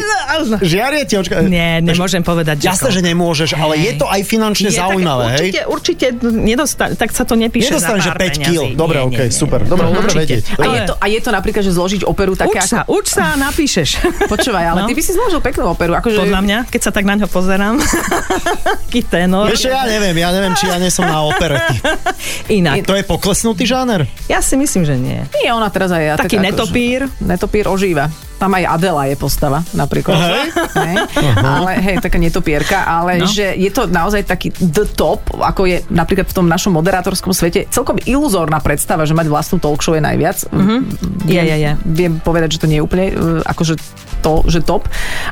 žiaria 0.62 1.04
ti, 1.04 1.18
očka, 1.18 1.42
Nie, 1.42 1.82
nemôžem 1.82 2.22
povedať. 2.22 2.62
Jasné, 2.62 2.90
že 2.90 3.02
nemôžeš, 3.02 3.54
ale 3.54 3.76
je 3.78 3.92
to 3.96 4.06
aj 4.06 4.22
finančne 4.22 4.70
Je 4.70 4.78
zaujímavé, 4.78 5.26
tak, 5.26 5.34
hej? 5.36 5.50
Určite, 5.66 6.08
určite 6.13 6.96
tak 6.96 7.10
sa 7.10 7.24
to 7.24 7.34
nepíše 7.34 7.74
Nedostaneš, 7.74 8.04
že 8.04 8.10
za 8.10 8.13
5 8.13 8.18
pár 8.18 8.30
peňazí. 8.30 8.54
kg. 8.54 8.78
Dobre, 8.78 8.98
Nie, 8.98 9.08
okej, 9.08 9.18
nie, 9.18 9.28
nie, 9.28 9.34
super. 9.34 9.60
nie. 9.60 9.70
Dobre, 9.70 9.86
určite. 9.90 10.20
vedieť. 10.22 10.44
A 10.54 10.66
je, 10.68 10.80
to, 10.86 10.94
a 10.94 11.06
je 11.08 11.20
to 11.20 11.30
napríklad, 11.34 11.63
že 11.63 11.72
zložiť 11.74 12.02
operu 12.06 12.34
také 12.34 12.60
Uč 12.60 12.70
sa, 12.70 12.80
uč 12.86 13.06
sa 13.10 13.26
napíšeš. 13.36 13.90
Počúvaj, 14.32 14.66
ale 14.68 14.78
No. 14.78 14.86
ty 14.86 14.94
by 14.94 15.02
si 15.02 15.12
zložil 15.12 15.42
peknú 15.42 15.74
operu. 15.74 15.98
Akože... 15.98 16.22
Podľa 16.22 16.42
mňa, 16.46 16.58
keď 16.70 16.82
sa 16.82 16.92
tak 16.94 17.04
na 17.04 17.18
ňo 17.18 17.28
pozerám. 17.28 17.82
Tenor. 19.08 19.48
Vieš, 19.48 19.72
ja 19.72 19.88
neviem, 19.88 20.20
ja 20.20 20.30
neviem, 20.30 20.52
či 20.52 20.68
ja 20.68 20.76
nie 20.76 20.92
som 20.92 21.08
na 21.08 21.24
operety. 21.24 21.80
Inak. 22.60 22.84
To 22.84 22.92
je 22.92 23.08
poklesnutý 23.08 23.63
žáner? 23.63 24.04
Ja 24.28 24.44
si 24.44 24.60
myslím, 24.60 24.84
že 24.84 25.00
nie. 25.00 25.24
Nie, 25.40 25.56
ona 25.56 25.72
teraz 25.72 25.96
aj. 25.96 26.20
Taký 26.20 26.38
tak 26.38 26.44
netopír. 26.44 27.08
Netopír 27.18 27.72
ožíva. 27.72 28.12
Tam 28.38 28.52
aj 28.52 28.66
Adela 28.67 29.08
je 29.08 29.15
postava, 29.15 29.63
napríklad. 29.71 30.13
Hej. 30.13 30.47
Hej. 30.75 30.95
Ale 31.39 31.71
hej, 31.80 31.95
taká 31.97 32.17
netopierka, 32.17 32.84
ale 32.84 33.17
No. 33.17 33.25
že 33.25 33.56
je 33.56 33.71
to 33.71 33.88
naozaj 33.88 34.21
taký 34.23 34.51
the 34.53 34.86
top, 34.86 35.23
ako 35.34 35.65
je 35.65 35.82
napríklad 35.88 36.27
v 36.27 36.36
tom 36.36 36.45
našom 36.45 36.75
moderátorskom 36.75 37.32
svete, 37.32 37.65
celkom 37.67 37.97
iluzórna 37.99 38.60
predstava, 38.60 39.03
že 39.03 39.15
mať 39.15 39.27
vlastnú 39.27 39.58
talk 39.58 39.80
show 39.80 39.95
je 39.95 40.03
najviac. 40.03 40.43
Mm-hmm. 40.51 40.80
Je, 41.25 41.41
je, 41.41 41.56
je. 41.58 41.71
Viem 41.88 42.19
povedať, 42.19 42.60
že 42.60 42.62
to 42.62 42.67
nie 42.67 42.77
je 42.77 42.84
úplne 42.84 43.06
uh, 43.10 43.41
akože 43.41 43.80
to, 44.17 44.45
že 44.45 44.60
top. 44.60 44.86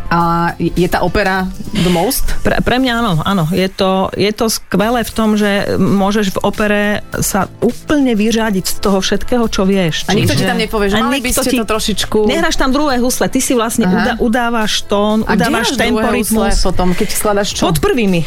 A 0.08 0.20
je 0.56 0.86
tá 0.86 1.02
opera 1.02 1.46
the 1.74 1.90
most? 1.90 2.26
Pre, 2.42 2.56
pre 2.60 2.78
mňa 2.78 2.94
áno, 2.96 3.14
áno. 3.20 3.44
Je 3.50 3.68
to, 3.68 4.08
je 4.12 4.30
to 4.30 4.46
skvelé 4.48 5.02
v 5.02 5.12
tom, 5.12 5.34
že 5.34 5.50
môžeš 5.76 6.32
v 6.32 6.40
opere 6.42 6.84
sa 7.20 7.48
úplne 7.60 8.14
vyřadiť 8.14 8.66
z 8.66 8.76
toho 8.80 9.00
všetkého, 9.00 9.46
čo 9.48 9.64
vieš. 9.64 10.06
A 10.06 10.14
nikto 10.14 10.34
ti 10.34 10.42
Čiže- 10.42 10.50
tam 10.50 10.60
nepovie, 10.60 10.88
že 10.88 10.98
mali 10.98 11.20
by 11.20 11.30
ste 11.32 11.52
to 11.54 11.66
trošičku- 11.66 12.26
Nehráš 12.26 12.56
tam 12.56 12.70
druhé 12.70 12.98
husle, 12.98 13.26
ty 13.28 13.40
si 13.40 13.52
vlastne 13.52 13.86
Aha. 13.86 13.94
uda, 13.94 14.12
udávaš 14.20 14.84
tón, 14.84 15.24
A 15.24 15.34
kde 15.34 15.48
udávaš 15.48 15.68
tempo, 15.74 16.06
rytmus. 16.06 16.62
potom, 16.62 16.92
keď 16.92 17.08
skladaš 17.10 17.50
čo? 17.52 17.66
Pod 17.66 17.80
prvými. 17.80 18.22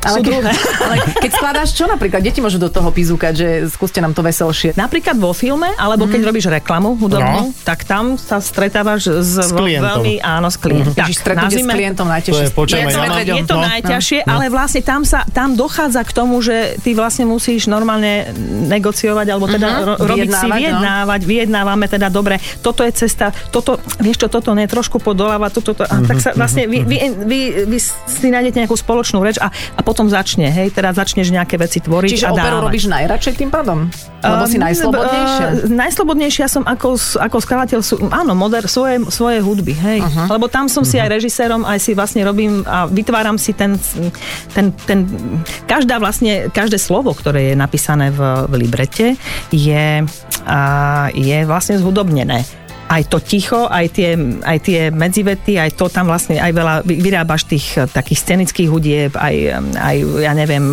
Ale 0.00 0.18
keď, 0.18 0.24
druhé. 0.24 0.50
ale 0.84 0.94
keď 1.16 1.30
skladáš 1.32 1.68
čo 1.72 1.84
napríklad? 1.84 2.20
Deti 2.20 2.38
môžu 2.38 2.56
do 2.56 2.68
toho 2.68 2.88
pizúkať, 2.88 3.32
že 3.34 3.48
skúste 3.68 3.98
nám 3.98 4.12
to 4.12 4.20
veselšie. 4.20 4.72
Napríklad 4.74 5.14
vo 5.14 5.30
filme, 5.30 5.70
alebo 5.74 6.04
keď 6.04 6.20
robíš 6.24 6.46
reklamu 6.48 6.94
hudobnú, 6.94 7.26
No. 7.28 7.52
tak 7.62 7.84
tam 7.84 8.14
sa 8.14 8.38
stretávaš 8.38 9.10
s, 9.20 9.36
S 9.38 9.52
klientom. 9.52 9.97
Veľmi, 10.00 10.14
áno, 10.18 10.46
s 10.46 10.56
klientom. 10.56 10.94
Ježiš, 10.96 11.16
stretnutie 11.18 11.58
s 11.58 11.66
klientom 11.66 12.06
najtežšie. 12.06 12.46
To 12.48 12.64
je, 12.64 12.78
je 12.78 12.86
to, 12.88 13.02
je 13.32 13.44
to 13.44 13.54
no. 13.54 13.62
najťažšie, 13.64 14.18
ale 14.24 14.44
vlastne 14.48 14.80
tam 14.80 15.02
sa 15.02 15.26
tam 15.28 15.54
dochádza 15.54 16.00
k 16.00 16.12
tomu, 16.12 16.38
že 16.38 16.56
ty 16.78 16.92
vlastne 16.92 17.24
musíš 17.24 17.66
normálne 17.66 18.30
negociovať, 18.64 19.26
alebo 19.26 19.46
teda 19.46 19.66
Mhm. 19.68 19.82
ro- 19.84 19.98
robiť 20.00 20.30
si 20.30 20.46
Vyjednávať, 20.48 21.20
no. 21.22 21.28
vyjednávame 21.28 21.86
teda 21.86 22.08
dobre, 22.08 22.34
toto 22.58 22.80
je 22.80 22.92
cesta, 22.92 23.30
toto, 23.48 23.76
vieš 23.98 24.18
čo, 24.18 24.28
toto 24.28 24.52
ne, 24.52 24.64
trošku 24.64 24.98
podoláva, 24.98 25.48
toto, 25.48 25.72
to, 25.72 25.82
a 25.82 25.96
tak 26.00 26.18
sa 26.18 26.32
vlastne 26.32 26.64
vy, 26.64 26.82
vy, 26.82 26.96
vy, 27.18 27.40
vy 27.66 27.78
si 27.80 28.28
nájdete 28.28 28.58
nejakú 28.58 28.74
spoločnú 28.74 29.20
reč 29.20 29.38
a, 29.38 29.48
a 29.48 29.80
potom 29.80 30.06
začne, 30.06 30.48
hej, 30.48 30.70
teda 30.70 30.90
začneš 30.90 31.28
nejaké 31.28 31.56
veci 31.56 31.78
tvoriť 31.78 32.10
Čiže 32.10 32.26
a 32.26 32.32
operu 32.32 32.56
dávať. 32.56 32.66
robíš 32.66 32.84
najradšej 32.86 33.34
tým 33.36 33.50
pádom? 33.50 33.78
Lebo 34.18 34.44
si 34.44 34.56
Um, 34.58 34.64
najslobodnejšia? 34.64 35.46
uh, 35.46 35.70
najslobodnejšia 35.70 36.46
som 36.46 36.62
ako, 36.62 36.88
ako 37.16 37.36
skladateľ, 37.38 37.78
áno, 38.10 38.32
moder, 38.34 38.66
svoje, 38.66 38.98
svoje 39.08 39.38
hudby, 39.38 39.72
hej. 39.72 39.87
Uh-huh. 39.96 40.28
Lebo 40.36 40.52
tam 40.52 40.68
som 40.68 40.84
si 40.84 41.00
aj 41.00 41.08
režisérom, 41.08 41.64
aj 41.64 41.80
si 41.80 41.96
vlastne 41.96 42.20
robím 42.28 42.60
a 42.68 42.84
vytváram 42.84 43.40
si 43.40 43.56
ten, 43.56 43.80
ten, 44.52 44.76
ten 44.84 45.08
každá 45.64 45.96
vlastne, 45.96 46.52
každé 46.52 46.76
slovo, 46.76 47.16
ktoré 47.16 47.52
je 47.52 47.56
napísané 47.56 48.12
v, 48.12 48.20
v 48.44 48.52
librete, 48.60 49.16
je, 49.48 50.04
a, 50.44 50.60
je 51.16 51.38
vlastne 51.48 51.80
zhudobnené 51.80 52.44
aj 52.88 53.02
to 53.06 53.18
ticho, 53.20 53.68
aj 53.68 53.86
tie, 53.92 54.16
aj 54.42 54.58
tie 54.60 54.80
medzivety, 54.88 55.54
aj 55.54 55.76
to 55.76 55.86
tam 55.86 56.08
vlastne 56.08 56.40
aj 56.40 56.50
veľa 56.50 56.74
vy- 56.82 56.98
vyrábaš 56.98 57.44
tých 57.44 57.76
eh, 57.76 57.84
takých 57.84 58.18
scenických 58.18 58.68
hudieb, 58.68 59.12
aj, 59.12 59.34
eh, 59.36 59.60
aj 59.76 59.96
ja 60.18 60.32
neviem, 60.32 60.64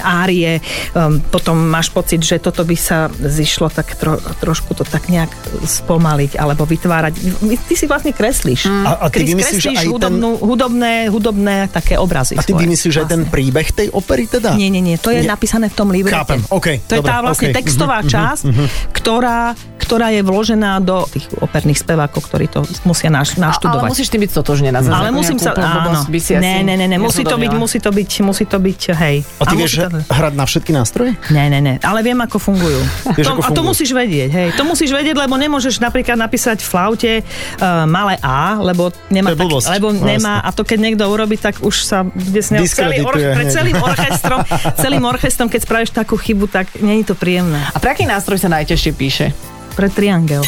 árie, 0.00 0.62
um, 0.94 1.18
potom 1.20 1.58
máš 1.58 1.90
pocit, 1.90 2.20
že 2.20 2.38
toto 2.38 2.62
by 2.62 2.76
sa 2.78 3.10
zišlo 3.10 3.66
tak 3.68 3.98
tro, 3.98 4.14
trošku 4.38 4.72
to 4.72 4.86
tak 4.86 5.10
nejak 5.10 5.30
spomaliť, 5.66 6.38
alebo 6.38 6.62
vytvárať. 6.64 7.12
Ty 7.66 7.74
si 7.74 7.84
vlastne 7.84 8.14
kreslíš. 8.14 8.70
A- 8.70 9.02
a 9.02 9.06
ty 9.10 9.22
Kres- 9.22 9.34
vymyslíš 9.34 9.62
kreslíš 9.62 9.76
aj 9.76 9.84
ten- 9.84 9.92
hudobnú, 9.92 10.30
hudobné, 10.38 10.94
hudobné 11.08 11.56
také 11.68 11.98
obrazy. 11.98 12.38
A 12.38 12.42
ty 12.42 12.54
svoje, 12.54 12.62
vymyslíš 12.64 12.94
aj 12.96 13.06
ten 13.08 13.22
vlastne. 13.26 13.32
príbeh 13.32 13.68
tej 13.74 13.88
opery 13.90 14.24
teda? 14.26 14.54
Nie, 14.54 14.70
nie, 14.70 14.80
nie, 14.80 14.96
to 14.96 15.10
je 15.10 15.26
Nie. 15.26 15.28
napísané 15.28 15.66
v 15.66 15.74
tom 15.74 15.90
librete. 15.90 16.14
Chápem, 16.14 16.40
okej, 16.46 16.76
To 16.86 16.94
je 16.94 17.00
dobre, 17.02 17.10
tá 17.10 17.18
vlastne 17.20 17.48
okej, 17.50 17.56
textová 17.58 17.98
mhm, 18.00 18.06
mhm, 18.06 18.12
časť, 18.12 18.42
ktorá, 18.94 19.40
ktorá 19.80 20.08
je 20.14 20.22
vložená 20.22 20.78
do 20.78 21.02
tých 21.10 21.26
operných 21.40 21.78
spevákov, 21.78 22.20
ktorí 22.22 22.46
to 22.46 22.60
musia 22.84 23.08
naš, 23.08 23.34
Ale 23.34 23.48
naštudovať. 23.48 23.88
musíš 23.88 24.08
tým 24.08 24.20
byť 24.20 24.30
stotožnená. 24.30 24.78
zase 24.78 24.92
ale 24.94 25.10
musím 25.10 25.36
sa, 25.36 25.50
áno, 25.52 26.04
by 26.04 26.18
si 26.18 26.32
ne, 26.34 26.62
ne, 26.62 26.74
ne, 26.74 26.86
ne, 26.86 26.96
musí 26.96 27.22
to 27.22 27.34
byť, 27.34 27.52
musí 27.54 27.78
to 27.78 27.90
byť, 27.90 28.10
musí 28.20 28.44
to 28.44 28.56
byť, 28.56 28.80
hej. 28.94 29.16
A 29.36 29.44
ty 29.44 29.54
A 29.54 29.58
vieš 29.58 29.72
to- 29.78 30.04
hrať 30.06 30.34
na 30.34 30.44
všetky 30.44 30.70
nástroje? 30.70 31.10
Ne, 31.28 31.48
ne, 31.48 31.58
ne, 31.58 31.74
ale 31.80 32.00
viem, 32.00 32.16
ako 32.16 32.36
fungujú. 32.38 32.80
Vieš, 33.10 33.26
to, 33.26 33.32
ako 33.32 33.40
a 33.40 33.48
to 33.48 33.50
fungujú. 33.50 33.64
musíš 33.66 33.90
vedieť, 33.90 34.30
hej. 34.30 34.48
To 34.54 34.62
musíš 34.62 34.90
vedieť, 34.90 35.16
lebo 35.16 35.34
nemôžeš 35.34 35.80
napríklad 35.80 36.14
napísať 36.14 36.60
v 36.60 36.68
flaute 36.68 37.12
uh, 37.18 37.24
malé 37.84 38.20
A, 38.20 38.56
lebo 38.56 38.92
nemá, 39.08 39.32
blbosť. 39.32 39.66
lebo 39.70 39.88
No, 39.90 40.06
nemá 40.06 40.38
a 40.38 40.50
to 40.50 40.62
keď 40.62 40.78
niekto 40.82 41.04
urobí, 41.04 41.34
tak 41.34 41.58
už 41.58 41.74
sa 41.80 42.02
bude 42.02 42.38
s 42.38 42.48
ňou 42.48 42.62
celý 42.62 43.00
or, 43.00 43.16
hneď. 43.16 43.50
celým 43.50 43.76
orchestrom, 43.76 44.40
celým 44.84 45.02
orchestrom, 45.02 45.46
keď 45.46 45.60
spravíš 45.60 45.90
takú 45.90 46.14
chybu, 46.14 46.46
tak 46.46 46.68
je 46.74 47.02
to 47.02 47.12
príjemné. 47.12 47.58
A 47.66 47.78
pre 47.78 47.90
aký 47.90 48.04
nástroj 48.04 48.36
sa 48.36 48.48
najťažšie 48.48 48.92
píše? 48.92 49.26
Pre 49.70 49.88
triangel. 49.88 50.42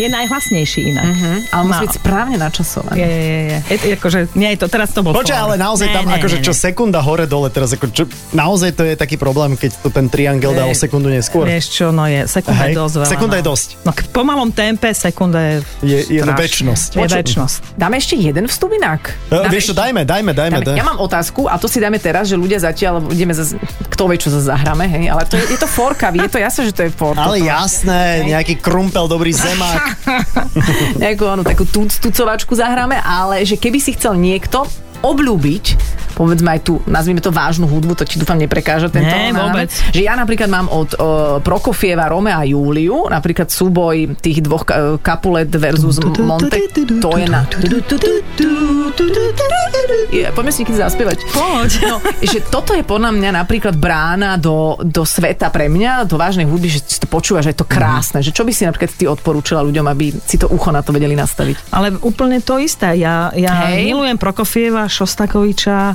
je 0.00 0.08
najhlasnejší 0.08 0.80
inak. 0.94 1.04
Ale 1.52 1.62
musí 1.66 1.76
Má- 1.76 1.84
byť 1.84 1.92
správne 1.92 2.36
načasované. 2.40 2.96
Je, 2.96 3.06
je, 3.06 3.20
je, 3.20 3.40
je. 3.44 3.58
je 3.60 3.76
to, 3.76 3.86
akože, 4.00 4.18
nie 4.32 4.48
je 4.54 4.58
to, 4.58 4.66
teraz 4.70 4.88
to 4.94 5.00
bol 5.04 5.12
Počkaj, 5.12 5.36
ale 5.36 5.54
naozaj 5.60 5.86
Ne, 5.90 5.94
tam, 5.94 6.04
ne, 6.08 6.16
akože 6.16 6.38
ne, 6.40 6.44
čo 6.46 6.52
ne. 6.54 6.58
sekunda 6.58 7.00
hore 7.02 7.26
dole 7.26 7.50
teraz, 7.50 7.74
ako 7.74 7.90
čo, 7.90 8.04
naozaj 8.32 8.70
to 8.78 8.82
je 8.86 8.94
taký 8.94 9.18
problém, 9.18 9.58
keď 9.58 9.70
to 9.82 9.88
ten 9.90 10.06
triangel 10.08 10.54
dá 10.54 10.64
o 10.64 10.74
sekundu 10.74 11.10
neskôr. 11.10 11.44
Vieš 11.44 11.66
čo, 11.68 11.86
no 11.90 12.06
je, 12.06 12.24
sekunda 12.30 12.64
Hej, 12.64 12.72
je 12.72 12.78
dosť 12.78 12.94
veľa. 12.96 13.10
sekunda 13.10 13.34
no. 13.34 13.40
je 13.40 13.44
dosť. 13.44 13.68
No 13.84 13.90
k 13.92 14.00
pomalom 14.14 14.50
tempe 14.54 14.88
sekunda 14.94 15.38
je... 15.42 15.54
Je, 15.82 15.98
je 16.16 16.20
no 16.22 16.32
väčnosť. 16.32 16.90
Je 16.96 17.06
väčnosť. 17.10 17.58
Dáme 17.76 17.98
ešte 17.98 18.14
jeden 18.16 18.46
vstup 18.46 18.70
inak? 18.72 19.10
E, 19.28 19.34
Dáme 19.34 19.50
Vieš 19.50 19.64
čo, 19.70 19.74
dajme, 19.74 20.06
dajme, 20.06 20.30
dajme. 20.32 20.56
Dáme. 20.62 20.66
dajme. 20.70 20.78
Ja 20.78 20.86
mám 20.86 20.98
otázku 21.02 21.50
a 21.50 21.58
to 21.58 21.66
si 21.66 21.82
dáme 21.82 21.98
teraz, 21.98 22.30
že 22.30 22.38
ľudia 22.38 22.62
zatiaľ 22.62 23.04
ideme 23.10 23.34
zase, 23.34 23.58
kto 23.90 24.02
vie, 24.06 24.16
čo 24.16 24.30
zahráme, 24.30 24.86
hej, 24.86 25.10
ale 25.10 25.26
to 25.26 25.34
je, 25.36 25.44
je 25.52 25.58
to 25.58 25.68
forkavý, 25.68 26.22
je 26.24 26.30
to 26.30 26.38
jasné, 26.38 26.62
že 26.70 26.72
to 26.72 26.82
je 26.86 26.90
for. 26.94 27.12
Ale 27.18 27.42
jasné, 27.42 28.19
nejaký 28.24 28.60
krumpel, 28.60 29.08
dobrý 29.08 29.32
zemák. 29.32 29.84
Nejakú 31.00 31.24
onu, 31.26 31.42
takú 31.42 31.64
tuc, 31.64 31.96
tucovačku 31.98 32.52
zahráme, 32.54 32.98
ale 33.00 33.42
že 33.44 33.56
keby 33.56 33.78
si 33.80 33.96
chcel 33.96 34.16
niekto 34.16 34.64
obľúbiť, 35.00 35.64
povedzme 36.12 36.52
aj 36.52 36.60
tú, 36.60 36.76
nazvime 36.84 37.24
to 37.24 37.32
vážnu 37.32 37.64
hudbu, 37.64 37.96
to 37.96 38.04
ti 38.04 38.20
dúfam 38.20 38.36
neprekáža 38.36 38.92
tento 38.92 39.08
Nie, 39.08 39.32
vôbec. 39.32 39.72
Že 39.72 40.04
ja 40.04 40.12
napríklad 40.12 40.52
mám 40.52 40.68
od 40.68 40.92
uh, 40.92 41.40
Prokofieva 41.40 42.12
Rome 42.12 42.28
a 42.28 42.44
Júliu, 42.44 43.08
napríklad 43.08 43.48
súboj 43.48 44.20
tých 44.20 44.44
dvoch 44.44 44.68
ka- 44.68 45.00
Capulet 45.00 45.48
versus 45.48 45.96
Monte, 46.20 46.68
to 47.00 47.10
je 47.16 47.26
na... 47.32 47.48
Je, 50.10 50.26
poďme 50.34 50.50
si 50.50 50.62
niekedy 50.62 50.78
zaspievať. 50.78 51.18
Poď. 51.30 51.70
No, 51.86 51.96
že 52.18 52.42
toto 52.42 52.74
je 52.74 52.82
podľa 52.82 53.14
mňa 53.14 53.30
napríklad 53.42 53.78
brána 53.78 54.34
do, 54.34 54.74
do 54.82 55.06
sveta 55.06 55.48
pre 55.54 55.70
mňa, 55.70 56.06
do 56.10 56.18
vážnej 56.18 56.46
hudby, 56.46 56.66
že 56.66 56.82
si 56.82 56.98
to 56.98 57.06
počúva, 57.06 57.42
že 57.42 57.54
je 57.54 57.62
to 57.62 57.66
krásne. 57.68 58.18
Že 58.18 58.34
čo 58.34 58.42
by 58.42 58.52
si 58.52 58.62
napríklad 58.66 58.90
ty 58.90 59.04
odporúčila 59.06 59.62
ľuďom, 59.62 59.86
aby 59.86 60.10
si 60.26 60.36
to 60.36 60.50
ucho 60.50 60.74
na 60.74 60.82
to 60.82 60.90
vedeli 60.90 61.14
nastaviť? 61.14 61.70
Ale 61.70 61.94
úplne 62.02 62.42
to 62.42 62.58
isté. 62.58 62.98
Ja, 62.98 63.30
ja 63.38 63.70
Hej. 63.70 63.86
milujem 63.86 64.18
Prokofieva, 64.18 64.90
Šostakoviča, 64.90 65.94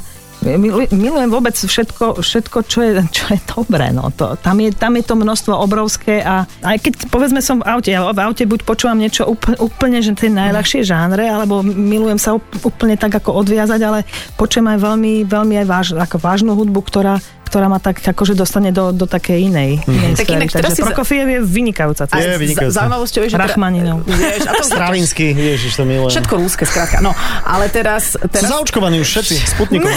Milujem 0.94 1.30
vôbec 1.34 1.58
všetko, 1.58 2.22
všetko 2.22 2.58
čo, 2.70 2.80
je, 2.86 2.92
čo 3.10 3.34
je 3.34 3.40
dobré. 3.50 3.90
No. 3.90 4.14
To, 4.14 4.38
tam, 4.38 4.62
je, 4.62 4.70
tam 4.70 4.94
je 4.94 5.04
to 5.04 5.18
množstvo 5.18 5.54
obrovské 5.58 6.22
a 6.22 6.46
aj 6.62 6.78
keď 6.86 6.94
povedzme 7.10 7.42
som 7.42 7.60
v 7.60 7.68
aute, 7.68 7.90
ja 7.90 8.06
v 8.06 8.20
aute 8.22 8.46
buď 8.46 8.62
počúvam 8.62 9.02
niečo 9.02 9.26
úplne, 9.26 9.58
úplne 9.58 9.98
že 10.06 10.14
tie 10.14 10.30
najľahšie 10.30 10.86
žánre, 10.86 11.26
alebo 11.26 11.66
milujem 11.66 12.22
sa 12.22 12.38
úp- 12.38 12.62
úplne 12.62 12.94
tak 12.96 13.18
ako 13.18 13.42
odviazať, 13.42 13.82
ale 13.82 14.00
počujem 14.38 14.70
aj 14.70 14.80
veľmi, 14.80 15.14
veľmi 15.26 15.56
aj 15.62 15.68
váž, 15.68 15.88
ako 15.98 16.22
vážnu 16.22 16.54
hudbu, 16.54 16.80
ktorá 16.86 17.18
ktorá 17.46 17.68
ma 17.68 17.78
tak 17.78 18.02
akože 18.02 18.34
dostane 18.34 18.70
do, 18.70 18.90
do 18.90 19.06
takej 19.06 19.46
inej, 19.46 19.86
inej 19.86 20.12
Tak 20.16 20.28
inak 20.28 20.50
teraz 20.50 20.74
Takže 20.74 20.76
si 20.76 20.82
Prokofiev 20.84 21.26
je 21.26 21.40
vynikajúca 21.40 22.04
Je 22.04 22.12
cesta. 22.12 22.36
vynikajúce. 22.36 22.72
za- 22.72 22.80
Zaujímavosťou 22.82 23.22
je, 23.22 23.28
že... 23.28 23.36
teda- 23.36 23.46
Rachmaninov. 23.46 23.98
Vieš, 24.10 24.42
a 24.42 24.52
to 24.52 24.64
Stravinsky, 24.66 25.26
ježiš, 25.32 25.72
to 25.74 25.84
milujem. 25.84 26.12
Všetko 26.12 26.34
rúske, 26.36 26.64
skrátka. 26.64 27.00
No, 27.00 27.14
ale 27.42 27.70
teraz... 27.70 28.18
Teraz 28.26 28.50
zaočkovaní 28.50 28.98
už 28.98 29.08
všetci, 29.08 29.36
Sputnikom. 29.48 29.92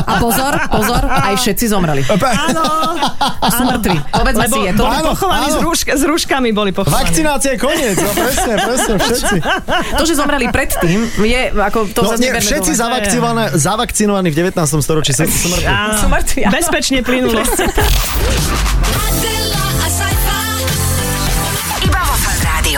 a 0.00 0.12
pozor, 0.18 0.52
pozor, 0.68 1.02
aj 1.02 1.34
všetci 1.36 1.64
zomreli. 1.66 2.02
Áno, 2.06 2.64
A 3.40 3.48
sú 3.50 3.62
mŕtvi. 3.64 3.96
Povedzme 4.08 4.46
si, 4.46 4.60
je 4.62 4.72
to... 4.72 4.82
boli 4.84 4.96
Áno, 4.96 5.10
pochovaní 5.12 5.46
áno. 5.46 5.54
s, 5.54 5.60
rúšk, 5.60 5.86
s 5.90 6.02
rúškami 6.02 6.48
boli 6.50 6.70
pochovaní. 6.70 7.02
Vakcinácia 7.04 7.50
je 7.52 7.58
koniec, 7.58 7.96
no 7.96 8.10
presne, 8.12 8.54
presne, 8.56 8.92
všetci. 8.96 9.36
To, 9.94 10.02
že 10.02 10.14
zomreli 10.14 10.46
predtým, 10.48 10.98
je 11.20 11.40
ako... 11.52 11.78
To 11.92 12.00
No 12.04 12.16
nie, 12.16 12.30
všetci 12.30 12.72
zavakcinovaní, 12.72 13.56
zavakcinovaní 13.56 14.28
v 14.28 14.36
19. 14.46 14.54
storočí 14.78 15.10
sú 15.10 15.24
mŕtvi. 15.24 15.63
Áno, 15.64 15.96
Sú 15.96 16.06
mŕtvi, 16.08 16.40
áno. 16.44 16.52
bezpečne 16.52 17.00
plynulo. 17.00 17.40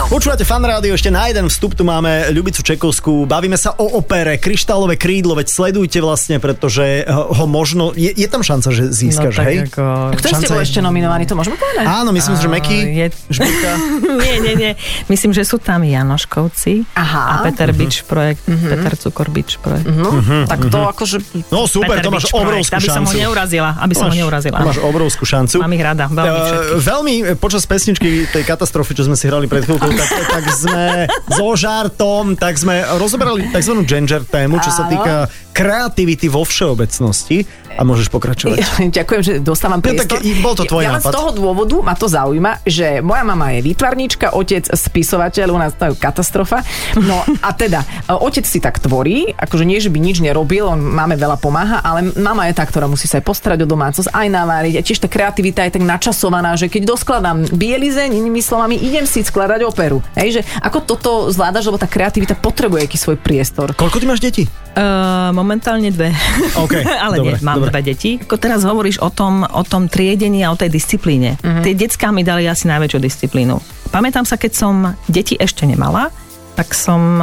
Počúvate 0.07 0.41
fan 0.41 0.63
rádio, 0.63 0.95
ešte 0.95 1.11
na 1.11 1.27
jeden 1.27 1.45
vstup 1.45 1.75
tu 1.75 1.83
máme 1.83 2.31
Ľubicu 2.31 2.63
Čekovskú, 2.63 3.27
bavíme 3.27 3.53
sa 3.53 3.75
o 3.75 3.99
opere 3.99 4.39
Kryštálové 4.39 4.95
krídlo, 4.95 5.35
veď 5.35 5.51
sledujte 5.51 5.99
vlastne, 5.99 6.39
pretože 6.39 7.03
ho 7.05 7.43
možno, 7.43 7.91
je, 7.91 8.15
je 8.15 8.23
tam 8.25 8.39
šanca, 8.39 8.71
že 8.71 8.87
získaš, 8.87 9.29
No, 9.29 9.37
tak 9.37 9.45
hej? 9.45 9.57
ako... 9.67 9.83
Kto 10.15 10.27
ste 10.31 10.35
Šanca 10.39 10.53
je- 10.53 10.63
ešte 10.63 10.79
nominovaný, 10.79 11.27
to 11.27 11.35
môžeme 11.35 11.59
povedať? 11.59 11.83
Áno, 11.83 12.09
myslím, 12.09 12.33
si, 12.33 12.41
že 12.41 12.47
Meky, 12.47 12.77
je- 12.95 13.11
nie, 14.23 14.35
nie, 14.39 14.53
nie. 14.55 14.71
Myslím, 15.05 15.35
že 15.35 15.43
sú 15.43 15.59
tam 15.59 15.83
Janoškovci 15.83 16.87
Aha. 16.95 17.23
a 17.27 17.33
Peter 17.43 17.67
Bič 17.69 18.07
projekt, 18.07 18.47
Peter 18.47 18.95
Cukor 18.95 19.27
Bič 19.27 19.59
projekt. 19.59 19.91
No, 19.91 20.23
tak 20.47 20.63
to 20.65 20.87
akože... 20.87 21.19
No 21.51 21.67
super, 21.67 21.99
Peter 21.99 22.07
to 22.07 22.09
máš 22.09 22.23
Bič 22.23 22.31
projekt, 22.31 22.47
obrovskú 22.63 22.73
aby 22.73 22.87
som 22.87 23.03
ho 23.03 23.11
šancu. 23.11 23.19
neurazila, 23.19 23.69
aby 23.75 23.91
som 23.93 24.03
ho 24.03 24.09
Máš- 24.09 24.19
neurazila. 24.23 24.57
Máš 24.63 24.79
obrovskú 24.79 25.23
šancu. 25.25 25.59
Mám 25.59 25.73
ich 25.73 25.83
rada, 25.83 26.07
veľmi 26.07 26.31
Eh, 26.33 26.47
všetkých. 26.47 26.79
veľmi 26.81 27.13
eh, 27.19 27.35
počas 27.35 27.63
pesničky 27.65 28.07
tej 28.25 28.43
katastrofy, 28.45 28.95
čo 28.95 29.03
sme 29.03 29.13
si 29.13 29.27
hrali 29.27 29.45
pred 29.45 29.61
chvíľkou, 29.61 29.91
tak, 29.99 30.09
tak 30.31 30.45
sme 30.49 30.85
so 31.27 31.47
žartom, 31.53 32.33
tak 32.33 32.55
sme 32.55 32.75
rozoberali 32.95 33.49
tzv. 33.49 33.73
gender 33.83 34.21
tému, 34.21 34.57
čo 34.57 34.69
sa 34.69 34.85
týka 34.85 35.25
kreativity 35.51 36.27
vo 36.27 36.43
všeobecnosti 36.43 37.41
a 37.71 37.81
môžeš 37.81 38.07
pokračovať. 38.07 38.57
Ďakujem, 38.97 39.21
že 39.21 39.33
dostávam 39.39 39.77
No, 39.77 39.83
priestor. 39.83 40.17
tak 40.17 40.23
i- 40.23 40.37
bol 40.37 40.53
to 40.53 40.65
tvoj 40.65 40.81
ja, 40.81 40.91
len 40.91 40.97
z 40.97 41.03
nápad. 41.03 41.13
toho 41.13 41.29
dôvodu 41.31 41.75
ma 41.79 41.93
to 41.93 42.05
zaujíma, 42.07 42.61
že 42.63 43.01
moja 43.01 43.21
mama 43.23 43.51
je 43.51 43.61
výtvarníčka, 43.63 44.33
otec 44.33 44.65
spisovateľ, 44.67 45.47
u 45.47 45.57
nás 45.57 45.73
to 45.73 45.85
je 45.85 45.93
katastrofa. 45.95 46.61
No 46.99 47.17
a 47.39 47.49
teda, 47.51 47.81
e, 48.03 48.13
otec 48.15 48.43
si 48.43 48.57
tak 48.57 48.77
tvorí, 48.77 49.29
akože 49.31 49.61
nie, 49.63 49.77
že 49.77 49.89
by 49.89 49.97
nič 49.99 50.17
nerobil, 50.19 50.67
on 50.67 50.79
máme 50.79 51.13
veľa 51.15 51.37
pomáha, 51.37 51.77
ale 51.79 52.13
mama 52.15 52.45
je 52.45 52.53
tá, 52.53 52.63
ktorá 52.63 52.85
musí 52.85 53.05
sa 53.05 53.17
aj 53.17 53.25
postarať 53.25 53.59
o 53.61 53.67
domácnosť, 53.67 54.09
aj 54.09 54.27
naváriť 54.27 54.73
a 54.73 54.83
tiež 54.83 54.99
tá 54.99 55.07
kreativita 55.07 55.61
je 55.63 55.73
tak 55.73 55.83
načasovaná, 55.83 56.53
že 56.53 56.67
keď 56.67 56.85
doskladám 56.87 57.45
bielizeň, 57.51 58.09
inými 58.11 58.41
slovami, 58.41 58.75
idem 58.75 59.05
si 59.05 59.21
skladať 59.21 59.61
operu. 59.63 59.86
Hej, 60.19 60.29
že 60.39 60.41
ako 60.59 60.77
toto 60.83 61.11
zvládaš, 61.31 61.71
lebo 61.71 61.79
tá 61.79 61.87
kreativita 61.87 62.35
potrebuje 62.35 62.83
aký 62.83 62.97
svoj 62.99 63.15
priestor. 63.15 63.71
Koľko 63.71 64.03
ty 64.03 64.05
máš 64.05 64.19
detí? 64.19 64.43
Uh, 64.75 65.31
momentálne 65.31 65.89
dve. 65.89 66.11
OK, 66.59 66.83
Ale 67.07 67.23
dobre, 67.23 67.39
nie, 67.39 67.45
mám 67.47 67.63
dobre. 67.63 67.71
dve 67.71 67.81
deti. 67.95 68.19
Ako 68.19 68.37
teraz 68.37 68.67
hovoríš 68.67 68.99
o 68.99 69.09
tom, 69.09 69.47
o 69.47 69.63
tom 69.63 69.87
triedení 69.87 70.43
a 70.43 70.51
o 70.51 70.59
tej 70.59 70.69
disciplíne. 70.69 71.39
Uh-huh. 71.39 71.63
Tie 71.63 71.73
detská 71.73 72.11
mi 72.11 72.21
dali 72.27 72.45
asi 72.45 72.67
najväčšiu 72.67 72.99
disciplínu. 72.99 73.55
Pamätám 73.89 74.27
sa, 74.27 74.35
keď 74.35 74.51
som 74.53 74.75
deti 75.07 75.39
ešte 75.39 75.63
nemala, 75.63 76.11
tak 76.59 76.75
som 76.75 77.21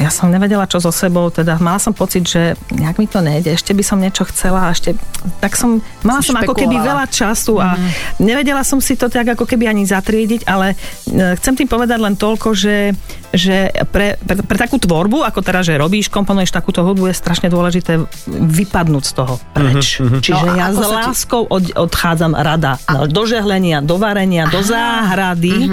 ja 0.00 0.08
som 0.08 0.32
nevedela, 0.32 0.64
čo 0.64 0.80
so 0.80 0.88
sebou, 0.88 1.28
teda 1.28 1.60
mala 1.60 1.76
som 1.76 1.92
pocit, 1.92 2.24
že 2.24 2.56
nejak 2.72 2.96
mi 2.96 3.04
to 3.04 3.20
nejde, 3.20 3.52
ešte 3.52 3.76
by 3.76 3.84
som 3.84 4.00
niečo 4.00 4.24
chcela, 4.32 4.66
a 4.66 4.72
ešte, 4.72 4.96
tak 5.44 5.60
som, 5.60 5.84
mala 6.00 6.24
som 6.24 6.32
ako 6.40 6.56
keby 6.56 6.80
veľa 6.80 7.04
času 7.12 7.60
a 7.60 7.76
nevedela 8.16 8.64
som 8.64 8.80
si 8.80 8.96
to 8.96 9.12
tak 9.12 9.36
ako 9.36 9.44
keby 9.44 9.68
ani 9.68 9.84
zatriediť, 9.84 10.48
ale 10.48 10.72
e, 10.72 11.36
chcem 11.36 11.52
tým 11.52 11.68
povedať 11.68 12.00
len 12.00 12.16
toľko, 12.16 12.56
že, 12.56 12.96
že 13.36 13.68
pre, 13.92 14.16
pre, 14.24 14.40
pre 14.40 14.56
takú 14.56 14.80
tvorbu, 14.80 15.20
ako 15.20 15.44
teraz, 15.44 15.68
že 15.68 15.76
robíš, 15.76 16.08
komponuješ 16.08 16.56
takúto 16.56 16.80
hudbu, 16.80 17.12
je 17.12 17.20
strašne 17.20 17.52
dôležité 17.52 18.00
vypadnúť 18.30 19.04
z 19.04 19.12
toho 19.12 19.34
preč. 19.52 20.00
Čiže 20.00 20.32
No 20.40 20.56
a 20.56 20.56
ja 20.56 20.68
s 20.72 20.80
láskou 20.80 21.44
od, 21.44 21.76
odchádzam 21.76 22.32
rada 22.32 22.80
no, 22.88 23.04
do 23.04 23.28
žehlenia, 23.28 23.84
do 23.84 24.00
varenia, 24.00 24.48
do 24.48 24.64
záhrady, 24.64 25.68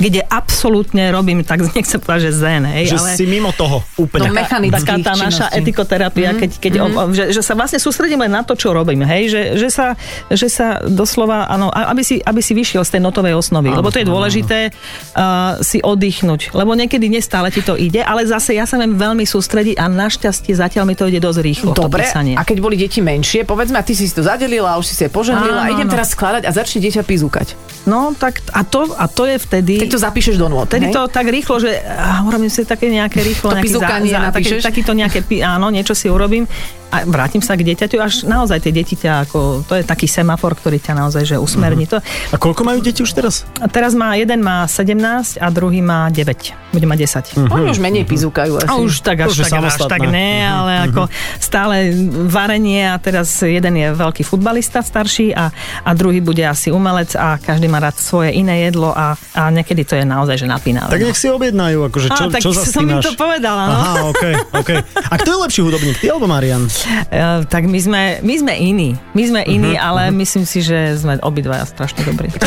kde 0.00 0.24
absolútne 0.24 1.12
robím, 1.12 1.44
tak 1.44 1.60
nechcem 1.76 2.00
povedať, 2.00 2.32
že 2.32 2.40
zen, 2.40 2.64
hej, 2.64 2.96
Že 2.96 2.98
ale 2.98 3.08
si 3.20 3.24
mimo 3.28 3.52
toho 3.52 3.84
úplne. 4.00 4.32
No, 4.32 4.40
mechanických 4.40 4.80
taká 4.80 4.96
tá 5.04 5.12
naša 5.14 5.46
činností. 5.52 5.60
etikoterapia, 5.60 6.28
keď, 6.40 6.50
keď 6.56 6.72
mm. 6.72 6.80
o, 6.80 6.88
že, 7.12 7.24
že 7.36 7.42
sa 7.44 7.52
vlastne 7.52 7.76
sústredíme 7.76 8.24
na 8.24 8.40
to, 8.40 8.56
čo 8.56 8.72
robím, 8.72 9.04
hej, 9.04 9.28
že, 9.28 9.42
že, 9.60 9.68
sa, 9.68 9.92
že 10.32 10.48
sa 10.48 10.80
doslova, 10.88 11.44
áno, 11.52 11.68
a- 11.68 11.92
aby 11.92 12.00
si, 12.00 12.16
aby 12.24 12.40
si 12.40 12.56
vyšiel 12.56 12.80
z 12.80 12.96
tej 12.96 13.02
notovej 13.04 13.36
osnovy, 13.36 13.68
lebo 13.68 13.92
to 13.92 14.00
je 14.00 14.08
dôležité 14.08 14.58
uh, 14.72 15.60
si 15.60 15.84
oddychnúť, 15.84 16.56
lebo 16.56 16.72
niekedy 16.72 17.12
nestále 17.12 17.52
ti 17.52 17.60
to 17.60 17.76
ide, 17.76 18.00
ale 18.00 18.24
zase 18.24 18.56
ja 18.56 18.64
sa 18.64 18.80
viem 18.80 18.96
veľmi 18.96 19.28
sústrediť 19.28 19.76
a 19.76 19.84
našťastie 19.86 20.56
zatiaľ 20.56 20.88
mi 20.88 20.96
to 20.96 21.04
ide 21.06 21.20
dosť 21.20 21.40
rýchlo, 21.44 21.70
Dobre, 21.76 22.08
a 22.10 22.42
keď 22.42 22.56
boli 22.58 22.80
deti 22.80 23.04
menšie, 23.04 23.44
povedzme, 23.44 23.76
a 23.76 23.84
ty 23.84 23.92
si 23.92 24.08
to 24.08 24.24
zadelila, 24.24 24.74
a 24.74 24.80
už 24.80 24.88
si 24.88 24.94
si 24.96 25.04
je 25.04 25.10
požehnila, 25.12 25.66
a 25.66 25.66
Áno, 25.68 25.74
idem 25.76 25.88
áno. 25.88 25.94
teraz 25.98 26.16
skladať 26.16 26.42
a 26.48 26.50
začne 26.50 26.78
dieťa 26.80 27.02
pizúkať. 27.04 27.52
No, 27.84 28.12
tak 28.16 28.40
a 28.52 28.64
to, 28.64 28.92
a 28.96 29.06
to 29.08 29.26
je 29.26 29.36
vtedy... 29.40 29.80
Keď 29.80 29.89
to 29.90 29.98
zapíšeš 29.98 30.38
do 30.38 30.46
nôd, 30.46 30.70
Vtedy 30.70 30.88
hej? 30.88 30.94
to 30.94 31.02
tak 31.10 31.26
rýchlo, 31.26 31.58
že 31.58 31.82
urobím 32.22 32.48
si 32.48 32.62
také 32.62 32.86
nejaké 32.86 33.20
rýchlo, 33.20 33.50
To 33.50 33.58
nejaký 33.58 33.66
pizúkanie 33.66 34.10
také, 34.14 34.26
napíšeš? 34.30 34.60
takýto 34.62 34.92
nejaké, 34.94 35.20
áno, 35.42 35.68
niečo 35.68 35.92
si 35.92 36.06
urobím 36.06 36.46
a 36.90 37.06
vrátim 37.06 37.38
sa 37.38 37.54
k 37.54 37.62
dieťaťu, 37.62 37.96
až 38.02 38.26
naozaj 38.26 38.66
tie 38.66 38.72
deti 38.74 38.98
ťa 38.98 39.26
ako, 39.26 39.62
to 39.64 39.78
je 39.78 39.84
taký 39.86 40.10
semafor, 40.10 40.58
ktorý 40.58 40.82
ťa 40.82 40.98
naozaj, 40.98 41.22
že 41.22 41.36
usmerní 41.38 41.86
to. 41.86 42.02
A 42.34 42.36
koľko 42.36 42.66
majú 42.66 42.82
deti 42.82 43.06
už 43.06 43.14
teraz? 43.14 43.46
A 43.62 43.70
teraz 43.70 43.94
má, 43.94 44.18
jeden 44.18 44.42
má 44.42 44.66
17 44.66 45.38
a 45.38 45.46
druhý 45.54 45.80
má 45.80 46.10
9, 46.10 46.74
bude 46.74 46.86
mať 46.86 46.98
10. 47.38 47.50
Oni 47.50 47.70
už 47.70 47.78
menej 47.78 48.04
pizúkajú 48.06 48.58
asi. 48.58 48.70
A 48.70 48.82
už 48.82 49.06
tak 49.06 49.22
až 49.22 49.38
Už 49.38 49.46
tak, 49.46 49.62
až 49.62 49.78
tak 49.86 50.02
ne, 50.10 50.42
ale 50.42 50.90
ako 50.90 51.06
stále 51.38 51.94
varenie 52.26 52.90
a 52.90 52.98
teraz 52.98 53.30
jeden 53.42 53.78
je 53.78 53.88
veľký 53.94 54.26
futbalista 54.26 54.82
starší 54.82 55.30
a, 55.30 55.54
a 55.86 55.90
druhý 55.94 56.18
bude 56.18 56.42
asi 56.42 56.74
umelec 56.74 57.14
a 57.14 57.38
každý 57.38 57.70
má 57.70 57.78
rád 57.78 57.98
svoje 58.02 58.34
iné 58.34 58.66
jedlo 58.66 58.90
a, 58.90 59.14
a 59.34 59.42
niekedy 59.54 59.86
to 59.86 59.94
je 59.94 60.02
naozaj, 60.02 60.42
že 60.42 60.46
napínavé. 60.50 60.90
Tak 60.90 61.02
no. 61.02 61.06
nech 61.10 61.18
si 61.18 61.30
objednajú, 61.30 61.78
akože 61.86 62.08
čo, 62.10 62.24
Á, 62.26 62.32
tak 62.34 62.40
čo 62.42 62.50
som 62.50 62.86
im 62.86 62.98
to 62.98 63.14
povedala, 63.14 63.62
no. 63.66 63.78
Aha, 63.78 63.92
OK, 64.10 64.24
OK. 64.58 64.70
A 65.10 65.14
kto 65.22 65.28
je 65.30 65.38
lepší 65.46 65.60
hudobník, 65.62 65.96
ty 66.02 66.10
alebo 66.10 66.26
Marian? 66.26 66.66
Uh, 66.82 67.44
tak 67.44 67.66
my 67.66 67.78
sme, 67.78 68.02
my 68.20 68.34
sme 68.36 68.52
iní. 68.54 68.90
My 69.12 69.22
sme 69.26 69.40
iní, 69.44 69.74
Mhm, 69.74 69.82
ale 69.82 70.02
myslím 70.10 70.44
si, 70.44 70.60
že 70.60 70.96
sme 70.96 71.20
obidvaja 71.20 71.64
strašne 71.64 72.04
dobrí. 72.04 72.32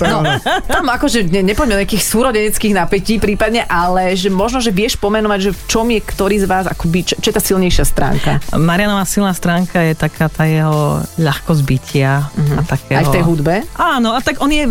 No, 0.00 0.24
tam 0.66 0.84
akože 0.88 1.28
ne, 1.28 1.44
nepoďme 1.44 1.78
nejakých 1.78 2.02
súrodeneckých 2.02 2.74
napätí 2.74 3.20
prípadne, 3.20 3.62
ale 3.68 4.16
že 4.16 4.32
možno, 4.32 4.58
že 4.58 4.74
vieš 4.74 4.96
pomenovať, 4.96 5.38
že 5.38 5.50
v 5.54 5.62
čom 5.68 5.86
je 5.86 6.00
ktorý 6.00 6.36
z 6.42 6.46
vás 6.48 6.64
akoby, 6.66 7.06
čo, 7.06 7.14
čo 7.20 7.30
je 7.30 7.34
tá 7.36 7.42
silnejšia 7.42 7.84
stránka. 7.86 8.40
Marianová 8.56 9.04
silná 9.04 9.30
stránka 9.30 9.78
je 9.84 9.94
taká 9.94 10.26
tá 10.26 10.48
jeho 10.48 11.04
ľahkosť 11.20 11.62
bytia. 11.62 12.26
A 12.58 12.62
takého... 12.64 12.98
Aj 12.98 13.04
v 13.06 13.14
tej 13.14 13.24
hudbe. 13.24 13.54
Áno, 13.76 14.16
a 14.16 14.20
tak 14.24 14.40
on 14.42 14.50
je, 14.50 14.66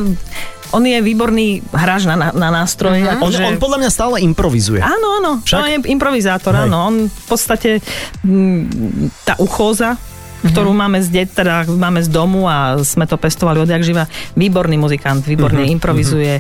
on 0.70 0.84
je 0.86 0.98
výborný 1.02 1.66
hráč 1.74 2.06
na, 2.06 2.16
na, 2.16 2.30
na 2.30 2.50
nástroje. 2.54 3.02
On, 3.02 3.18
Akože... 3.18 3.42
on 3.46 3.58
podľa 3.58 3.78
mňa 3.86 3.92
stále 3.92 4.16
improvizuje. 4.22 4.82
Áno, 4.82 5.08
áno, 5.22 5.32
Však? 5.42 5.58
on 5.58 5.68
je 5.68 5.78
improvizátor, 5.90 6.54
Hej. 6.54 6.64
áno. 6.70 6.78
On 6.90 6.96
v 7.10 7.26
podstate 7.26 7.82
mm, 8.22 9.26
tá 9.26 9.34
uchóza, 9.42 9.98
ktorú 10.40 10.72
máme 10.72 11.04
z, 11.04 11.08
det, 11.12 11.26
teda 11.36 11.68
máme 11.68 12.00
z 12.00 12.10
domu 12.14 12.48
a 12.48 12.80
sme 12.80 13.04
to 13.10 13.20
pestovali 13.20 13.60
odjak 13.60 13.84
živa. 13.84 14.08
Výborný 14.38 14.80
muzikant, 14.80 15.26
výborne 15.26 15.68
improvizuje. 15.68 16.40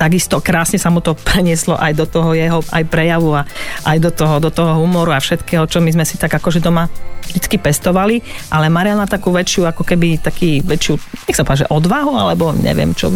Takisto 0.00 0.40
krásne 0.40 0.80
sa 0.80 0.88
mu 0.88 1.04
to 1.04 1.12
prenieslo 1.12 1.76
aj 1.76 1.92
do 1.92 2.08
toho 2.08 2.32
jeho 2.32 2.64
aj 2.72 2.88
prejavu 2.88 3.36
a 3.36 3.44
aj 3.84 3.98
do 4.00 4.08
toho, 4.08 4.40
do 4.40 4.48
toho 4.48 4.80
humoru 4.80 5.12
a 5.12 5.20
všetkého, 5.20 5.68
čo 5.68 5.84
my 5.84 5.92
sme 5.92 6.08
si 6.08 6.16
tak 6.16 6.32
akože 6.32 6.64
doma 6.64 6.88
vždycky 7.30 7.60
pestovali, 7.60 8.24
ale 8.48 8.72
Marian 8.72 8.98
má 8.98 9.06
takú 9.06 9.30
väčšiu, 9.30 9.68
ako 9.68 9.84
keby 9.84 10.18
taký 10.18 10.64
väčšiu, 10.64 10.96
nech 11.28 11.36
sa 11.36 11.44
páže, 11.46 11.68
odvahu, 11.68 12.16
alebo 12.16 12.50
neviem 12.56 12.96
čo. 12.96 13.12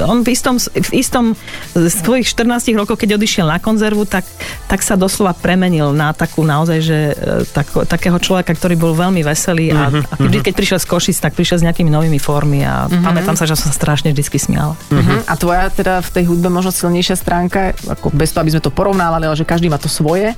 On 0.00 0.24
v 0.24 0.28
istom, 0.32 0.56
v 0.58 0.90
istom 0.96 1.36
z 1.76 1.92
svojich 1.92 2.28
14 2.28 2.72
rokov, 2.76 2.96
keď 2.96 3.20
odišiel 3.20 3.46
na 3.48 3.58
konzervu, 3.60 4.08
tak, 4.08 4.24
tak 4.68 4.80
sa 4.80 4.96
doslova 4.96 5.36
premenil 5.36 5.92
na 5.92 6.16
takú 6.16 6.44
naozaj, 6.44 6.78
že 6.80 6.98
e, 7.12 7.44
tak, 7.52 7.68
takého 7.88 8.16
človeka, 8.16 8.56
ktorý 8.56 8.76
bol 8.78 8.92
veľmi 8.96 9.20
veselý 9.24 9.72
a, 9.72 9.88
a 9.88 10.14
vždy, 10.16 10.44
keď 10.44 10.52
prišiel 10.54 10.78
z 10.80 10.86
Košic, 10.88 11.16
tak 11.20 11.32
prišiel 11.36 11.60
s 11.60 11.64
nejakými 11.66 11.90
novými 11.92 12.20
formy 12.20 12.64
a 12.64 12.88
pamätám 12.88 13.36
sa, 13.36 13.44
že 13.44 13.56
som 13.56 13.68
sa 13.68 13.76
strašne 13.76 14.12
vždy 14.12 14.24
smiala. 14.38 14.74
Uh-huh. 14.74 15.18
A 15.28 15.32
tvoja 15.36 15.68
teda 15.70 16.00
v 16.02 16.10
tej 16.10 16.24
hudbe 16.28 16.48
možno 16.50 16.74
silnejšia 16.74 17.16
stránka, 17.16 17.72
ako 17.86 18.10
bez 18.12 18.34
toho, 18.34 18.42
aby 18.44 18.52
sme 18.54 18.62
to 18.64 18.72
porovnávali, 18.74 19.28
ale 19.28 19.36
že 19.38 19.46
každý 19.46 19.70
má 19.70 19.78
to 19.78 19.90
svoje. 19.90 20.34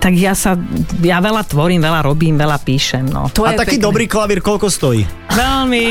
Tak 0.00 0.12
ja 0.14 0.32
sa, 0.32 0.54
ja 1.02 1.18
veľa 1.20 1.42
tvorím, 1.44 1.82
veľa 1.82 2.00
robím, 2.04 2.34
veľa 2.38 2.58
píšem, 2.62 3.04
no. 3.04 3.28
To 3.34 3.44
A 3.44 3.56
taký 3.56 3.76
pekné. 3.76 3.86
dobrý 3.86 4.04
klavír 4.06 4.40
koľko 4.40 4.70
stojí? 4.70 5.02
Veľmi, 5.32 5.86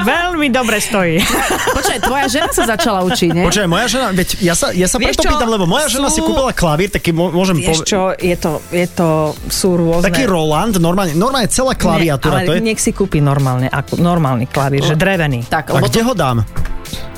veľmi 0.00 0.48
dobre 0.48 0.80
stojí. 0.80 1.20
Počkaj, 1.76 1.98
tvoja 2.00 2.26
žena 2.36 2.50
sa 2.52 2.62
začala 2.68 3.00
učiť, 3.02 3.30
nie? 3.32 3.44
Počkaj, 3.44 3.66
moja 3.66 3.86
žena, 3.88 4.06
veď 4.12 4.28
ja 4.38 4.52
sa, 4.52 4.70
ja 4.70 4.84
sa 4.84 4.96
Vieš 4.96 5.16
preto 5.16 5.22
čo, 5.24 5.30
pýtam, 5.32 5.48
lebo 5.48 5.64
moja 5.64 5.88
žena 5.88 6.12
si 6.12 6.20
sú- 6.20 6.28
kúpila 6.28 6.52
klavír, 6.52 6.88
taký 6.88 7.10
môžem 7.10 7.56
Vieš 7.56 7.66
povedať. 7.82 7.88
čo, 7.88 8.00
je 8.12 8.36
to, 8.36 8.52
je 8.68 8.86
to, 8.86 9.08
sú 9.48 9.68
rôzne... 9.74 10.04
Taký 10.04 10.24
Roland, 10.24 10.76
normálne, 10.76 11.16
normálne 11.16 11.48
celá 11.48 11.72
klaviatúra, 11.72 12.44
Nie, 12.44 12.46
to 12.46 12.52
ale 12.52 12.60
je... 12.60 12.66
nech 12.68 12.78
si 12.78 12.92
kúpi 12.92 13.18
normálne, 13.18 13.66
ako, 13.66 13.96
normálny 13.96 14.44
klavír, 14.46 14.84
že 14.84 14.94
drevený. 14.94 15.48
Tak, 15.48 15.72
A 15.72 15.80
kde 15.80 16.04
ho 16.04 16.12
dám? 16.12 16.44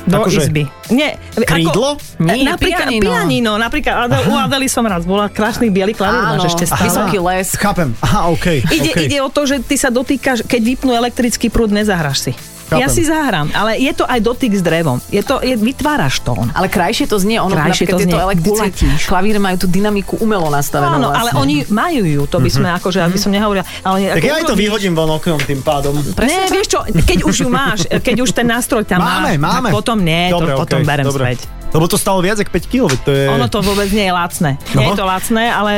Do 0.09 0.25
akože- 0.25 0.41
izby. 0.41 0.65
Nie, 0.89 1.21
Krídlo? 1.37 1.93
Ako, 1.93 2.23
Nie, 2.23 2.41
napríklad, 2.49 2.89
pianino. 2.89 3.05
pianino. 3.05 3.51
Napríklad 3.61 4.09
Adel, 4.09 4.25
u 4.25 4.33
Adely 4.33 4.65
som 4.65 4.81
raz 4.81 5.05
bola, 5.05 5.29
krásny 5.29 5.69
biely 5.69 5.93
klavír 5.93 6.23
máš 6.25 6.49
ešte 6.49 6.65
stále. 6.65 6.89
vysoký 6.89 7.17
les. 7.21 7.53
Chápem. 7.53 7.93
Aha, 8.01 8.33
OK. 8.33 8.65
Ide, 8.65 8.89
okay. 8.89 9.05
ide 9.05 9.17
o 9.21 9.29
to, 9.29 9.45
že 9.45 9.61
ty 9.61 9.77
sa 9.77 9.93
dotýkaš, 9.93 10.49
keď 10.49 10.61
vypnú 10.65 10.97
elektrický 10.97 11.53
prúd, 11.53 11.69
nezahraš 11.69 12.17
si. 12.25 12.33
Chápem. 12.69 12.79
Ja 12.79 12.87
si 12.87 13.01
zahrám, 13.01 13.49
ale 13.49 13.81
je 13.81 13.89
to 13.91 14.05
aj 14.05 14.19
dotyk 14.21 14.53
s 14.53 14.61
drevom. 14.61 15.01
Je 15.09 15.25
to, 15.25 15.41
je, 15.41 15.57
vytváraš 15.57 16.21
tón. 16.21 16.53
Ale 16.53 16.69
krajšie 16.69 17.09
to 17.09 17.17
znie, 17.17 17.41
ono 17.41 17.57
Krajšie 17.57 17.89
to 17.89 17.97
tieto 17.97 18.13
znie, 18.13 18.21
elektrické 18.21 18.67
klavíre 19.03 19.41
majú 19.41 19.57
tú 19.57 19.67
dynamiku 19.67 20.21
umelo 20.21 20.47
nastavenú 20.47 21.01
Áno, 21.01 21.09
ale 21.09 21.33
vlastne. 21.33 21.41
oni 21.41 21.55
majú 21.67 22.03
ju, 22.05 22.21
to 22.29 22.37
by 22.37 22.49
sme 22.49 22.69
akože, 22.71 23.01
aby 23.01 23.17
som 23.17 23.33
nehovorila. 23.33 23.65
Ale 23.81 24.13
Tak 24.13 24.21
ako 24.21 24.27
ja 24.29 24.33
aj 24.37 24.43
to 24.45 24.55
vyhodím 24.55 24.93
von 24.93 25.09
oknom 25.09 25.41
tým 25.41 25.59
pádom. 25.59 25.97
Nie, 26.21 26.45
vieš 26.47 26.67
čo, 26.69 26.79
keď 26.85 27.19
už 27.25 27.35
ju 27.41 27.49
máš, 27.49 27.89
keď 27.89 28.17
už 28.21 28.29
ten 28.31 28.45
nástroj 28.45 28.85
tam 28.85 29.01
Máme, 29.01 29.35
máš, 29.35 29.41
máme. 29.41 29.67
tak 29.67 29.73
potom 29.73 29.97
nie, 29.99 30.29
Dobre, 30.29 30.53
to 30.53 30.61
potom 30.61 30.79
okej, 30.79 30.87
berem 30.87 31.05
dobre. 31.09 31.23
späť. 31.25 31.39
Lebo 31.69 31.85
to 31.85 31.95
stalo 31.95 32.17
viac 32.19 32.35
ako 32.35 32.49
5 32.49 32.65
kg, 32.65 32.89
to 32.97 33.11
je... 33.11 33.25
Ono 33.27 33.45
to 33.45 33.59
vôbec 33.59 33.89
nie 33.89 34.03
je 34.03 34.11
lacné. 34.11 34.51
Nie 34.71 34.75
No. 34.79 34.81
je 34.87 34.97
to 34.97 35.05
lacné, 35.05 35.43
ale 35.47 35.71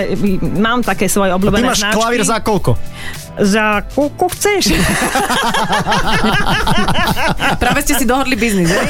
mám 0.53 0.79
také 0.81 1.05
svoje 1.05 1.29
A 1.29 1.35
ty 1.35 1.37
obľúbené 1.37 1.67
máš 1.67 1.83
klavír 1.85 2.23
za 2.23 2.39
koľko? 2.39 2.79
Za 3.33 3.83
koľko 3.89 4.25
chceš. 4.29 4.75
Práve 7.57 7.79
ste 7.81 7.93
si 7.95 8.05
dohodli 8.05 8.35
biznis, 8.35 8.67
hej? 8.67 8.87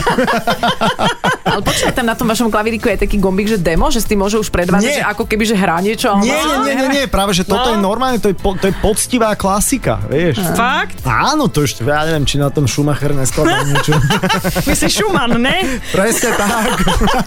Ale 1.43 1.61
počkaj, 1.61 1.91
tam 1.91 2.05
na 2.05 2.13
tom 2.13 2.25
vašom 2.25 2.47
klavíriku 2.47 2.87
je 2.87 2.97
taký 2.99 3.17
gombík, 3.17 3.47
že 3.47 3.57
demo, 3.57 3.87
že 3.87 3.97
s 3.97 4.05
tým 4.05 4.17
môže 4.17 4.37
už 4.37 4.49
predvádzať, 4.49 4.87
Nie. 4.87 4.97
že 4.97 5.05
ako 5.05 5.23
keby, 5.25 5.43
že 5.43 5.55
hrá 5.55 5.77
niečo. 5.79 6.15
Nie, 6.17 6.37
nie, 6.37 6.57
nie, 6.63 6.73
nie, 6.75 6.89
nie, 6.91 7.03
práve, 7.07 7.33
že 7.33 7.43
toto 7.43 7.61
No. 7.63 7.73
je 7.73 7.79
normálne, 7.79 8.17
to 8.17 8.27
je, 8.27 8.35
po, 8.35 8.53
to 8.53 8.65
je 8.65 8.75
poctivá 8.75 9.33
klasika, 9.33 10.01
vieš. 10.05 10.41
Fakt? 10.53 11.01
Áno, 11.03 11.45
to 11.45 11.61
ešte, 11.61 11.81
ja 11.83 12.03
neviem, 12.03 12.23
či 12.23 12.35
na 12.35 12.49
tom 12.49 12.65
Schumacher 12.65 13.11
neskladal 13.11 13.61
niečo. 13.63 13.93
Myslíš 14.69 14.93
Schumann, 14.95 15.37
ne? 15.37 15.81
Presne 15.89 16.29
tak. 16.33 16.77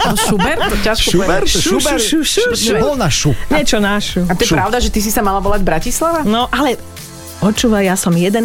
No, 0.04 0.14
Schubert? 0.16 0.60
To 0.60 0.76
ťažko 0.80 1.08
Schubert. 1.10 1.46
Schubert, 1.48 2.00
šu, 2.00 2.20
šu, 2.22 2.42
šu. 2.54 2.74
bol 2.80 2.94
na 2.94 3.08
šu. 3.10 3.32
Niečo 3.50 3.78
našu. 3.80 4.24
A 4.28 4.32
to 4.36 4.44
je 4.44 4.50
Šu. 4.52 4.56
pravda, 4.56 4.76
že 4.80 4.88
ty 4.92 5.00
si 5.00 5.10
sa 5.10 5.24
mala 5.24 5.40
volať 5.40 5.60
Bratislava? 5.64 6.22
No, 6.22 6.46
ale 6.52 6.76
počúvaj, 7.40 7.84
ja 7.88 7.96
som 7.98 8.14
11. 8.14 8.40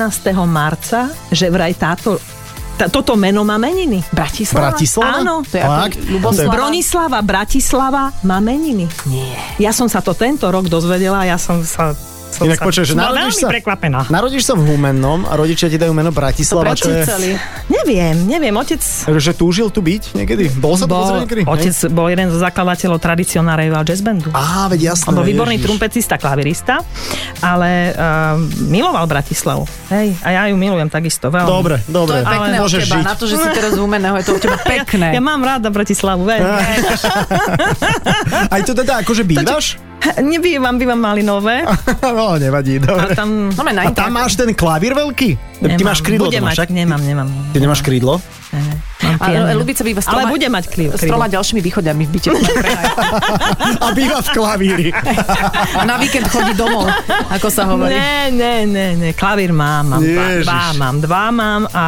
marca, 0.48 1.12
že 1.32 1.48
vraj 1.52 1.76
táto 1.78 2.18
tá, 2.80 2.88
toto 2.88 3.20
meno 3.20 3.44
má 3.44 3.60
meniny. 3.60 4.00
Bratislava? 4.16 4.72
Bratislava? 4.72 5.20
Áno. 5.20 5.44
To 5.44 5.52
je 5.52 5.64
ako 5.68 5.76
Fakt? 5.84 6.00
Bronislava 6.48 7.20
Bratislava 7.20 8.16
má 8.24 8.40
meniny. 8.40 8.88
Nie. 9.04 9.36
Ja 9.60 9.76
som 9.76 9.92
sa 9.92 10.00
to 10.00 10.16
tento 10.16 10.48
rok 10.48 10.72
dozvedela, 10.72 11.28
ja 11.28 11.36
som 11.36 11.60
sa... 11.68 11.92
Som 12.30 12.46
Inak 12.46 12.62
počuj, 12.62 12.84
že 12.84 12.94
narodíš 12.94 13.42
sa, 13.42 13.50
prekvapená. 13.50 14.06
narodíš 14.08 14.44
sa 14.44 14.54
v 14.54 14.64
Humennom 14.64 15.26
a 15.26 15.34
rodičia 15.34 15.66
ti 15.66 15.76
dajú 15.76 15.92
meno 15.92 16.10
Bratislava, 16.10 16.72
čo 16.72 16.88
je... 16.88 17.04
Neviem, 17.68 18.16
neviem, 18.24 18.54
otec... 18.54 18.80
Že 19.04 19.32
túžil 19.34 19.68
tu 19.68 19.82
byť 19.82 20.14
niekedy? 20.14 20.48
Bol 20.56 20.74
sa 20.74 20.86
tu 20.86 20.94
Bol, 20.94 21.20
niekedy? 21.20 21.44
otec 21.44 21.74
bol 21.90 22.06
jeden 22.06 22.30
zo 22.30 22.38
zakladateľov 22.38 22.98
tradicionárejho 22.98 23.82
jazz 23.82 24.00
bandu. 24.00 24.30
Á, 24.32 24.70
veď 24.70 24.94
jasné. 24.94 25.10
On 25.10 25.16
bol 25.16 25.26
výborný 25.26 25.58
ježiš. 25.58 25.66
trumpetista, 25.66 26.16
klavirista, 26.16 26.86
ale 27.40 27.92
uh, 27.92 28.38
miloval 28.64 29.04
Bratislavu. 29.04 29.66
Hej, 29.90 30.14
a 30.22 30.30
ja 30.30 30.42
ju 30.48 30.56
milujem 30.56 30.88
takisto 30.88 31.28
veľmi. 31.28 31.50
Dobre, 31.50 31.76
To 31.82 31.92
dobre. 32.06 32.14
je 32.16 32.26
pekné 32.26 32.56
od 32.56 32.64
Môžeš 32.64 32.82
teba. 32.82 32.94
žiť. 32.94 33.04
Na 33.04 33.16
to, 33.16 33.26
že 33.26 33.36
si 33.36 33.48
teraz 33.50 33.72
z 33.74 33.80
Humenného, 33.80 34.16
je 34.16 34.24
to 34.24 34.32
od 34.32 34.42
teba 34.42 34.58
pekné. 34.78 35.08
Ja, 35.10 35.18
ja 35.18 35.24
mám 35.24 35.42
rada 35.42 35.68
Bratislavu, 35.68 36.24
veľmi. 36.24 36.62
Aj 38.54 38.62
to 38.62 38.72
teda 38.72 39.02
akože 39.02 39.24
bývaš? 39.24 39.82
Nebývam, 40.22 40.80
bývam 40.80 41.00
Malinové. 41.00 41.64
no, 42.04 42.40
nevadí, 42.40 42.80
A 42.80 42.86
dobre. 42.86 43.16
tam... 43.16 43.50
No, 43.52 43.64
na 43.64 43.82
A 43.84 43.92
tam 43.92 44.12
máš 44.16 44.36
ten 44.40 44.56
klavír 44.56 44.96
veľký? 44.96 45.30
Ty 45.60 45.68
nemám. 45.76 45.92
máš 45.92 46.00
krídlo 46.00 46.32
Budem 46.32 46.44
mať, 46.44 46.56
však? 46.56 46.70
Nemám, 46.72 47.02
nemám. 47.04 47.28
Ty 47.52 47.58
nemáš 47.60 47.82
krídlo? 47.84 48.22
Ne, 48.54 48.60
Lubica 49.56 49.82
býva 49.82 50.02
s 50.04 50.08
Ale 50.08 50.30
bude 50.30 50.48
mať 50.50 50.66
krídlo. 50.70 50.96
s 50.98 51.04
troma 51.04 51.28
ďalšími 51.32 51.62
východňami 51.64 52.04
v 52.06 52.10
byte. 52.10 52.30
A 53.84 53.88
býva 53.96 54.20
v 54.22 54.30
klavíri. 54.34 54.90
Na 55.90 55.96
víkend 55.98 56.28
chodí 56.30 56.54
domov, 56.54 56.90
ako 57.32 57.48
sa 57.50 57.66
hovorí. 57.70 57.96
Ne, 57.96 58.34
ne, 58.34 58.56
ne, 58.68 58.88
ne, 58.96 59.10
klavír 59.14 59.56
mám, 59.56 59.98
mám 59.98 60.02
dva, 60.04 60.26
Ježiš. 60.30 60.46
dva 60.46 60.64
mám, 60.78 60.96
dva 61.02 61.26
mám 61.32 61.62
a, 61.72 61.86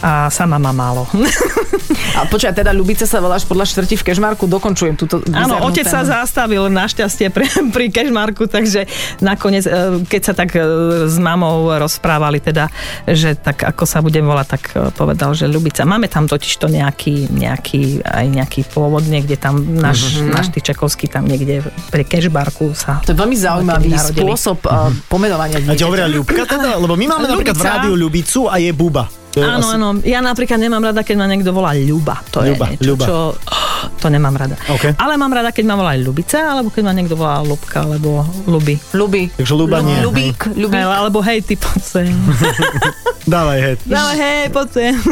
a 0.00 0.10
sama 0.28 0.58
mám 0.58 0.76
málo. 0.76 1.02
A 2.16 2.26
počkaj, 2.26 2.54
teda 2.54 2.74
Ľubica 2.74 3.04
sa 3.06 3.22
voláš 3.22 3.46
podľa 3.46 3.66
štvrti 3.70 3.94
v 4.00 4.04
Kežmarku, 4.10 4.44
dokončujem 4.46 4.94
túto 4.98 5.22
Áno, 5.30 5.62
otec 5.66 5.86
sa 5.86 6.02
tému. 6.02 6.10
zastavil 6.10 6.62
našťastie 6.70 7.30
pri, 7.30 7.46
pri 7.74 7.86
Kešmarku, 7.90 8.50
takže 8.50 8.86
nakoniec, 9.22 9.66
e, 9.66 10.02
keď 10.06 10.20
sa 10.22 10.32
tak 10.34 10.54
e, 10.54 10.62
s 11.06 11.16
mamou 11.18 11.70
rozprávali, 11.70 12.42
teda, 12.42 12.66
že 13.06 13.38
tak 13.38 13.62
ako 13.62 13.84
sa 13.86 14.02
budem 14.02 14.26
volať, 14.26 14.46
tak 14.48 14.62
e, 14.74 14.90
povedal, 14.94 15.34
že 15.34 15.46
Ľubica. 15.50 15.86
Máme 15.86 16.10
tam 16.10 16.26
totiž 16.26 16.49
to 16.56 16.66
nejaký, 16.66 17.28
nejaký, 17.28 18.00
aj 18.00 18.26
nejaký 18.26 18.60
pôvod, 18.66 19.04
niekde 19.04 19.34
tam 19.34 19.60
náš, 19.60 20.18
Mhm. 20.18 20.30
náš 20.30 20.46
Tyčakovský 20.50 21.06
tam 21.06 21.24
niekde 21.24 21.60
pri 21.90 22.02
Kešmarku 22.02 22.72
sa... 22.72 22.98
To 23.04 23.12
je 23.12 23.18
veľmi 23.18 23.36
zaujímavý 23.36 23.90
spôsob 23.94 24.58
uh, 24.64 24.88
pomenovania 25.06 25.60
A 25.60 25.76
hovoria 25.76 26.06
Ľubka 26.06 26.42
teda? 26.44 26.74
Lebo 26.74 26.94
my 26.94 27.06
máme 27.06 27.26
napríklad 27.28 27.54
v 27.54 27.64
rádiu 27.64 27.94
Ľubicu 27.94 28.46
a 28.46 28.56
je 28.56 28.72
Buba. 28.72 29.06
Áno, 29.30 29.62
asi- 29.62 29.74
áno. 29.76 29.88
Ja 30.02 30.18
napríklad 30.18 30.58
nemám 30.58 30.82
rada, 30.82 31.06
keď 31.06 31.14
ma 31.14 31.26
niekto 31.26 31.52
volá 31.52 31.70
Ľuba. 31.70 32.18
To 32.30 32.42
Ľuba, 32.42 32.66
je 32.66 32.70
niečo, 32.74 32.86
Ľuba. 32.88 33.04
čo... 33.04 33.16
To 33.80 34.10
nemám 34.10 34.34
rada. 34.34 34.58
OK. 34.66 34.92
Ale 34.92 35.14
mám 35.14 35.30
rada, 35.30 35.54
keď 35.54 35.64
ma 35.64 35.74
volá 35.74 35.94
Ľubica, 35.94 36.36
alebo 36.50 36.68
keď 36.68 36.82
ma 36.82 36.92
niekto 36.92 37.14
volá 37.14 37.38
Ľubka, 37.40 37.80
alebo 37.80 38.26
Ľuby. 38.44 38.74
Ľubí. 38.92 39.22
Takže 39.36 39.54
Ľuba 39.54 39.76
nie. 39.80 39.94
hej. 39.94 40.04
Ľubík, 40.04 40.38
ľubík. 40.52 40.74
Hej, 40.74 40.84
alebo 40.84 41.18
hej, 41.22 41.38
ty 41.40 41.54
poď 41.54 41.80
sem. 41.80 42.10
Dávaj, 43.30 43.58
hej. 43.62 43.74
No 43.86 44.02
hej, 44.12 44.42
poď 44.50 44.68
sem. 44.68 44.92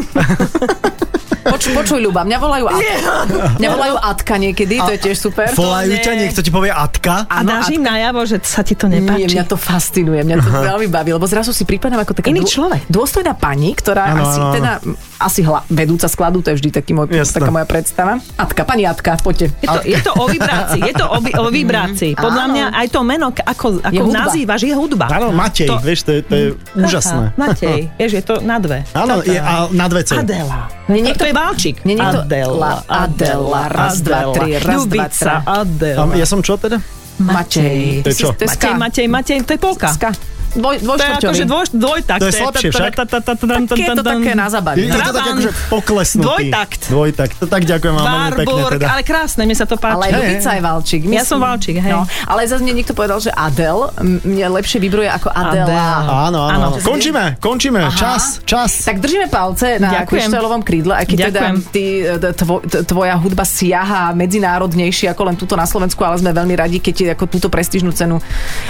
Poč, 1.48 1.62
počuj, 1.70 1.98
Ľuba, 1.98 2.22
mňa 2.22 2.38
volajú 2.38 2.64
Atka. 2.66 3.12
Mňa 3.56 3.68
volajú 3.70 3.96
Atka 3.96 4.34
niekedy, 4.36 4.74
to 4.78 4.92
je 4.92 5.00
tiež 5.00 5.16
super. 5.18 5.48
Volajú 5.50 5.90
nie. 5.90 5.98
ťa, 5.98 6.12
niekto 6.14 6.40
ti 6.40 6.50
povie 6.50 6.68
Atka? 6.68 7.24
A 7.26 7.40
dáš 7.42 7.70
im 7.70 7.80
najavo, 7.80 8.22
že 8.22 8.36
sa 8.40 8.60
ti 8.60 8.72
to 8.72 8.86
Nie, 8.86 9.00
nepáči. 9.00 9.32
mňa 9.32 9.44
to 9.44 9.56
fascinuje, 9.56 10.20
mňa 10.20 10.36
to 10.38 10.48
veľmi 10.50 10.88
baví, 10.88 11.10
lebo 11.10 11.24
zrazu 11.24 11.50
si 11.50 11.64
pripadám 11.64 11.98
ako 11.98 12.12
taká 12.14 12.28
Iný 12.28 12.44
človek. 12.44 12.84
dôstojná 12.86 13.32
pani, 13.32 13.72
ktorá 13.72 14.12
Áno, 14.12 14.24
asi 14.24 14.40
teda 14.54 14.72
asi 15.18 15.42
hla, 15.42 15.66
vedúca 15.66 16.06
skladu, 16.06 16.40
to 16.40 16.54
je 16.54 16.62
vždy 16.62 16.70
taký 16.70 16.94
môj, 16.94 17.10
taká 17.10 17.50
moja 17.50 17.66
predstava. 17.66 18.22
Atka, 18.38 18.62
pani 18.62 18.86
Atka, 18.86 19.18
poďte. 19.18 19.50
Je 19.58 19.66
to, 19.66 19.80
je 19.82 19.98
to 19.98 20.12
o 20.14 20.24
vibrácii, 20.30 20.80
je 20.80 20.94
to 20.94 21.06
o, 21.10 21.18
o 21.18 21.48
vibrácii. 21.50 22.12
Podľa 22.14 22.44
Áno. 22.46 22.52
mňa 22.54 22.64
aj 22.70 22.86
to 22.88 23.00
meno, 23.02 23.26
ako, 23.34 23.66
ako 23.82 24.02
hudba. 24.06 24.18
nazývaš, 24.24 24.60
je 24.62 24.74
hudba. 24.78 25.06
Áno, 25.10 25.28
Matej, 25.34 25.68
To- 25.68 25.82
vieš, 25.82 26.06
to 26.06 26.10
je, 26.14 26.20
to 26.22 26.34
je 26.34 26.46
úžasné. 26.78 27.34
Aha, 27.34 27.36
Matej, 27.36 27.78
vieš, 27.98 28.12
je 28.14 28.22
to 28.22 28.34
na 28.40 28.56
dve. 28.62 28.86
Áno, 28.94 29.14
je, 29.26 29.38
a 29.42 29.66
na 29.74 29.86
dve 29.90 30.00
C. 30.06 30.14
Adela. 30.14 30.70
Nie, 30.86 31.02
Nie, 31.02 31.10
niekto- 31.10 31.20
to 31.20 31.24
je 31.26 31.34
Valčík. 31.34 31.76
Nie, 31.82 31.94
niekto- 31.98 32.22
Adela, 32.22 32.72
Adela, 32.86 33.62
raz, 33.66 33.98
dva, 34.00 34.18
Adela, 34.22 34.34
tri, 34.38 34.48
raz, 34.54 34.62
dva, 34.62 34.74
Ľubica, 34.78 35.32
tri. 35.34 35.50
Adela. 35.50 36.04
A 36.06 36.16
ja 36.16 36.26
som 36.30 36.38
čo 36.40 36.54
teda? 36.54 36.78
Matej. 37.18 38.06
To 38.06 38.08
je 38.08 38.16
čo? 38.16 38.30
Je 38.30 38.46
Matej. 38.46 38.74
Matej, 38.78 39.06
Matej, 39.10 39.38
to 39.42 39.50
je 39.50 39.60
polka. 39.60 39.90
Ska. 39.90 40.37
Dvoj, 40.58 40.74
To 40.74 40.82
je 40.82 40.84
dvojštvrťový. 40.84 41.30
akože 41.30 41.44
dvoj, 41.46 41.64
dvojtakt. 41.70 42.20
To 42.20 42.26
je 42.26 42.34
slabšie 42.34 42.68
však. 42.74 42.92
Také 42.98 43.82
je 43.82 43.90
to 43.94 44.04
také 44.04 44.32
na 44.34 44.46
zabavie. 44.50 44.90
Je 44.90 44.90
to 44.90 44.98
tak 45.14 45.26
akože 45.30 45.50
poklesnutý. 45.70 46.26
Dvojtakt. 46.26 46.80
Dvojtakt. 46.90 47.34
To 47.38 47.46
tak 47.46 47.62
ďakujem 47.62 47.94
vám 47.94 48.06
veľmi 48.06 48.32
pekne 48.42 48.62
teda. 48.74 48.86
ale 48.90 49.02
krásne, 49.06 49.42
mi 49.46 49.54
sa 49.54 49.64
to 49.64 49.78
Ale 49.78 50.10
páči. 50.10 50.10
Hej, 50.10 50.12
Ľubica 50.18 50.50
je 50.50 50.60
Valčík. 50.60 51.00
Ja 51.06 51.22
som 51.22 51.38
Valčík, 51.38 51.76
hej. 51.78 51.92
No, 51.94 52.02
ale 52.26 52.40
zase 52.50 52.60
mne 52.66 52.74
niekto 52.82 52.92
povedal, 52.92 53.22
že 53.22 53.30
Adel 53.30 53.88
mne 54.02 54.46
lepšie 54.58 54.82
vibruje 54.82 55.06
ako 55.06 55.30
Adela. 55.30 56.26
Áno, 56.28 56.40
áno. 56.50 56.66
Končíme, 56.82 57.38
končíme. 57.38 57.86
Čas, 57.94 58.42
čas. 58.42 58.82
Tak 58.82 58.98
držíme 58.98 59.30
palce 59.30 59.78
na 59.78 60.02
Ďakujem. 60.02 60.26
kryštáľovom 60.26 60.62
krídle, 60.66 60.92
aj 60.98 61.06
keď 61.06 61.18
teda 61.30 61.40
e, 61.78 62.82
tvoja 62.84 63.14
hudba 63.20 63.44
siaha 63.46 64.10
medzinárodnejšie 64.16 65.12
ako 65.12 65.22
len 65.28 65.36
túto 65.38 65.54
na 65.54 65.64
Slovensku, 65.68 66.00
ale 66.02 66.18
sme 66.18 66.34
veľmi 66.34 66.54
radi, 66.58 66.78
keď 66.82 66.92
ti 66.94 67.04
ako 67.06 67.24
túto 67.28 67.48
prestížnu 67.52 67.92
cenu. 67.94 68.18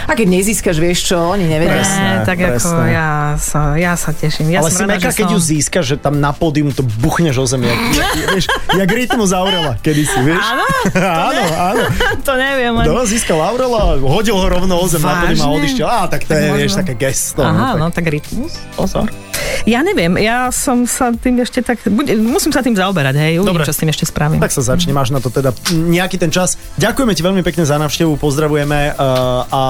A 0.05 0.12
keď 0.12 0.26
nezískaš, 0.28 0.76
vieš 0.76 1.09
čo, 1.12 1.16
oni 1.32 1.47
nevedia. 1.49 1.78
Presne, 1.79 2.11
tak 2.26 2.37
presne. 2.39 2.57
ako 2.59 2.70
ja 2.85 3.11
sa, 3.39 3.61
ja 3.79 3.93
sa 3.95 4.11
teším. 4.11 4.47
Ja 4.51 4.61
Ale 4.61 4.70
som 4.70 4.76
si 4.76 4.83
rada, 4.83 4.93
meka, 4.99 5.11
keď 5.14 5.26
som... 5.31 5.35
ju 5.35 5.39
získaš, 5.39 5.85
že 5.87 5.97
tam 5.97 6.14
na 6.18 6.31
pódium 6.35 6.74
to 6.74 6.83
buchneš 6.83 7.39
o 7.39 7.47
zem, 7.47 7.62
jak, 7.62 7.81
jak, 7.95 8.11
vieš, 8.35 8.47
jak 8.51 8.91
rytmus 8.91 9.31
Aurela, 9.31 9.72
kedy 9.79 10.03
si, 10.03 10.18
vieš? 10.26 10.43
Áno? 10.43 10.66
áno, 11.29 11.43
áno. 11.55 11.83
to 12.26 12.33
neviem. 12.35 12.74
Ani... 12.74 12.87
To 12.91 13.07
získal 13.07 13.39
Aurela, 13.39 13.97
hodil 14.03 14.35
ho 14.35 14.47
rovno 14.51 14.74
o 14.76 14.87
zem 14.91 15.01
na 15.01 15.22
pódium 15.22 15.43
a 15.45 15.49
odišiel. 15.55 15.87
Á, 15.87 16.01
tak 16.11 16.26
to 16.26 16.35
Tak 16.35 16.43
je, 16.43 16.49
možno. 16.51 16.61
vieš, 16.61 16.72
také 16.74 16.95
gesto. 16.99 17.41
Aha, 17.47 17.74
tak. 17.74 17.81
no 17.81 17.87
tak 17.95 18.05
rytmus, 18.11 18.59
pozor. 18.74 19.07
Ja 19.69 19.81
neviem, 19.81 20.16
ja 20.16 20.49
som 20.49 20.83
sa 20.83 21.12
tým 21.12 21.37
ešte 21.39 21.61
tak... 21.61 21.85
Bude, 21.85 22.16
musím 22.16 22.49
sa 22.49 22.59
tým 22.59 22.73
zaoberať, 22.73 23.14
hej, 23.14 23.33
uvidím, 23.37 23.53
Dobre. 23.53 23.69
čo 23.69 23.71
s 23.71 23.79
tým 23.79 23.91
ešte 23.91 24.05
spravím. 24.05 24.41
Tak 24.41 24.49
sa 24.49 24.64
začne, 24.64 24.91
máš 24.91 25.12
na 25.12 25.21
to 25.21 25.29
teda 25.29 25.53
nejaký 25.69 26.16
ten 26.16 26.29
čas. 26.29 26.57
Ďakujeme 26.75 27.12
ti 27.12 27.21
veľmi 27.21 27.43
pekne 27.43 27.62
za 27.62 27.77
návštevu, 27.77 28.16
pozdravujeme 28.16 28.57
uh, 28.91 29.05
a 29.47 29.62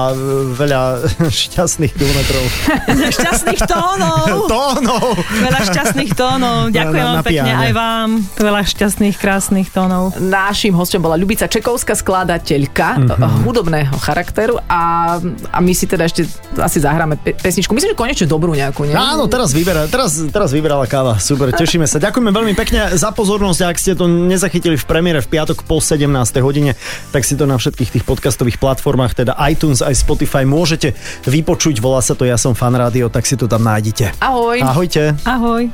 veľa 0.49 0.81
šťastných 1.43 1.91
kilometrov. 1.91 2.43
Šťastných 3.19 3.59
tónov! 3.61 4.23
Tónov! 4.53 5.19
Veľa 5.37 5.59
šťastných 5.65 6.11
tónov. 6.13 6.71
Ďakujem 6.71 7.03
Na- 7.03 7.11
na 7.11 7.17
vám 7.17 7.25
pekne 7.25 7.51
aj 7.51 7.71
vám. 7.73 8.09
Veľa 8.39 8.61
šťastných, 8.65 9.15
krásnych 9.15 9.67
tónov. 9.67 10.15
Naším 10.15 10.73
hostom 10.73 11.01
bola 11.01 11.15
Ľubica 11.15 11.45
Čekovská, 11.45 11.91
skladateľka 11.93 12.87
Mhm. 13.01 13.43
hudobného 13.43 13.95
charakteru 13.97 14.63
a, 14.63 15.17
a 15.49 15.57
my 15.59 15.73
si 15.73 15.83
teda 15.83 16.05
ešte 16.05 16.23
asi 16.55 16.79
zahráme 16.79 17.17
pe- 17.17 17.35
pesničku. 17.35 17.73
Myslím, 17.73 17.91
že 17.91 17.97
konečne 17.97 18.25
dobrú 18.25 18.53
nejakú, 18.53 18.85
nie? 18.85 18.95
Áno, 18.95 19.25
teraz, 19.25 19.51
vyberá, 19.51 19.88
teraz, 19.89 20.21
teraz 20.29 20.49
vyberala 20.53 20.85
káva. 20.85 21.17
Super, 21.17 21.51
tešíme 21.51 21.89
sa. 21.89 21.97
Ďakujeme 21.97 22.29
veľmi 22.29 22.53
pekne 22.53 22.93
za 22.95 23.09
pozornosť. 23.09 23.59
Ak 23.65 23.77
ste 23.81 23.97
to 23.97 24.05
nezachytili 24.05 24.77
v 24.77 24.85
premiére 24.85 25.19
v 25.19 25.27
piatok 25.27 25.65
po 25.65 25.81
17. 25.81 26.05
hodine, 26.39 26.77
tak 27.09 27.25
si 27.25 27.33
to 27.33 27.49
na 27.49 27.57
všetkých 27.57 27.99
tých 27.99 28.05
podcastových 28.05 28.61
platformách, 28.61 29.25
teda 29.25 29.33
iTunes 29.49 29.81
aj 29.81 29.97
Spotify, 29.97 30.45
môžete 30.45 30.93
vypočuť. 31.25 31.81
Volá 31.81 31.99
sa 32.05 32.13
to 32.13 32.23
Ja 32.23 32.37
som 32.37 32.53
fan 32.53 32.77
rádio, 32.77 33.09
tak 33.09 33.25
si 33.25 33.33
to 33.33 33.49
tam 33.49 33.65
nájdete. 33.65 34.13
Ahoj. 34.21 34.61
Ahojte. 34.61 35.17
Ahoj. 35.25 35.73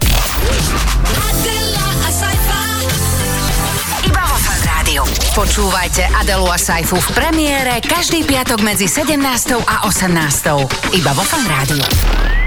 Iba 4.05 4.23
vo 4.23 4.37
Fan 4.39 4.61
Rádiu. 4.63 5.03
Počúvajte 5.35 6.07
Adelu 6.23 6.47
a 6.47 6.55
Saifu 6.55 6.95
v 6.95 7.09
premiére 7.11 7.83
každý 7.83 8.23
piatok 8.23 8.63
medzi 8.63 8.87
17. 8.87 9.19
a 9.59 9.83
18. 9.83 10.95
Iba 10.95 11.11
vo 11.11 11.23
Fan 11.27 11.45
Rádiu. 11.51 12.44